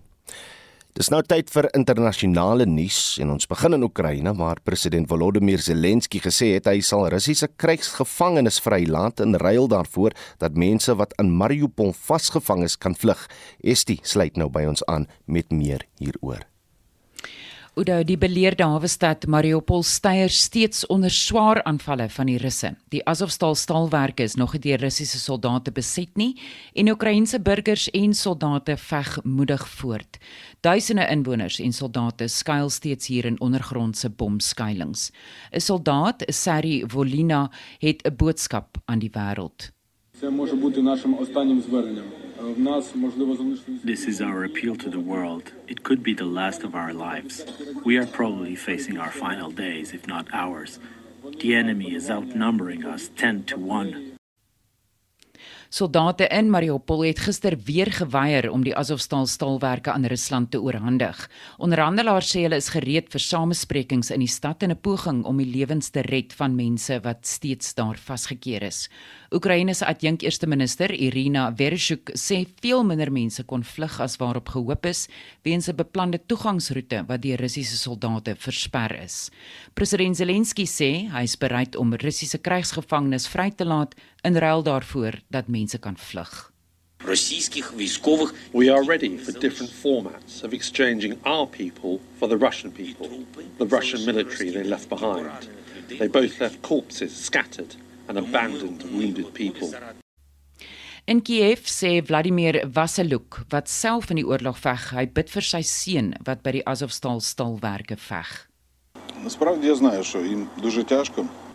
Dis 0.96 1.10
nou 1.12 1.18
tyd 1.28 1.50
vir 1.52 1.66
internasionale 1.76 2.64
nuus 2.64 3.18
en 3.20 3.34
ons 3.34 3.48
begin 3.50 3.76
in 3.76 3.84
Oekraïne 3.84 4.32
waar 4.38 4.62
president 4.64 5.04
Volodymyr 5.10 5.60
Zelensky 5.60 6.22
gesê 6.24 6.54
het 6.54 6.70
hy 6.72 6.78
sal 6.80 7.04
Russiese 7.12 7.50
krygsgevangenes 7.60 8.62
vrylaat 8.64 9.20
in 9.20 9.36
ruil 9.44 9.68
daarvoor 9.68 10.16
dat 10.40 10.56
mense 10.56 10.96
wat 10.96 11.12
in 11.20 11.36
Mariupol 11.36 11.92
vasgevang 12.08 12.64
is 12.64 12.80
kan 12.80 12.96
vlug. 12.96 13.28
Estie 13.60 14.00
sluit 14.08 14.40
nou 14.40 14.48
by 14.48 14.64
ons 14.72 14.88
aan 14.88 15.04
met 15.28 15.52
meer 15.52 15.84
hieroor. 16.00 16.46
Oudou 17.75 18.01
die 18.03 18.17
beleerde 18.19 18.65
hawe 18.67 18.87
stad 18.87 19.25
Mariupol 19.31 19.83
steier 19.87 20.29
steeds 20.29 20.85
onder 20.91 21.09
swaar 21.09 21.61
aanvalle 21.63 22.09
van 22.11 22.27
die 22.27 22.37
Russe. 22.37 22.73
Die 22.91 22.99
Azovstal 23.07 23.55
staalwerke 23.55 24.23
is 24.27 24.35
nog 24.35 24.57
deur 24.59 24.79
Russiese 24.83 25.19
soldate 25.19 25.71
beset 25.71 26.17
nie 26.19 26.35
en 26.75 26.91
Oekraïense 26.91 27.39
burgers 27.39 27.87
en 27.95 28.13
soldate 28.13 28.75
veg 28.77 29.17
moedig 29.23 29.67
voort. 29.67 30.19
Duisende 30.59 31.07
inwoners 31.07 31.59
en 31.59 31.71
soldate 31.73 32.27
skuil 32.27 32.69
steeds 32.69 33.07
hier 33.07 33.25
in 33.25 33.39
ondergrondse 33.39 34.09
bomskuilings. 34.09 35.11
'n 35.51 35.59
Soldaat, 35.59 36.23
Sari 36.27 36.83
Volina, 36.87 37.49
het 37.79 38.03
'n 38.03 38.15
boodskap 38.15 38.77
aan 38.85 38.99
die 38.99 39.11
wêreld. 39.11 39.71
Це 40.19 40.29
може 40.29 40.55
бути 40.55 40.81
нашим 40.81 41.17
останнім 41.19 41.61
зверненням. 41.61 42.24
This 42.46 44.06
is 44.06 44.20
our 44.20 44.44
appeal 44.44 44.76
to 44.76 44.88
the 44.88 45.00
world. 45.00 45.50
It 45.66 45.82
could 45.82 46.04
be 46.04 46.14
the 46.14 46.24
last 46.24 46.62
of 46.62 46.76
our 46.76 46.92
lives. 46.92 47.44
We 47.84 47.98
are 47.98 48.06
probably 48.06 48.54
facing 48.54 48.98
our 48.98 49.10
final 49.10 49.50
days, 49.50 49.92
if 49.92 50.06
not 50.06 50.32
hours. 50.32 50.78
The 51.40 51.56
enemy 51.56 51.92
is 51.94 52.08
outnumbering 52.08 52.84
us 52.84 53.10
10 53.16 53.44
to 53.46 53.58
1. 53.58 54.16
Soldate 55.68 56.28
in 56.30 56.46
Mariupol 56.50 57.02
het 57.08 57.18
gister 57.26 57.56
weer 57.66 57.90
geweier 57.92 58.46
om 58.54 58.62
die 58.64 58.74
Azovstal 58.78 59.26
staalwerke 59.26 59.90
aan 59.90 60.06
Rusland 60.06 60.50
te 60.50 60.60
oorhandig. 60.62 61.18
Onderhandelaars 61.58 62.30
sê 62.30 62.44
hulle 62.46 62.60
is 62.62 62.70
gereed 62.70 63.10
vir 63.10 63.22
samesprekings 63.22 64.12
in 64.14 64.22
die 64.22 64.30
stad 64.30 64.62
in 64.62 64.70
'n 64.70 64.80
poging 64.80 65.24
om 65.24 65.36
die 65.36 65.50
lewens 65.50 65.90
te 65.90 66.00
red 66.06 66.32
van 66.32 66.54
mense 66.54 67.00
wat 67.02 67.26
steeds 67.26 67.74
daar 67.74 67.98
vasgekeer 67.98 68.62
is. 68.62 68.88
Oekraïne 69.34 69.74
se 69.74 69.84
adjunk 69.84 70.22
eerste 70.22 70.46
minister 70.46 70.92
Irina 70.94 71.48
Vereshchuk 71.50 72.12
sê 72.14 72.44
veel 72.62 72.84
minder 72.86 73.10
mense 73.10 73.42
kon 73.42 73.64
vlug 73.66 73.98
as 74.04 74.14
waarop 74.20 74.52
gehoop 74.54 74.86
is 74.86 75.08
weens 75.42 75.68
'n 75.68 75.74
beplande 75.74 76.20
toegangsroete 76.26 77.04
wat 77.08 77.22
deur 77.22 77.40
Russiese 77.40 77.76
soldate 77.76 78.36
versper 78.38 79.02
is. 79.02 79.30
President 79.74 80.16
Zelensky 80.16 80.64
sê 80.64 81.10
hy 81.10 81.22
is 81.22 81.36
bereid 81.36 81.76
om 81.76 81.94
Russiese 81.94 82.38
krygsgevangenes 82.38 83.26
vry 83.26 83.50
te 83.50 83.64
laat 83.64 83.94
in 84.22 84.36
ruil 84.36 84.62
daarvoor 84.62 85.20
dat 85.30 85.48
mense 85.48 85.78
kan 85.78 85.96
vlug. 85.96 86.52
We 88.52 88.70
are 88.72 88.84
ready 88.84 89.18
for 89.18 89.32
different 89.32 89.72
formats 89.72 90.42
of 90.44 90.52
exchanging 90.52 91.18
our 91.24 91.46
people 91.46 92.00
for 92.18 92.28
the 92.28 92.36
Russian 92.36 92.72
people, 92.72 93.08
the 93.58 93.66
Russian 93.66 94.04
military 94.04 94.50
they 94.50 94.64
left 94.64 94.88
behind. 94.88 95.48
They 95.88 96.08
both 96.08 96.40
left 96.40 96.62
corpses 96.62 97.24
scattered 97.24 97.76
and 98.08 98.18
abandoned 98.18 98.82
wounded 98.92 99.32
people. 99.34 99.72
In 101.08 101.20
Kiev 101.20 101.68
sê 101.70 102.02
Vladimir 102.02 102.66
Vasiluk 102.66 103.44
wat 103.52 103.68
self 103.68 104.10
in 104.10 104.18
die 104.18 104.26
oorlog 104.26 104.56
veg, 104.58 104.88
hy 104.90 105.04
bid 105.06 105.28
vir 105.30 105.44
sy 105.46 105.60
seun 105.62 106.08
wat 106.26 106.42
by 106.42 106.56
die 106.56 106.64
Azovstal 106.66 107.20
stalwerke 107.22 107.94
veg. 107.94 108.32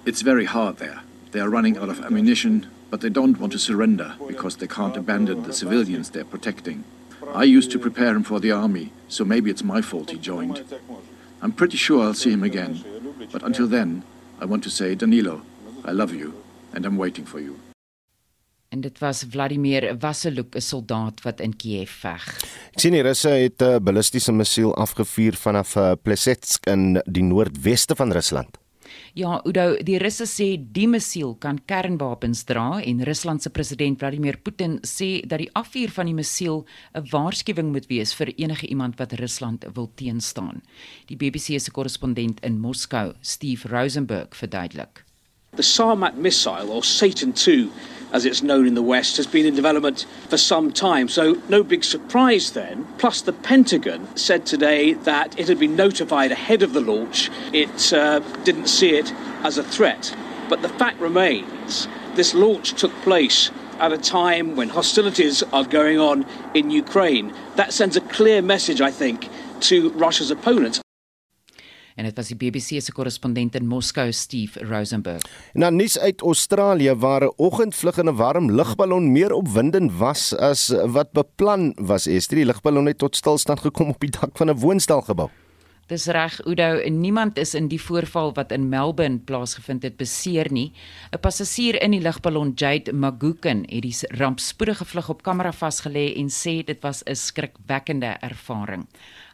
It's 0.06 0.22
very 0.22 0.46
hard 0.46 0.78
there. 0.78 1.04
They 1.32 1.42
are 1.42 1.50
running 1.50 1.78
out 1.78 1.90
of 1.90 2.00
ammunition, 2.00 2.66
but 2.90 3.02
they 3.02 3.10
don't 3.10 3.40
want 3.40 3.52
to 3.52 3.60
surrender 3.60 4.16
because 4.26 4.56
they 4.56 4.68
can't 4.68 4.96
abandon 4.96 5.44
the 5.44 5.54
civilians 5.54 6.10
they're 6.10 6.24
protecting. 6.24 6.86
I 7.36 7.44
used 7.44 7.72
to 7.72 7.80
prepare 7.80 8.16
him 8.16 8.24
for 8.24 8.40
the 8.40 8.54
army, 8.54 8.94
so 9.10 9.26
maybe 9.26 9.52
it's 9.52 9.64
my 9.64 9.82
fault 9.82 10.12
he 10.12 10.18
joined. 10.18 10.64
I'm 11.42 11.52
pretty 11.52 11.78
sure 11.78 12.04
I'll 12.04 12.14
see 12.14 12.32
him 12.32 12.44
again, 12.44 12.84
but 13.34 13.44
until 13.44 13.68
then, 13.68 14.04
I 14.40 14.46
want 14.46 14.64
to 14.64 14.70
say, 14.70 14.96
Danilo, 14.96 15.42
I 15.84 15.92
love 15.92 16.14
you 16.14 16.41
and 16.74 16.86
I'm 16.86 16.98
waiting 16.98 17.28
for 17.28 17.42
you. 17.42 17.56
En 18.72 18.82
dit 18.82 19.00
was 19.00 19.26
Vladimir 19.30 19.96
Vasiluk, 20.00 20.56
'n 20.56 20.62
soldaat 20.62 21.22
wat 21.22 21.40
in 21.40 21.56
Kiev 21.56 21.92
veg. 21.92 22.24
Ek 22.72 22.80
sien 22.80 22.94
die 22.94 23.02
Russe 23.02 23.30
het 23.30 23.62
'n 23.62 23.84
ballistiese 23.84 24.32
missiel 24.32 24.76
afgevuur 24.76 25.36
vanaf 25.36 25.76
eh, 25.76 25.92
Plesetsk 26.02 26.66
in 26.66 27.02
die 27.06 27.24
noordweste 27.24 27.96
van 27.96 28.12
Rusland. 28.12 28.58
Ja, 29.14 29.42
Udo, 29.46 29.76
die 29.84 29.98
Russe 29.98 30.24
sê 30.24 30.56
die 30.72 30.88
missiel 30.88 31.36
kan 31.36 31.60
kernwapens 31.68 32.44
dra 32.44 32.80
en 32.80 33.04
Rusland 33.04 33.44
se 33.44 33.50
president 33.50 34.00
Vladimir 34.00 34.38
Putin 34.38 34.80
sê 34.88 35.22
dat 35.28 35.40
die 35.40 35.50
afvuur 35.54 35.92
van 35.92 36.06
die 36.06 36.16
missiel 36.16 36.66
'n 36.96 37.08
waarskuwing 37.12 37.72
moet 37.72 37.88
wees 37.88 38.14
vir 38.14 38.34
enige 38.38 38.68
iemand 38.68 38.98
wat 38.98 39.14
Rusland 39.14 39.66
wil 39.74 39.92
teenstaan. 39.96 40.62
Die 41.08 41.18
BBC 41.18 41.60
se 41.60 41.72
korrespondent 41.72 42.40
in 42.40 42.60
Moskou, 42.60 43.14
Steve 43.22 43.68
Rosenberg, 43.68 44.36
verduidelik. 44.36 45.11
The 45.54 45.64
Sarmat 45.64 46.16
missile, 46.16 46.72
or 46.72 46.82
Satan 46.82 47.34
II, 47.46 47.72
as 48.14 48.26
it's 48.26 48.42
known 48.42 48.66
in 48.66 48.74
the 48.74 48.82
West, 48.82 49.18
has 49.18 49.28
been 49.28 49.46
in 49.46 49.54
development 49.54 50.06
for 50.30 50.38
some 50.38 50.72
time. 50.72 51.10
So, 51.10 51.42
no 51.50 51.62
big 51.62 51.84
surprise 51.84 52.52
then. 52.52 52.88
Plus, 52.98 53.20
the 53.20 53.34
Pentagon 53.34 54.08
said 54.16 54.46
today 54.46 54.94
that 54.94 55.38
it 55.38 55.50
had 55.50 55.60
been 55.60 55.76
notified 55.76 56.32
ahead 56.32 56.64
of 56.64 56.72
the 56.72 56.80
launch. 56.80 57.30
It 57.52 57.92
uh, 57.92 58.20
didn't 58.46 58.68
see 58.68 58.92
it 58.96 59.12
as 59.44 59.58
a 59.58 59.64
threat. 59.64 60.16
But 60.48 60.62
the 60.62 60.70
fact 60.70 61.02
remains 61.02 61.90
this 62.16 62.34
launch 62.34 62.72
took 62.76 62.94
place 63.02 63.52
at 63.78 63.92
a 63.92 63.98
time 63.98 64.56
when 64.56 64.70
hostilities 64.70 65.44
are 65.52 65.66
going 65.66 66.00
on 66.00 66.26
in 66.54 66.72
Ukraine. 66.72 67.34
That 67.58 67.74
sends 67.74 67.98
a 67.98 68.02
clear 68.02 68.42
message, 68.42 68.80
I 68.80 68.92
think, 68.92 69.28
to 69.64 69.90
Russia's 69.90 70.32
opponents. 70.32 70.82
En 71.96 72.04
dit 72.04 72.16
was 72.16 72.28
die 72.28 72.38
BBC 72.38 72.82
se 72.82 72.92
korrespondent 72.92 73.56
in 73.56 73.68
Moskou, 73.68 74.12
Steve 74.12 74.66
Rosenberg. 74.66 75.22
Na 75.54 75.70
nuus 75.70 76.00
uit 76.00 76.22
Australië 76.22 76.96
waar 76.96 77.24
'n 77.24 77.34
oggendvlug 77.38 77.98
in 77.98 78.10
'n 78.10 78.16
warm 78.16 78.52
lugballon 78.52 79.12
meer 79.12 79.32
opwindend 79.32 79.92
was 79.98 80.36
as 80.36 80.74
wat 80.86 81.12
beplan 81.12 81.74
was. 81.76 82.08
Esther, 82.08 82.38
die 82.38 82.46
lugballon 82.46 82.86
het 82.86 82.98
tot 82.98 83.16
stilstand 83.16 83.60
gekom 83.60 83.90
op 83.90 84.00
die 84.00 84.10
dak 84.10 84.38
van 84.38 84.50
'n 84.50 84.60
woonstelgebou. 84.60 85.30
Dis 85.92 86.06
reg, 86.08 86.38
Udo, 86.48 86.90
niemand 86.90 87.38
is 87.38 87.52
in 87.54 87.66
die 87.68 87.82
voorval 87.82 88.30
wat 88.38 88.54
in 88.56 88.70
Melbourne 88.70 89.20
plaasgevind 89.28 89.84
het 89.84 89.98
beseer 90.00 90.48
nie. 90.52 90.72
'n 91.12 91.20
Passasier 91.20 91.82
in 91.82 91.92
die 91.92 92.00
lugballon 92.00 92.54
Jade 92.56 92.94
Maguken 92.94 93.66
het 93.68 93.82
die 93.82 93.96
rampspoedige 94.08 94.86
vlug 94.86 95.10
op 95.10 95.24
kamera 95.24 95.52
vasgelê 95.52 96.16
en 96.16 96.30
sê 96.30 96.64
dit 96.64 96.82
was 96.82 97.04
'n 97.04 97.16
skrikwekkende 97.16 98.16
ervaring. 98.22 98.88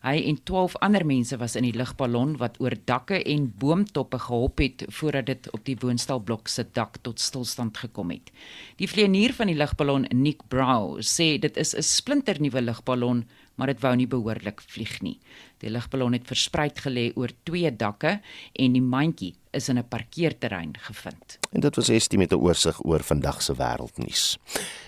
Hy 0.04 0.22
en 0.30 0.38
12 0.44 0.76
ander 0.86 1.06
mense 1.06 1.38
was 1.42 1.56
in 1.56 1.66
die 1.66 1.76
lugballon 1.78 2.36
wat 2.42 2.60
oor 2.62 2.76
dakke 2.86 3.18
en 3.24 3.48
boomtoppe 3.60 4.20
gehop 4.20 4.62
het 4.62 4.86
voordat 5.00 5.26
dit 5.26 5.50
op 5.52 5.64
die 5.66 5.78
woonstelblok 5.80 6.48
se 6.48 6.66
dak 6.74 7.00
tot 7.02 7.20
stilstand 7.20 7.78
gekom 7.78 8.14
het. 8.14 8.32
Die 8.78 8.90
vlieënier 8.90 9.34
van 9.34 9.48
die 9.48 9.58
lugballon, 9.58 10.08
Nick 10.14 10.46
Brow, 10.50 11.00
sê 11.02 11.38
dit 11.40 11.58
is 11.58 11.74
'n 11.76 11.82
splinternuwe 11.82 12.62
lugballon, 12.62 13.26
maar 13.58 13.72
dit 13.74 13.82
wou 13.82 13.94
nie 13.98 14.08
behoorlik 14.08 14.62
vlieg 14.70 15.00
nie. 15.02 15.18
Die 15.62 15.72
lugballon 15.74 16.14
het 16.14 16.30
verspreid 16.30 16.80
gelê 16.86 17.10
oor 17.18 17.34
twee 17.44 17.72
dakke 17.74 18.20
en 18.54 18.78
die 18.78 18.84
mandjie 18.84 19.34
is 19.58 19.70
in 19.70 19.78
'n 19.78 19.88
parkeerterrein 19.90 20.76
gevind. 20.78 21.40
En 21.52 21.62
dit 21.62 21.76
was 21.76 21.90
Estie 21.90 22.18
met 22.18 22.32
'n 22.32 22.42
oorsig 22.42 22.86
oor 22.86 23.04
vandag 23.04 23.42
se 23.42 23.54
wêreldnuus. 23.54 24.38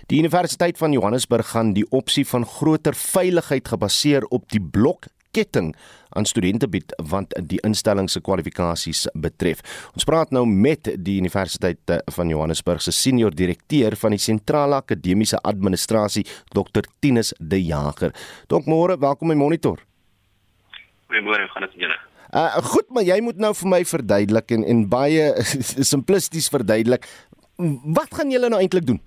Die 0.07 0.19
Universiteit 0.19 0.77
van 0.77 0.91
Johannesburg 0.91 1.49
gaan 1.49 1.73
die 1.73 1.89
opsie 1.89 2.27
van 2.27 2.45
groter 2.45 2.95
veiligheid 2.95 3.67
gebaseer 3.67 4.25
op 4.25 4.49
die 4.49 4.61
blokketting 4.61 5.75
aan 6.09 6.25
studente 6.25 6.69
bied 6.69 6.93
want 7.11 7.33
die 7.49 7.59
instelling 7.65 8.09
se 8.09 8.21
kwalifikasies 8.21 9.05
betref. 9.13 9.61
Ons 9.93 10.07
praat 10.07 10.33
nou 10.35 10.45
met 10.47 10.91
die 10.97 11.17
Universiteit 11.21 11.95
van 12.15 12.31
Johannesburg 12.31 12.81
se 12.81 12.93
senior 12.95 13.35
direkteur 13.35 13.95
van 13.99 14.15
die 14.15 14.21
sentrale 14.21 14.81
akademiese 14.81 15.39
administrasie, 15.43 16.25
Dr 16.53 16.87
Tinus 16.99 17.33
De 17.39 17.61
Jager. 17.63 18.13
Dok 18.47 18.69
môre, 18.69 18.97
welkom 18.99 19.33
by 19.33 19.37
Monitor. 19.39 19.83
Goeiemôre, 21.09 21.49
gaan 21.53 21.67
dit 21.67 21.83
julle? 21.85 21.97
Uh 22.29 22.61
goed, 22.61 22.85
maar 22.93 23.03
jy 23.03 23.17
moet 23.25 23.39
nou 23.41 23.55
vir 23.57 23.69
my 23.71 23.79
verduidelik 23.89 24.51
en 24.53 24.63
en 24.69 24.83
baie 24.89 25.31
simplisties 25.93 26.49
verduidelik 26.53 27.07
wat 27.97 28.13
gaan 28.15 28.31
julle 28.31 28.49
nou 28.51 28.59
eintlik 28.61 28.85
doen? 28.87 29.01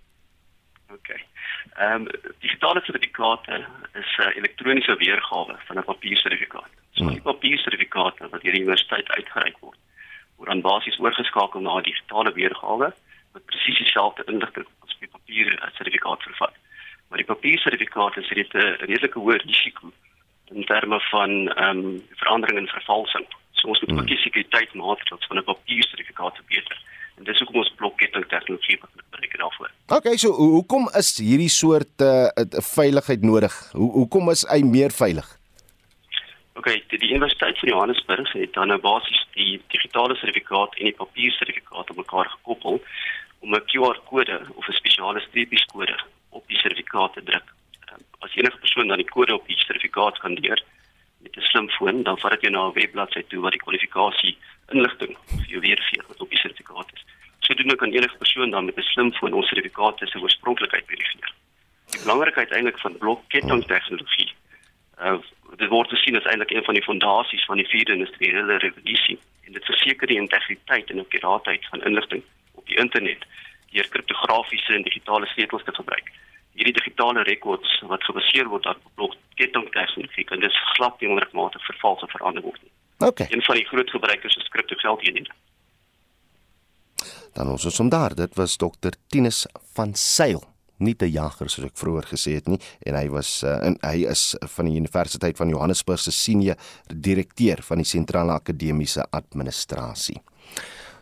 Ehm 1.83 1.95
um, 1.95 2.07
digitale 2.39 2.81
sertifikate 2.85 3.67
is 4.01 4.11
'n 4.19 4.23
uh, 4.23 4.37
elektroniese 4.37 4.95
weergawe 4.97 5.55
van 5.67 5.79
'n 5.79 5.85
papiersertifikaat. 5.85 6.73
So 6.91 7.03
hmm. 7.03 7.13
die 7.13 7.23
papiersertifikate 7.31 8.29
wat 8.31 8.43
deur 8.43 8.53
die 8.53 8.63
universiteit 8.63 9.09
uitgereik 9.17 9.57
word, 9.61 9.79
word 10.37 10.49
dan 10.49 10.61
basies 10.61 10.99
oorgeskakel 10.99 11.61
na 11.61 11.73
'n 11.77 11.89
digitale 11.91 12.33
weergawe 12.33 12.89
wat 13.33 13.45
presies 13.51 13.79
dieselfde 13.79 14.23
inligting 14.33 14.67
as 14.85 14.97
die 15.01 15.15
papier 15.17 15.47
sertifikaat 15.79 16.23
vervat. 16.23 16.55
Maar 17.09 17.19
die 17.23 17.31
papiersertifikaat 17.33 18.17
is 18.17 18.31
reeds 18.37 18.55
'n 18.55 18.77
redelike 18.91 19.19
hoë 19.19 19.39
risiko 19.47 19.93
in 20.55 20.65
terme 20.65 21.01
van 21.01 21.31
ehm 21.49 21.79
um, 21.79 22.03
verandering 22.23 22.59
en 22.59 22.77
vervalsing. 22.79 23.27
So 23.53 23.69
ons 23.69 23.81
moet 23.81 23.91
hmm. 23.91 23.99
ook 23.99 24.13
die 24.15 24.25
sekuriteitsmaatreëls 24.27 25.27
van 25.27 25.39
'n 25.39 25.51
papiersertifikaat 25.53 26.35
verbeter. 26.41 26.79
En 27.17 27.25
dis 27.25 27.39
hoekom 27.39 27.61
ons 27.63 27.75
blokketting 27.81 28.27
tegnologie 28.27 28.79
gebruik 28.79 29.12
daarvoor. 29.43 29.71
Okay, 29.99 30.17
so 30.23 30.33
hoekom 30.39 30.89
is 30.99 31.13
hierdie 31.19 31.51
soort 31.53 32.05
uh, 32.07 32.31
veiligheid 32.73 33.23
nodig? 33.27 33.55
Hoe 33.77 33.91
hoekom 33.99 34.31
is 34.35 34.45
hy 34.51 34.61
meer 34.67 34.95
veilig? 34.97 35.29
Okay, 36.61 36.79
die, 36.89 36.99
die 36.99 37.15
Universiteit 37.15 37.59
van 37.59 37.73
Johannesburg 37.73 38.33
het 38.39 38.53
dan 38.59 38.71
nou 38.73 38.81
basies 38.81 39.25
die 39.39 39.57
digitale 39.75 40.15
sertifikaat 40.21 40.77
en 40.79 40.91
die 40.91 40.99
papiersertifikaat 41.01 41.91
op 41.91 42.05
mekaar 42.05 42.31
gekoppel 42.37 42.81
om 43.43 43.55
'n 43.55 43.67
QR-kode 43.71 44.39
of 44.55 44.69
'n 44.69 44.81
spesiale 44.83 45.21
streepieskode 45.29 45.97
op 46.31 46.45
die 46.47 46.61
sertifikaat 46.63 47.13
te 47.19 47.25
druk 47.31 47.49
as 48.23 48.35
enige 48.37 48.59
persoon 48.59 48.89
dan 48.89 49.03
die 49.03 49.11
kode 49.11 49.35
op 49.35 49.47
die 49.51 49.59
sertifikaat 49.59 50.19
skandeer 50.21 50.63
met 51.23 51.37
'n 51.37 51.49
slimfoon, 51.51 52.03
dan 52.03 52.19
vat 52.19 52.31
dit 52.31 52.41
jou 52.41 52.53
na 52.53 52.67
'n 52.67 52.79
webbladsy 52.79 53.23
toe 53.29 53.41
wat 53.41 53.53
die 53.53 53.65
kwalifikasie 53.65 54.37
inligting 54.75 55.17
vir 55.27 55.49
jou 55.55 55.61
weergee 55.61 56.03
wat 56.09 56.21
op 56.21 56.31
die 56.31 56.39
sertifikaat 56.39 56.89
is. 56.95 57.05
Sodoende 57.47 57.77
kan 57.77 57.93
enige 57.93 58.17
persoon 58.17 58.51
dan 58.51 58.65
met 58.65 58.77
'n 58.77 58.91
slimfoon 58.93 59.33
ons 59.33 59.49
sertifikaat 59.49 59.99
se 59.99 60.19
oorspronklikheid 60.19 60.85
verifieer. 60.87 61.33
Die 61.91 62.01
belangrikheid 62.01 62.51
eintlik 62.51 62.79
van 62.79 62.99
blokketting 62.99 63.65
tegnologie. 63.67 64.33
Uh 65.01 65.19
dit 65.57 65.69
word 65.69 65.89
gesien 65.89 66.17
as 66.17 66.25
eintlik 66.25 66.51
een 66.51 66.65
van 66.65 66.75
die 66.75 66.83
fondasies 66.83 67.45
van 67.45 67.57
die 67.57 67.69
vierde 67.69 67.93
industriële 67.93 68.57
revolusie 68.57 69.19
en 69.47 69.53
dit 69.53 69.65
verseker 69.65 70.07
die 70.07 70.21
integriteit 70.21 70.91
en 70.91 71.01
akkuraatheid 71.01 71.67
van 71.71 71.83
inligting 71.83 72.23
op 72.55 72.67
die 72.67 72.77
internet 72.77 73.27
deur 73.71 73.89
kriptografiese 73.89 74.73
en 74.75 74.83
digitale 74.83 75.27
sleutels 75.27 75.65
te 75.65 75.75
gebruik 75.75 76.09
hierdie 76.53 76.77
digitale 76.77 77.23
rekords 77.29 77.81
wat 77.89 78.05
gebaseer 78.05 78.49
word 78.53 78.67
op 78.67 78.81
blokketting 79.01 79.69
tegnologie 79.73 80.27
en 80.37 80.45
dis 80.45 80.59
glad 80.77 81.01
nie 81.01 81.11
onregmatig 81.15 81.65
vervals 81.71 82.05
of 82.05 82.11
verander 82.11 82.45
word 82.45 82.61
nie. 82.63 82.73
Okay. 83.09 83.27
Een 83.31 83.43
van 83.43 83.59
die 83.59 83.67
groot 83.67 83.91
gebruikers 83.91 84.37
is 84.37 84.49
kriptogeldeenhede. 84.55 85.33
Dan 87.37 87.53
ons 87.55 87.65
is 87.69 87.81
om 87.81 87.91
daar. 87.93 88.15
Dit 88.15 88.37
was 88.37 88.57
Dr. 88.61 88.97
Tinus 89.09 89.47
van 89.77 89.95
Sail 89.95 90.43
nie 90.83 90.95
te 90.99 91.07
jager 91.07 91.51
soos 91.51 91.69
ek 91.69 91.79
vroeër 91.79 92.09
gesê 92.11 92.37
het 92.41 92.49
nie 92.51 92.59
en 92.89 92.97
hy 92.99 93.07
was 93.13 93.31
uh, 93.47 93.55
en 93.63 93.77
hy 93.85 94.03
is 94.11 94.33
van 94.57 94.67
die 94.67 94.79
Universiteit 94.81 95.39
van 95.39 95.53
Johannesburg 95.53 96.03
se 96.03 96.15
senior 96.15 96.59
direkteur 96.91 97.63
van 97.63 97.83
die 97.83 97.89
sentrale 97.89 98.35
akademiese 98.35 99.07
administrasie 99.15 100.19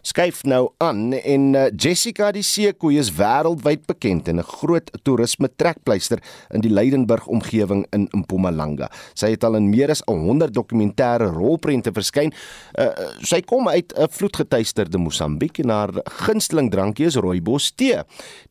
skuif 0.02 0.42
nou 0.48 0.70
aan 0.78 1.12
en 1.12 1.54
uh, 1.54 1.66
Jessica 1.76 2.30
die 2.32 2.44
seekoei 2.46 2.98
is 3.00 3.12
wêreldwyd 3.18 3.86
bekend 3.88 4.28
en 4.28 4.40
'n 4.40 4.46
groot 4.46 4.90
toerisme 5.02 5.48
trekpleister 5.56 6.22
in 6.54 6.60
die 6.60 6.70
Leidenburg 6.70 7.26
omgewing 7.26 7.86
in 7.92 8.08
Mpumalanga. 8.12 8.90
Sy 9.14 9.30
het 9.30 9.44
al 9.44 9.56
in 9.56 9.70
meer 9.70 9.90
as 9.90 10.02
100 10.06 10.54
dokumentêre 10.54 11.30
rolprente 11.32 11.92
verskyn. 11.92 12.32
Uh, 12.78 12.88
sy 13.22 13.40
kom 13.40 13.68
uit 13.68 13.92
'n 13.96 14.08
vloedgetuisterde 14.08 14.98
Mosambiek 14.98 15.58
en 15.58 15.68
haar 15.68 15.92
gunsteling 16.04 16.70
drankie 16.70 17.06
is 17.06 17.16
rooibos 17.16 17.72
tee. 17.74 18.02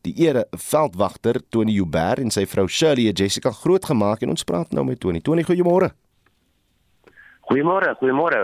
Die 0.02 0.14
ere 0.16 0.46
veldwagter 0.50 1.40
Tony 1.48 1.72
Huber 1.72 2.18
en 2.18 2.30
sy 2.30 2.46
vrou 2.46 2.68
Shirley 2.68 3.06
het 3.06 3.18
Jessica 3.18 3.50
grootgemaak 3.50 4.22
en 4.22 4.30
ons 4.30 4.44
praat 4.44 4.72
nou 4.72 4.84
met 4.84 5.00
Tony. 5.00 5.20
Tony, 5.20 5.42
goeiemôre. 5.42 5.90
Goeiemôre, 7.50 7.96
goeiemôre. 7.98 8.40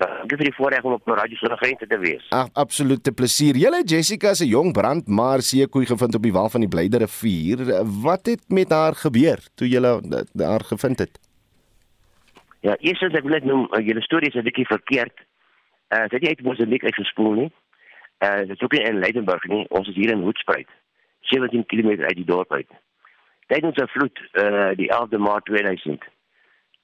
Dankie 0.00 0.36
vir 0.40 0.46
die 0.48 0.54
voorreg 0.56 0.86
om 0.88 0.94
op 0.96 1.10
Radio 1.12 1.36
Sonnegrente 1.36 1.84
te 1.90 1.98
wees. 2.00 2.24
Ag, 2.32 2.48
absolute 2.56 3.12
plesier. 3.12 3.58
Julle 3.60 3.82
Jessica 3.84 4.32
se 4.38 4.46
jong 4.48 4.72
brandmaar 4.72 5.44
seekoei 5.44 5.84
gevind 5.90 6.16
op 6.16 6.24
die 6.24 6.32
wal 6.32 6.48
van 6.48 6.64
die 6.64 6.70
Blyde 6.72 7.02
rivier. 7.02 7.60
Wat 8.06 8.32
het 8.32 8.48
met 8.48 8.72
haar 8.72 8.96
gebeur 8.96 9.44
toe 9.60 9.68
julle 9.68 9.92
haar 10.40 10.64
gevind 10.70 11.04
het? 11.04 11.20
Ja, 12.64 12.78
eers 12.80 13.04
as 13.04 13.20
ek 13.20 13.28
net 13.28 13.44
noem, 13.44 13.68
uh, 13.68 13.84
julle 13.84 14.00
storie 14.08 14.32
is 14.32 14.40
'n 14.40 14.48
bietjie 14.48 14.66
verkeerd. 14.72 15.16
Uh, 15.92 16.08
dit 16.08 16.28
het 16.28 16.42
Mosambiek 16.42 16.84
uitgespoel 16.84 17.32
nie. 17.32 17.52
Uh, 18.24 18.38
dit 18.48 18.56
is 18.56 18.62
ook 18.62 18.72
nie 18.72 18.88
in 18.88 19.04
Leidenburg 19.04 19.44
nie. 19.44 19.66
Ons 19.68 19.88
is 19.88 19.94
hier 19.94 20.10
in 20.10 20.24
Hoedspruit. 20.24 20.68
17 21.20 21.66
km 21.66 22.00
uit 22.00 22.16
die 22.16 22.24
dorp 22.24 22.52
uit. 22.52 22.70
Tydens 23.46 23.76
'n 23.76 23.86
vloed, 23.86 24.18
uh, 24.32 24.72
die 24.76 24.88
11de 24.88 25.18
Maart 25.18 25.44
2000 25.44 26.04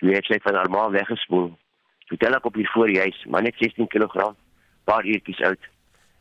Sy 0.05 0.38
van 0.42 0.55
haar 0.55 0.70
ma 0.70 0.88
weggespoel. 0.90 1.52
Toe 2.09 2.18
tel 2.20 2.36
ek 2.36 2.44
op 2.44 2.55
die 2.55 2.68
huis, 3.00 3.24
maar 3.28 3.42
net 3.42 3.57
16 3.57 3.86
kg, 3.88 4.34
paar 4.84 5.05
uurtjies 5.05 5.40
uit 5.40 5.70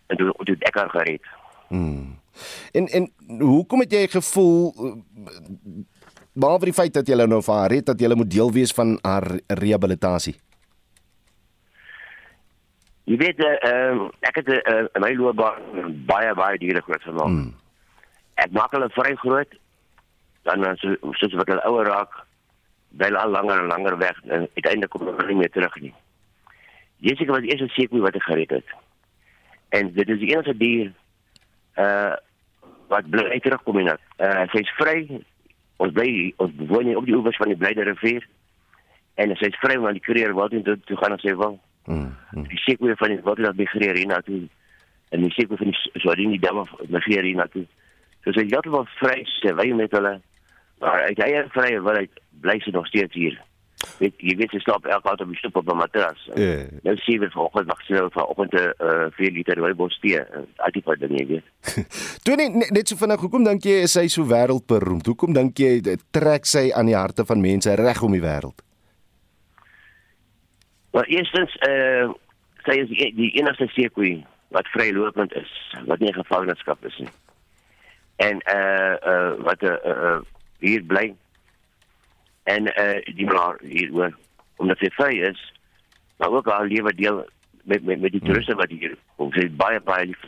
en 0.08 0.18
toe 0.18 0.32
toe 0.46 0.56
ek 0.60 0.76
haar 0.76 0.90
gered. 0.90 1.26
Hmm. 1.68 2.20
En 2.72 2.88
en 2.88 3.12
hoekom 3.40 3.84
het 3.84 3.92
jy 3.92 4.08
gevoel 4.08 4.74
behalwe 6.34 6.66
die 6.66 6.74
feit 6.74 6.94
dat 6.94 7.08
jy 7.08 7.16
nou 7.26 7.42
vir 7.42 7.54
haar 7.56 7.76
het 7.76 7.86
dat 7.92 8.00
jy 8.00 8.16
moet 8.16 8.32
deel 8.32 8.52
wees 8.52 8.74
van 8.74 8.98
haar 9.02 9.28
rehabilitasie? 9.48 10.36
Jy 13.04 13.18
weet 13.20 13.40
uh, 13.44 14.08
ek 14.24 14.40
het 14.40 14.50
uh, 14.56 14.86
my 15.04 15.12
loopbaan 15.20 15.98
baie 16.08 16.34
baie 16.34 16.58
diere 16.58 16.82
groot 16.82 17.04
gemaak. 17.04 17.28
Hmm. 17.28 17.52
Ek 18.40 18.52
maak 18.56 18.72
hulle 18.72 18.90
vry 18.96 19.16
groot 19.22 19.60
dan 20.48 20.64
so 20.80 20.96
soos 21.20 21.36
wat 21.40 21.52
hulle 21.52 21.66
ouer 21.68 21.88
raak 21.88 22.24
bel 22.94 23.18
al 23.18 23.30
langer 23.34 23.60
en 23.60 23.72
langer 23.72 23.98
weg 23.98 24.20
en 24.24 24.48
uiteindelik 24.54 24.90
kom 24.94 25.08
hulle 25.08 25.28
nie 25.28 25.42
meer 25.42 25.54
terug 25.54 25.76
nie. 25.82 25.94
Jessica 27.04 27.32
was 27.36 27.48
eers 27.48 27.74
seker 27.74 28.04
wat 28.06 28.16
ek 28.16 28.28
gered 28.28 28.54
het. 28.60 28.76
En 29.74 29.90
dit 29.94 30.10
is 30.10 30.22
die 30.22 30.32
enigste 30.32 30.58
dier 30.58 30.94
uh 31.82 32.14
wat 32.92 33.08
bly 33.10 33.40
terugkom 33.42 33.80
in. 33.82 33.90
Uh 34.22 34.46
sy's 34.54 34.70
vry. 34.78 34.98
Ons 35.82 35.94
bly 35.98 36.34
ons 36.44 36.52
woon 36.70 36.86
hier 36.86 37.00
op 37.00 37.08
die 37.10 37.16
oewers 37.18 37.40
van 37.42 37.50
die 37.50 37.58
Blyde 37.58 37.88
rivier. 37.90 38.28
En 39.18 39.34
sy's 39.40 39.58
vry 39.62 39.80
om 39.80 39.88
aan 39.90 39.98
die 39.98 40.06
kreer 40.06 40.36
wat 40.38 40.54
toe 40.54 40.78
toe 40.86 40.98
gaan 41.02 41.18
as 41.18 41.26
sy 41.26 41.34
wil. 41.40 41.58
Mm. 41.86 42.12
mm. 42.32 42.46
Die 42.52 42.62
seker 42.62 42.94
van 43.00 43.16
die 43.16 43.24
wat 43.26 43.42
hulle 43.42 43.56
migreer 43.58 43.98
hier 43.98 44.12
na 44.12 44.22
toe. 44.22 44.44
En 45.10 45.26
die 45.26 45.34
seker 45.34 45.58
van 45.58 45.74
die 45.74 46.02
Swartini 46.02 46.40
dam 46.40 46.62
of 46.62 46.72
migreer 46.88 47.26
hier 47.26 47.42
na 47.42 47.50
toe. 47.50 47.66
So 48.24 48.32
sy 48.32 48.46
het 48.48 48.70
wel 48.70 48.88
vry 49.00 49.18
te 49.42 49.56
wy 49.58 49.72
met 49.76 49.98
hulle. 49.98 50.20
Maar 50.84 51.02
uit 51.08 51.20
eie 51.24 51.44
vrye 51.56 51.82
wil 51.82 52.00
hy 52.02 52.08
bly 52.44 52.60
sy 52.60 52.72
nog 52.76 52.88
steeds 52.92 53.16
hier. 53.16 53.36
Weet 54.00 54.20
jy 54.24 54.36
weet 54.40 54.52
sy 54.52 54.60
slaap 54.64 54.86
elke 54.88 55.10
aand 55.12 55.22
op 55.24 55.32
die 55.32 55.38
stoep 55.40 55.62
op 55.62 55.70
'n 55.72 55.80
matras. 55.80 56.26
Ja. 56.36 56.56
Nou 56.84 56.96
sien 56.98 57.20
we 57.20 57.30
vanoggend 57.32 57.70
wag 57.72 57.82
sy 57.86 57.94
nou 57.94 58.10
vanoggend 58.12 58.54
'n 58.54 58.74
uh, 58.80 59.08
4 59.16 59.32
liter 59.32 59.58
rooibos 59.58 60.00
tee. 60.00 60.20
Uh, 60.20 60.44
al 60.56 60.76
die 60.76 60.82
pad 60.82 61.00
dinge 61.00 61.26
weet. 61.26 61.46
Toe 62.24 62.36
net 62.36 62.72
net 62.72 62.88
so 62.88 62.96
vinnig, 62.96 63.20
hoekom 63.20 63.44
dink 63.44 63.64
jy 63.64 63.80
is 63.88 63.96
sy 63.96 64.08
so 64.08 64.28
wêreldberoemd? 64.28 65.08
Hoekom 65.08 65.34
dink 65.34 65.58
jy 65.58 65.80
dit 65.82 66.04
trek 66.12 66.46
sy 66.46 66.72
aan 66.72 66.92
die 66.92 67.00
harte 67.00 67.26
van 67.26 67.42
mense 67.42 67.76
reg 67.76 68.02
om 68.02 68.12
die 68.12 68.24
wêreld? 68.24 68.60
Maar 70.92 71.08
eerstens 71.08 71.56
eh 71.56 72.04
uh, 72.04 72.12
sy 72.64 72.76
is 72.80 72.90
die, 72.90 73.14
die 73.16 73.32
enigste 73.40 73.68
seekoei 73.68 74.26
wat 74.48 74.68
vrylopend 74.68 75.34
is, 75.34 75.52
wat 75.86 76.00
nie 76.00 76.14
gevangenskap 76.14 76.86
is 76.86 76.98
nie. 76.98 77.12
En 78.16 78.40
eh 78.40 78.56
uh, 78.56 78.94
eh 78.94 79.14
uh, 79.14 79.44
wat 79.44 79.62
'n 79.62 79.66
uh, 79.66 79.96
uh, 79.96 80.22
hier 80.64 80.84
bly 80.88 81.12
en 82.50 82.68
eh 82.74 82.98
uh, 82.98 83.16
die 83.16 83.28
maar 83.28 83.60
hier 83.62 83.92
hoor 83.92 84.14
omdat 84.62 84.80
sy 84.80 84.90
vry 84.96 85.14
is, 85.30 85.40
maar 86.18 86.32
ook 86.32 86.48
al 86.48 86.70
lewe 86.72 86.94
deel 86.96 87.24
met 87.64 87.84
met 87.84 88.00
met 88.00 88.12
die 88.12 88.22
toeriste 88.22 88.56
wat 88.56 88.70
hier 88.70 88.96
kom. 89.16 89.32
Sy 89.34 89.48
is 89.48 89.58
baie 89.60 89.80
baie 89.82 90.06
lief 90.12 90.24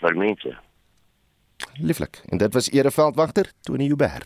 vir 0.00 0.16
mense. 0.16 0.54
Lieflik. 1.80 2.22
En 2.30 2.38
dit 2.38 2.54
was 2.54 2.70
Ereveldwagter 2.70 3.50
Tony 3.66 3.88
Huber. 3.88 4.22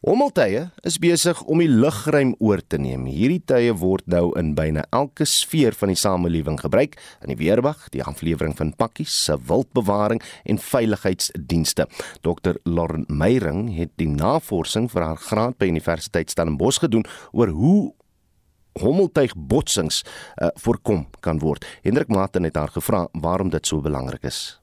Hommeltuie 0.00 0.62
is 0.88 0.94
besig 0.96 1.42
om 1.44 1.60
die 1.60 1.68
lugruim 1.68 2.30
oor 2.40 2.62
te 2.64 2.78
neem. 2.80 3.02
Hierdie 3.04 3.42
tye 3.44 3.74
word 3.76 4.06
nou 4.08 4.30
in 4.40 4.54
byna 4.56 4.86
elke 4.96 5.26
sfeer 5.28 5.74
van 5.76 5.90
die 5.92 5.98
samelewing 6.00 6.56
gebruik, 6.62 6.94
in 7.20 7.28
die 7.28 7.36
weerwag, 7.36 7.82
die 7.92 8.00
aflewering 8.00 8.54
van 8.56 8.70
pakkies, 8.80 9.12
se 9.26 9.36
wildbewaring 9.36 10.22
en 10.48 10.56
veiligheidsdienste. 10.56 11.84
Dr 12.24 12.56
Lauren 12.64 13.04
Meyring 13.12 13.66
het 13.76 13.92
die 14.00 14.08
navorsing 14.08 14.88
vir 14.88 15.04
haar 15.04 15.20
graad 15.20 15.58
by 15.60 15.68
Universiteit 15.68 16.32
Stellenbosch 16.32 16.80
gedoen 16.80 17.04
oor 17.36 17.52
hoe 17.52 17.92
hommeltuig 18.80 19.36
botsings 19.36 20.00
uh, 20.40 20.48
voorkom 20.64 21.10
kan 21.20 21.44
word. 21.44 21.68
Hendrik 21.84 22.08
Martin 22.08 22.48
het 22.48 22.56
haar 22.56 22.72
gevra 22.72 23.04
waarom 23.12 23.52
dit 23.52 23.68
so 23.68 23.84
belangrik 23.84 24.24
is. 24.24 24.59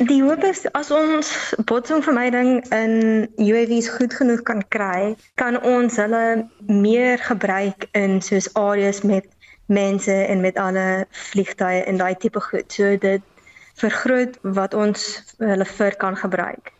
Die 0.00 0.22
hoop 0.22 0.40
is 0.48 0.62
as 0.72 0.88
ons 0.88 1.28
botsingvermyding 1.68 2.62
in 2.72 2.92
UAV's 3.36 3.88
goed 3.98 4.14
genoeg 4.16 4.40
kan 4.48 4.62
kry, 4.72 5.12
kan 5.36 5.58
ons 5.60 5.98
hulle 6.00 6.46
meer 6.72 7.20
gebruik 7.20 7.84
in 7.92 8.22
soos 8.24 8.48
areas 8.56 9.02
met 9.04 9.26
mense 9.68 10.14
en 10.14 10.40
met 10.40 10.56
alle 10.56 11.04
vliegtye 11.10 11.82
en 11.84 12.00
daai 12.00 12.14
tipe 12.16 12.40
goed. 12.40 12.72
So 12.72 12.96
dit 12.96 13.44
vergroot 13.82 14.38
wat 14.56 14.72
ons 14.74 15.04
hulle 15.36 15.66
vir 15.68 15.96
kan 16.00 16.16
gebruik. 16.16 16.72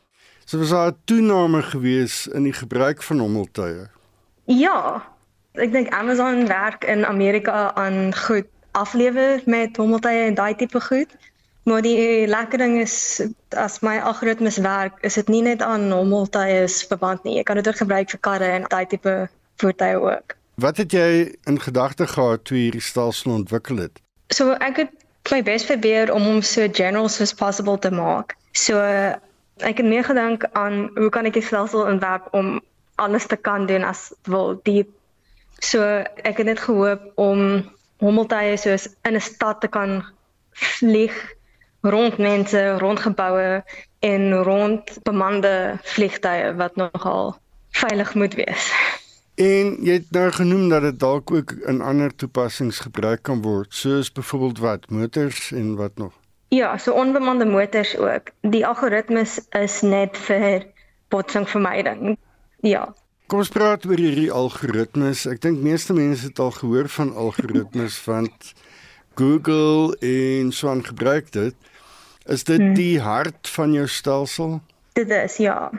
So 0.49 0.59
was 0.59 0.73
daar 0.73 0.89
'n 0.89 0.97
toename 1.05 1.61
gewees 1.63 2.27
in 2.27 2.49
die 2.49 2.57
gebruik 2.57 3.03
van 3.03 3.19
hommeltuie. 3.19 3.85
Ja. 4.45 5.05
Ek 5.53 5.73
dink 5.73 5.93
Amazon 5.93 6.47
werk 6.47 6.85
in 6.85 7.05
Amerika 7.07 7.75
aan 7.75 8.17
goed 8.17 8.49
aflewer 8.73 9.43
met 9.45 9.77
hommeltuie 9.77 10.25
en 10.25 10.35
daai 10.35 10.55
tipe 10.57 10.81
goed. 10.81 11.13
Maar 11.63 11.83
die 11.83 12.27
lekker 12.27 12.59
ding 12.59 12.79
is 12.81 13.23
as 13.49 13.81
my 13.81 13.99
algoritmes 13.99 14.57
werk, 14.57 14.97
is 15.05 15.15
dit 15.15 15.29
nie 15.29 15.43
net 15.43 15.63
aan 15.63 15.91
hommeltuie 15.93 16.69
verband 16.89 17.23
nie. 17.25 17.37
Jy 17.37 17.43
kan 17.43 17.61
dit 17.61 17.69
ook 17.69 17.83
gebruik 17.83 18.11
vir 18.11 18.21
karre 18.25 18.53
en 18.57 18.69
daai 18.69 18.87
tipe 18.87 19.29
voertuie 19.61 19.99
ook. 20.01 20.37
Wat 20.61 20.77
het 20.77 20.93
jy 20.93 21.37
in 21.45 21.61
gedagte 21.61 22.07
gehad 22.07 22.45
toe 22.45 22.57
hierdie 22.57 22.85
stelsel 22.85 23.33
ontwikkel 23.33 23.77
het? 23.77 24.01
So 24.33 24.57
ek 24.61 24.77
het 24.77 24.91
my 25.31 25.43
bes 25.45 25.65
probeer 25.69 26.13
om 26.13 26.25
hom 26.25 26.41
so 26.43 26.69
general 26.73 27.05
as 27.05 27.35
possible 27.35 27.79
te 27.79 27.91
maak. 27.91 28.37
So 28.53 28.81
ek 29.61 29.83
het 29.83 29.87
meer 29.87 30.05
gedink 30.05 30.47
aan 30.53 30.89
hoe 30.97 31.11
kan 31.13 31.29
ek 31.29 31.37
die 31.37 31.45
stelsel 31.45 31.85
ontwerp 31.85 32.29
om 32.37 32.61
alles 33.01 33.27
te 33.27 33.37
kan 33.37 33.67
doen 33.67 33.85
as 33.85 34.11
wil 34.29 34.57
diep. 34.65 34.89
So 35.61 35.85
ek 36.25 36.41
het 36.41 36.49
net 36.49 36.65
gehoop 36.65 37.13
om 37.21 37.69
hommeltuie 38.01 38.57
soos 38.57 38.89
in 39.05 39.17
'n 39.17 39.21
stad 39.21 39.61
te 39.61 39.69
kan 39.69 40.01
vlieg 40.53 41.13
rond 41.81 42.19
mense, 42.19 42.79
rond 42.79 43.01
geboue 43.01 43.63
en 43.99 44.43
rond 44.43 44.99
bemande 45.03 45.79
vliegtye 45.83 46.55
wat 46.57 46.77
nogal 46.77 47.37
veilig 47.71 48.15
moet 48.15 48.35
wees. 48.35 48.73
En 49.41 49.77
jy 49.81 50.01
het 50.01 50.11
nou 50.13 50.31
genoem 50.37 50.69
dat 50.69 50.83
dit 50.83 50.99
dalk 51.01 51.31
ook 51.33 51.53
in 51.67 51.81
ander 51.81 52.13
toepassings 52.15 52.83
gebruik 52.85 53.23
kan 53.23 53.43
word, 53.43 53.75
soos 53.75 54.13
byvoorbeeld 54.13 54.59
wat 54.59 54.91
motors 54.91 55.53
en 55.53 55.77
wat 55.77 55.97
nog. 55.97 56.13
Ja, 56.49 56.79
so 56.79 56.93
onbemande 56.93 57.45
motors 57.45 57.97
ook. 57.97 58.31
Die 58.41 58.67
algoritmes 58.67 59.39
is 59.51 59.81
net 59.81 60.19
vir 60.19 60.67
botsingvermyding. 61.09 62.19
Ja. 62.61 62.95
Kom 63.31 63.39
ons 63.39 63.53
praat 63.55 63.87
oor 63.87 64.01
hierdie 64.03 64.33
algoritmes. 64.35 65.25
Ek 65.31 65.41
dink 65.41 65.63
meeste 65.63 65.95
mense 65.95 66.27
het 66.27 66.39
al 66.43 66.51
gehoor 66.51 66.89
van 66.91 67.15
algoritmes 67.15 68.01
want 68.05 68.53
Google 69.15 69.95
en 70.03 70.51
so 70.53 70.69
aan 70.69 70.85
gebruik 70.85 71.33
dit. 71.33 71.55
Is 72.27 72.45
dit 72.45 72.61
hmm. 72.61 72.75
die 72.75 73.01
hart 73.01 73.49
van 73.49 73.73
jou 73.73 73.87
stelsel? 73.89 74.61
Dit 74.93 75.11
is 75.11 75.37
ja. 75.37 75.71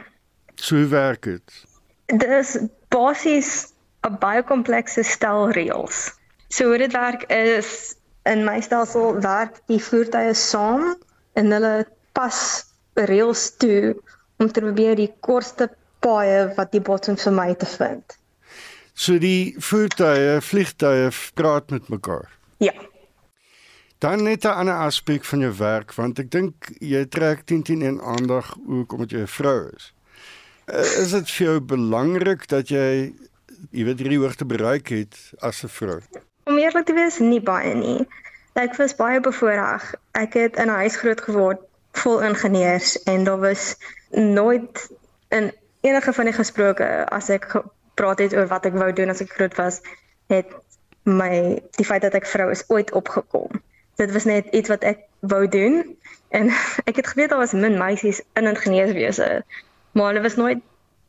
So 0.55 0.87
werk 0.87 1.23
dit? 1.23 1.65
Dit 2.05 2.23
is 2.27 2.57
basies 2.89 3.73
'n 4.07 4.17
baie 4.19 4.43
komplekse 4.43 5.03
stel 5.03 5.51
reëls. 5.51 6.11
So 6.47 6.67
hoe 6.67 6.77
dit 6.77 6.91
werk 6.91 7.23
is 7.31 7.95
in 8.23 8.43
my 8.45 8.61
stelsel 8.61 9.21
werk 9.21 9.61
die 9.67 9.81
voertuie 9.83 10.33
saam 10.33 10.95
en 11.33 11.51
hulle 11.51 11.85
pas 12.17 12.65
reëls 12.93 13.57
toe 13.57 13.95
om 14.37 14.51
te 14.51 14.59
probeer 14.59 14.95
die 14.95 15.13
kortste 15.19 15.69
paaie 15.99 16.49
wat 16.57 16.71
die 16.71 16.81
botsing 16.81 17.19
vir 17.21 17.33
my 17.33 17.53
te 17.55 17.69
vind. 17.77 18.17
So 18.93 19.17
die 19.21 19.55
voertuie, 19.57 20.41
vliegtuie 20.41 21.09
praat 21.33 21.69
met 21.69 21.89
mekaar. 21.89 22.27
Ja. 22.57 22.73
Dan 24.01 24.23
net 24.23 24.43
'n 24.43 24.47
ander 24.47 24.77
aspek 24.77 25.25
van 25.25 25.39
jou 25.39 25.53
werk 25.57 25.93
want 25.93 26.19
ek 26.19 26.31
dink 26.31 26.53
jy 26.79 27.05
trek 27.05 27.43
10 27.45 27.61
10 27.63 27.81
en 27.81 28.01
aandag 28.01 28.47
ook 28.67 28.93
omdat 28.93 29.11
jy 29.11 29.21
'n 29.21 29.27
vrou 29.27 29.69
is. 29.75 29.93
Is 31.03 31.11
dit 31.11 31.31
vir 31.31 31.45
jou 31.47 31.59
belangrik 31.59 32.47
dat 32.47 32.69
jy 32.69 33.13
jy 33.69 33.83
weet 33.85 34.01
hierdie 34.01 34.17
hoogte 34.17 34.45
bereik 34.45 34.89
het 34.89 35.19
as 35.39 35.61
'n 35.63 35.67
vrou? 35.67 35.99
Om 36.43 36.57
eerlik 36.57 36.85
te 36.85 36.93
wees, 36.93 37.19
nie 37.19 37.41
baie 37.41 37.75
nie. 37.75 38.07
Ek 38.53 38.75
was 38.75 38.95
baie 38.95 39.19
bevoorreg. 39.19 39.93
Ek 40.11 40.33
het 40.33 40.57
in 40.57 40.69
'n 40.73 40.81
huis 40.81 40.95
groot 40.95 41.21
geword 41.21 41.59
vol 41.91 42.21
ingenieurs 42.21 43.03
en 43.03 43.23
daar 43.23 43.39
was 43.39 43.75
nooit 44.09 44.89
in 45.29 45.53
enige 45.81 46.13
van 46.13 46.25
die 46.25 46.39
gesproke 46.41 47.05
as 47.09 47.29
ek 47.29 47.45
gepraat 47.45 48.19
het 48.19 48.33
oor 48.33 48.47
wat 48.47 48.65
ek 48.65 48.73
wou 48.73 48.93
doen 48.93 49.09
as 49.09 49.21
ek 49.21 49.33
groot 49.33 49.55
was, 49.55 49.81
het 50.27 50.47
my 51.03 51.61
die 51.77 51.85
feit 51.85 52.01
dat 52.01 52.13
ek 52.13 52.25
vrou 52.25 52.49
is 52.51 52.63
ooit 52.67 52.91
opgekom 52.91 53.61
dit 54.01 54.11
was 54.17 54.25
net 54.29 54.49
iets 54.51 54.73
wat 54.73 54.83
ek 54.87 55.05
wou 55.33 55.45
doen 55.47 55.83
en 56.33 56.51
ek 56.89 56.99
het 57.01 57.13
geweet 57.13 57.29
daar 57.33 57.43
was 57.43 57.53
min 57.53 57.77
meisies 57.77 58.21
in 58.39 58.49
ingenieurswese 58.49 59.29
maar 59.93 60.11
hulle 60.11 60.25
was 60.25 60.39
nooit 60.39 60.61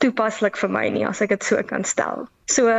toepaslik 0.03 0.59
vir 0.59 0.71
my 0.73 0.87
nie 0.91 1.05
as 1.07 1.23
ek 1.23 1.35
dit 1.37 1.47
so 1.47 1.63
kan 1.67 1.85
stel. 1.87 2.27
So 2.51 2.71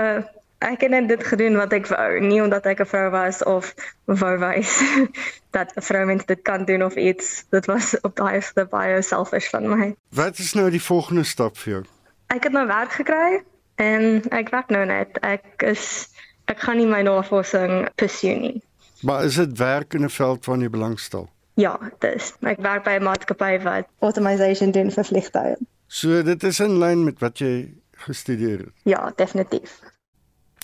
ek 0.64 0.84
het 0.86 0.92
net 0.94 1.10
dit 1.12 1.24
gedoen 1.28 1.58
wat 1.60 1.74
ek 1.76 1.90
wou, 1.92 2.20
nie 2.24 2.42
omdat 2.44 2.68
ek 2.72 2.84
'n 2.84 2.90
vrou 2.92 3.10
was 3.12 3.44
of 3.44 3.74
wou 4.08 4.36
wys 4.40 4.80
dat 5.56 5.72
'n 5.76 5.86
vrou 5.90 6.06
mens 6.06 6.26
dit 6.26 6.42
kan 6.42 6.66
doen 6.66 6.84
of 6.84 6.96
iets. 6.96 7.46
Dit 7.52 7.66
was 7.66 7.96
op 8.02 8.16
daai 8.16 8.42
ste 8.42 8.66
baie 8.66 9.02
selfish 9.02 9.50
van 9.50 9.68
my. 9.70 9.96
Wat 10.10 10.38
is 10.38 10.54
nou 10.54 10.70
die 10.70 10.84
volgende 10.84 11.24
stap 11.24 11.58
vir 11.58 11.72
jou? 11.74 11.84
Ek 12.28 12.44
het 12.44 12.54
nou 12.54 12.68
werk 12.68 12.92
gekry 12.92 13.44
en 13.76 14.24
ek 14.32 14.50
werk 14.50 14.70
nou 14.70 14.86
net. 14.86 15.20
Ek 15.22 15.64
is 15.64 16.10
ek 16.46 16.60
gaan 16.60 16.78
nie 16.78 16.88
my 16.88 17.02
navorsing 17.02 17.88
pursue 17.96 18.36
nie. 18.36 18.62
Maar 19.04 19.24
is 19.24 19.36
dit 19.36 19.58
werk 19.58 19.94
in 19.94 20.04
'n 20.04 20.10
veld 20.10 20.46
waarna 20.46 20.64
jy 20.64 20.70
belangstel? 20.70 21.30
Ja, 21.54 21.80
dis. 22.00 22.34
Ek 22.42 22.60
werk 22.60 22.84
by 22.84 22.98
'n 23.00 23.04
maatskappy 23.04 23.60
wat 23.64 23.88
automation 24.00 24.72
doen 24.72 24.92
vir 24.92 25.06
vliegtuie. 25.06 25.56
So 25.88 26.24
dit 26.24 26.44
is 26.44 26.60
in 26.60 26.78
lyn 26.78 27.04
met 27.04 27.20
wat 27.20 27.38
jy 27.38 27.74
gestudeer 27.92 28.58
het. 28.58 28.74
Ja, 28.84 29.12
definitief. 29.16 29.80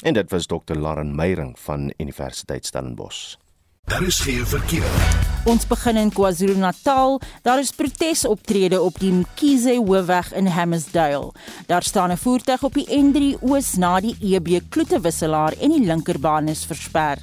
En 0.04 0.14
dit 0.14 0.32
was 0.32 0.46
Dr. 0.46 0.74
Lauren 0.74 1.16
Meyring 1.16 1.60
van 1.60 1.94
Universiteit 1.98 2.66
Stellenbosch. 2.66 3.36
Daar 3.84 4.04
is 4.04 4.20
geen 4.20 4.46
verkeer. 4.46 5.29
Ons 5.48 5.64
begin 5.68 5.96
in 5.96 6.10
KwaZulu-Natal. 6.12 7.22
Daar 7.42 7.60
is 7.60 7.72
protesoptrede 7.72 8.82
op 8.82 9.00
die 9.00 9.12
Mkhize 9.12 9.78
Hoofweg 9.78 10.34
in 10.36 10.48
Hammarsdale. 10.52 11.32
Daar 11.68 11.84
staan 11.84 12.12
'n 12.12 12.18
voertuig 12.18 12.64
op 12.64 12.74
die 12.74 12.88
N3 12.88 13.38
oos 13.42 13.78
na 13.78 14.00
die 14.00 14.18
EB 14.20 14.60
Kloetewisselaar 14.70 15.54
en 15.60 15.70
die 15.70 15.86
linkerbaan 15.86 16.48
is 16.48 16.66
versper 16.66 17.18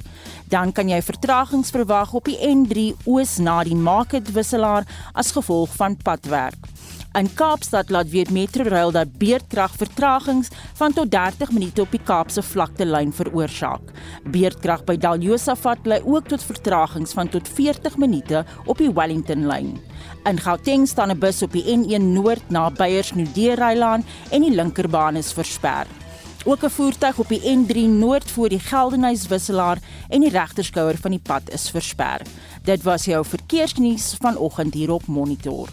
dan 0.47 0.71
kan 0.71 0.87
jy 0.89 1.01
vertragings 1.03 1.71
verwag 1.75 2.13
op 2.15 2.27
die 2.29 2.37
N3 2.39 2.93
oos 3.05 3.37
na 3.43 3.59
die 3.67 3.75
Market 3.75 4.31
wisselaar 4.35 4.87
as 5.13 5.33
gevolg 5.35 5.75
van 5.75 5.97
padwerk. 5.99 6.76
In 7.15 7.29
Kaapstad 7.33 7.89
laat 7.89 8.09
weet 8.09 8.29
Metrorail 8.29 8.91
dat 8.91 9.17
beerdkrag 9.17 9.75
vertragings 9.79 10.49
van 10.77 10.93
tot 10.93 11.11
30 11.11 11.51
minute 11.51 11.81
op 11.81 11.91
die 11.91 12.03
Kaapse 12.03 12.43
vlakte 12.43 12.85
lyn 12.85 13.13
veroorsaak. 13.13 13.93
Beerdkrag 14.31 14.83
by 14.85 14.97
Daljosafat 14.97 15.87
lei 15.87 16.01
ook 16.05 16.27
tot 16.27 16.43
vertragings 16.43 17.13
van 17.17 17.29
tot 17.29 17.47
40 17.47 17.97
minute 17.97 18.43
op 18.65 18.77
die 18.77 18.91
Wellington 18.93 19.47
lyn. 19.47 19.77
In 20.29 20.39
Gauteng 20.39 20.87
staan 20.87 21.11
'n 21.11 21.19
bus 21.19 21.41
op 21.41 21.51
die 21.51 21.63
N1 21.63 22.13
Noord 22.13 22.49
na 22.49 22.69
Beyers 22.69 23.13
Nudereilaan 23.13 24.05
en 24.29 24.41
die 24.41 24.55
linkerbaan 24.55 25.15
is 25.15 25.33
versper. 25.33 25.87
Ook 26.45 26.63
'n 26.63 26.69
voertuig 26.69 27.17
op 27.19 27.27
die 27.27 27.41
N3 27.41 27.87
Noord 27.87 28.31
voor 28.31 28.49
die 28.49 28.59
Geldenhuys 28.59 29.27
wisselaar 29.27 29.77
en 30.09 30.21
die 30.21 30.29
regterskouer 30.29 30.97
van 30.97 31.11
die 31.11 31.19
pad 31.23 31.49
is 31.49 31.69
versper. 31.69 32.21
Dit 32.63 32.83
was 32.83 33.05
jou 33.05 33.25
verkeersnuus 33.25 34.15
vanoggend 34.19 34.73
hier 34.73 34.91
op 34.91 35.05
Monitor. 35.07 35.69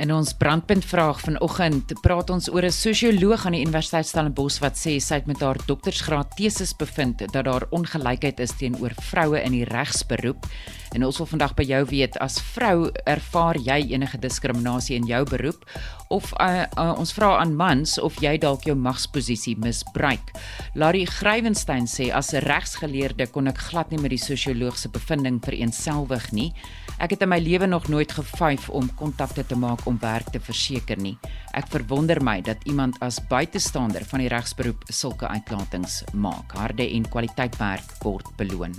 In 0.00 0.08
ons 0.16 0.30
brandpunt 0.32 0.84
vraag 0.88 1.18
vanoggend 1.20 1.90
praat 2.00 2.30
ons 2.32 2.46
oor 2.48 2.64
'n 2.64 2.72
sosioloog 2.72 3.44
aan 3.44 3.52
die 3.52 3.60
Universiteit 3.60 4.06
Stellenbosch 4.08 4.60
wat 4.64 4.78
sê 4.80 4.96
sy 4.96 5.14
het 5.14 5.26
met 5.26 5.40
haar 5.40 5.60
doktorsgraad 5.66 6.36
teses 6.36 6.72
bevind 6.72 7.18
dat 7.18 7.44
daar 7.44 7.66
ongelykheid 7.70 8.40
is 8.40 8.56
teenoor 8.56 8.92
vroue 8.96 9.42
in 9.42 9.52
die 9.52 9.64
regsberoep. 9.64 10.46
En 10.92 11.04
ons 11.06 11.18
wil 11.22 11.26
vandag 11.26 11.54
by 11.54 11.64
jou 11.68 11.84
weet 11.86 12.16
as 12.18 12.40
vrou 12.54 12.90
ervaar 13.06 13.58
jy 13.62 13.78
enige 13.92 14.18
diskriminasie 14.18 14.96
in 14.98 15.06
jou 15.06 15.22
beroep 15.30 15.62
of 16.10 16.32
uh, 16.42 16.66
uh, 16.74 16.94
ons 16.98 17.12
vra 17.14 17.36
aan 17.38 17.54
mans 17.54 17.94
of 18.02 18.16
jy 18.22 18.34
dalk 18.42 18.66
jou 18.66 18.74
magsposisie 18.74 19.54
misbruik. 19.62 20.32
Larry 20.74 21.04
Grywenstein 21.06 21.86
sê 21.86 22.10
as 22.10 22.34
'n 22.34 22.42
regsgeleerde 22.42 23.30
kon 23.30 23.46
ek 23.46 23.58
glad 23.70 23.90
nie 23.90 24.02
met 24.02 24.10
die 24.10 24.18
sosioloog 24.18 24.78
se 24.78 24.88
bevinding 24.88 25.38
vereensgewig 25.38 26.32
nie. 26.32 26.52
Ek 26.98 27.10
het 27.10 27.22
in 27.22 27.28
my 27.28 27.38
lewe 27.38 27.66
nog 27.66 27.88
nooit 27.88 28.12
gevyf 28.12 28.68
om 28.68 28.90
kontakte 28.94 29.46
te 29.46 29.56
maak 29.56 29.86
om 29.86 29.98
werk 30.02 30.32
te 30.32 30.40
verseker 30.40 30.98
nie. 30.98 31.16
Ek 31.54 31.68
verwonder 31.68 32.20
my 32.22 32.40
dat 32.40 32.58
iemand 32.64 32.98
as 33.00 33.20
buitestander 33.30 34.04
van 34.04 34.20
die 34.20 34.28
regsberoep 34.28 34.84
sulke 34.88 35.28
uitlatings 35.28 36.04
maak. 36.12 36.52
Harde 36.52 36.84
en 36.84 37.08
kwaliteit 37.08 37.56
werk 37.56 38.02
word 38.02 38.26
beloon. 38.36 38.74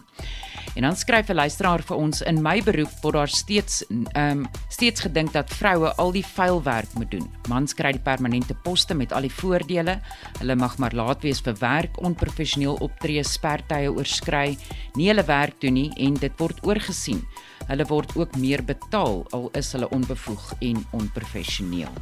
En 0.75 0.81
dan 0.81 0.95
skryf 0.95 1.29
'n 1.29 1.35
luisteraar 1.35 1.81
vir 1.81 1.97
ons 2.01 2.21
in 2.27 2.41
my 2.43 2.57
beroep 2.65 2.91
word 3.03 3.19
daar 3.19 3.31
steeds 3.31 3.81
ehm 3.89 4.41
um, 4.41 4.47
steeds 4.71 5.03
gedink 5.05 5.33
dat 5.35 5.51
vroue 5.53 5.91
al 6.01 6.11
die 6.15 6.25
vuil 6.25 6.61
werk 6.63 6.93
moet 6.97 7.11
doen. 7.11 7.27
Mans 7.49 7.75
kry 7.77 7.91
die 7.95 8.03
permanente 8.03 8.55
poste 8.63 8.95
met 8.97 9.13
al 9.13 9.27
die 9.27 9.33
voordele. 9.33 9.99
Hulle 10.39 10.55
mag 10.55 10.77
maar 10.77 10.95
laat 10.95 11.21
wees 11.21 11.41
vir 11.43 11.55
werk, 11.59 11.99
onprofessioneel 12.01 12.79
optree, 12.81 13.23
spertye 13.23 13.91
oorskry, 13.91 14.57
nie 14.95 15.09
hulle 15.11 15.25
werk 15.27 15.61
doen 15.61 15.77
nie 15.77 15.89
en 15.97 16.17
dit 16.19 16.39
word 16.39 16.63
oorgesien. 16.65 17.21
Hulle 17.69 17.85
word 17.89 18.15
ook 18.17 18.35
meer 18.41 18.63
betaal 18.65 19.21
al 19.35 19.49
is 19.57 19.71
hulle 19.75 19.89
onbevoeg 19.89 20.53
en 20.59 20.81
onprofessioneel. 20.97 21.93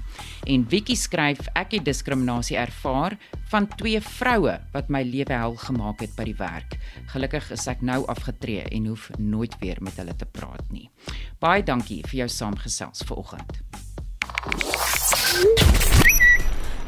En 0.48 0.66
Wiki 0.70 0.96
skryf 0.96 1.48
ek 1.60 1.78
het 1.78 1.86
diskriminasie 1.86 2.58
ervaar 2.58 3.18
van 3.52 3.68
twee 3.80 4.02
vroue 4.02 4.60
wat 4.74 4.90
my 4.90 5.04
lewe 5.04 5.34
hel 5.34 5.56
gemaak 5.60 6.04
het 6.06 6.16
by 6.18 6.28
die 6.32 6.38
werk. 6.40 6.78
Gelukkig 7.14 7.52
is 7.56 7.68
ek 7.72 7.82
nou 7.86 8.02
afgetree 8.12 8.66
en 8.70 8.92
hoef 8.92 9.10
nooit 9.18 9.56
weer 9.64 9.78
met 9.82 9.98
hulle 10.02 10.16
te 10.16 10.26
praat 10.26 10.66
nie. 10.74 10.90
Baie 11.40 11.64
dankie 11.64 12.02
vir 12.08 12.24
jou 12.24 12.30
saamgesels 12.40 13.06
vanoggend. 13.10 13.60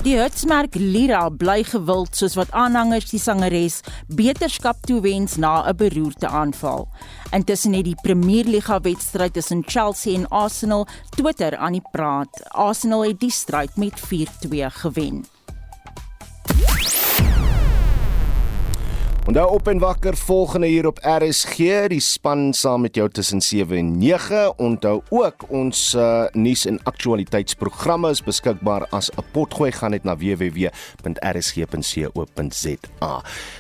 Die 0.02 0.16
hitsmerk 0.18 0.74
Lira 0.82 1.28
bly 1.30 1.60
gewild 1.62 2.16
soos 2.18 2.34
wat 2.34 2.50
aanhangers 2.58 3.12
die 3.12 3.20
sangeres 3.22 3.84
beterskap 4.10 4.80
toewens 4.90 5.36
na 5.38 5.52
'n 5.70 5.78
beroerte 5.78 6.28
aanval. 6.28 6.88
Intussen 7.32 7.74
het 7.78 7.86
die 7.86 8.02
Premierliga 8.02 8.80
wedstryd 8.82 9.34
tussen 9.34 9.62
Chelsea 9.64 10.18
en 10.18 10.28
Arsenal 10.28 10.88
Twitter 11.10 11.58
aan 11.58 11.74
die 11.74 11.88
praat. 11.92 12.42
Arsenal 12.50 13.04
het 13.04 13.20
die 13.20 13.32
stryd 13.32 13.78
met 13.78 14.00
4-2 14.00 14.70
gewen. 14.70 15.26
Onthou 19.22 19.54
op 19.54 19.68
en 19.68 19.78
wakker 19.78 20.18
volgende 20.18 20.68
hier 20.68 20.88
op 20.88 20.98
RSG, 21.06 21.86
die 21.94 22.00
span 22.02 22.54
saam 22.58 22.82
met 22.82 22.96
jou 22.98 23.06
tussen 23.10 23.42
7 23.42 23.78
en 23.78 23.98
9. 23.98 24.58
Onthou 24.58 25.02
ook 25.10 25.46
ons 25.54 25.94
uh, 25.94 26.26
nuus 26.34 26.66
en 26.66 26.80
aktualiteitsprogramme 26.90 28.10
is 28.10 28.24
beskikbaar 28.26 28.88
as 28.90 29.12
'n 29.14 29.24
potgooi 29.32 29.72
gaan 29.72 29.92
net 29.92 30.04
na 30.04 30.18
www.rsg.co.za. 30.18 30.72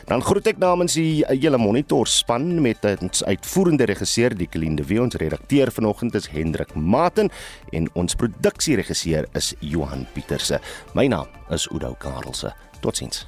Dan 0.05 0.22
groet 0.22 0.47
ek 0.47 0.57
namens 0.57 0.93
die 0.93 1.26
hele 1.28 1.57
monitor 1.57 2.07
span 2.07 2.62
met 2.62 2.86
ons 3.01 3.24
uitvoerende 3.24 3.86
regisseur 3.86 4.36
Diekeline 4.38 4.76
de 4.76 4.84
Wee, 4.84 5.01
ons 5.01 5.16
redakteur 5.16 5.72
vanoggend 5.72 6.16
is 6.16 6.28
Hendrik 6.28 6.76
Maten 6.76 7.30
en 7.70 7.89
ons 7.93 8.16
produksieregisseur 8.16 9.26
is 9.34 9.53
Johan 9.59 10.07
Pieterse. 10.14 10.59
My 10.93 11.07
naam 11.07 11.28
is 11.49 11.68
Udo 11.72 11.95
Karlse. 11.99 12.53
Totsiens. 12.80 13.28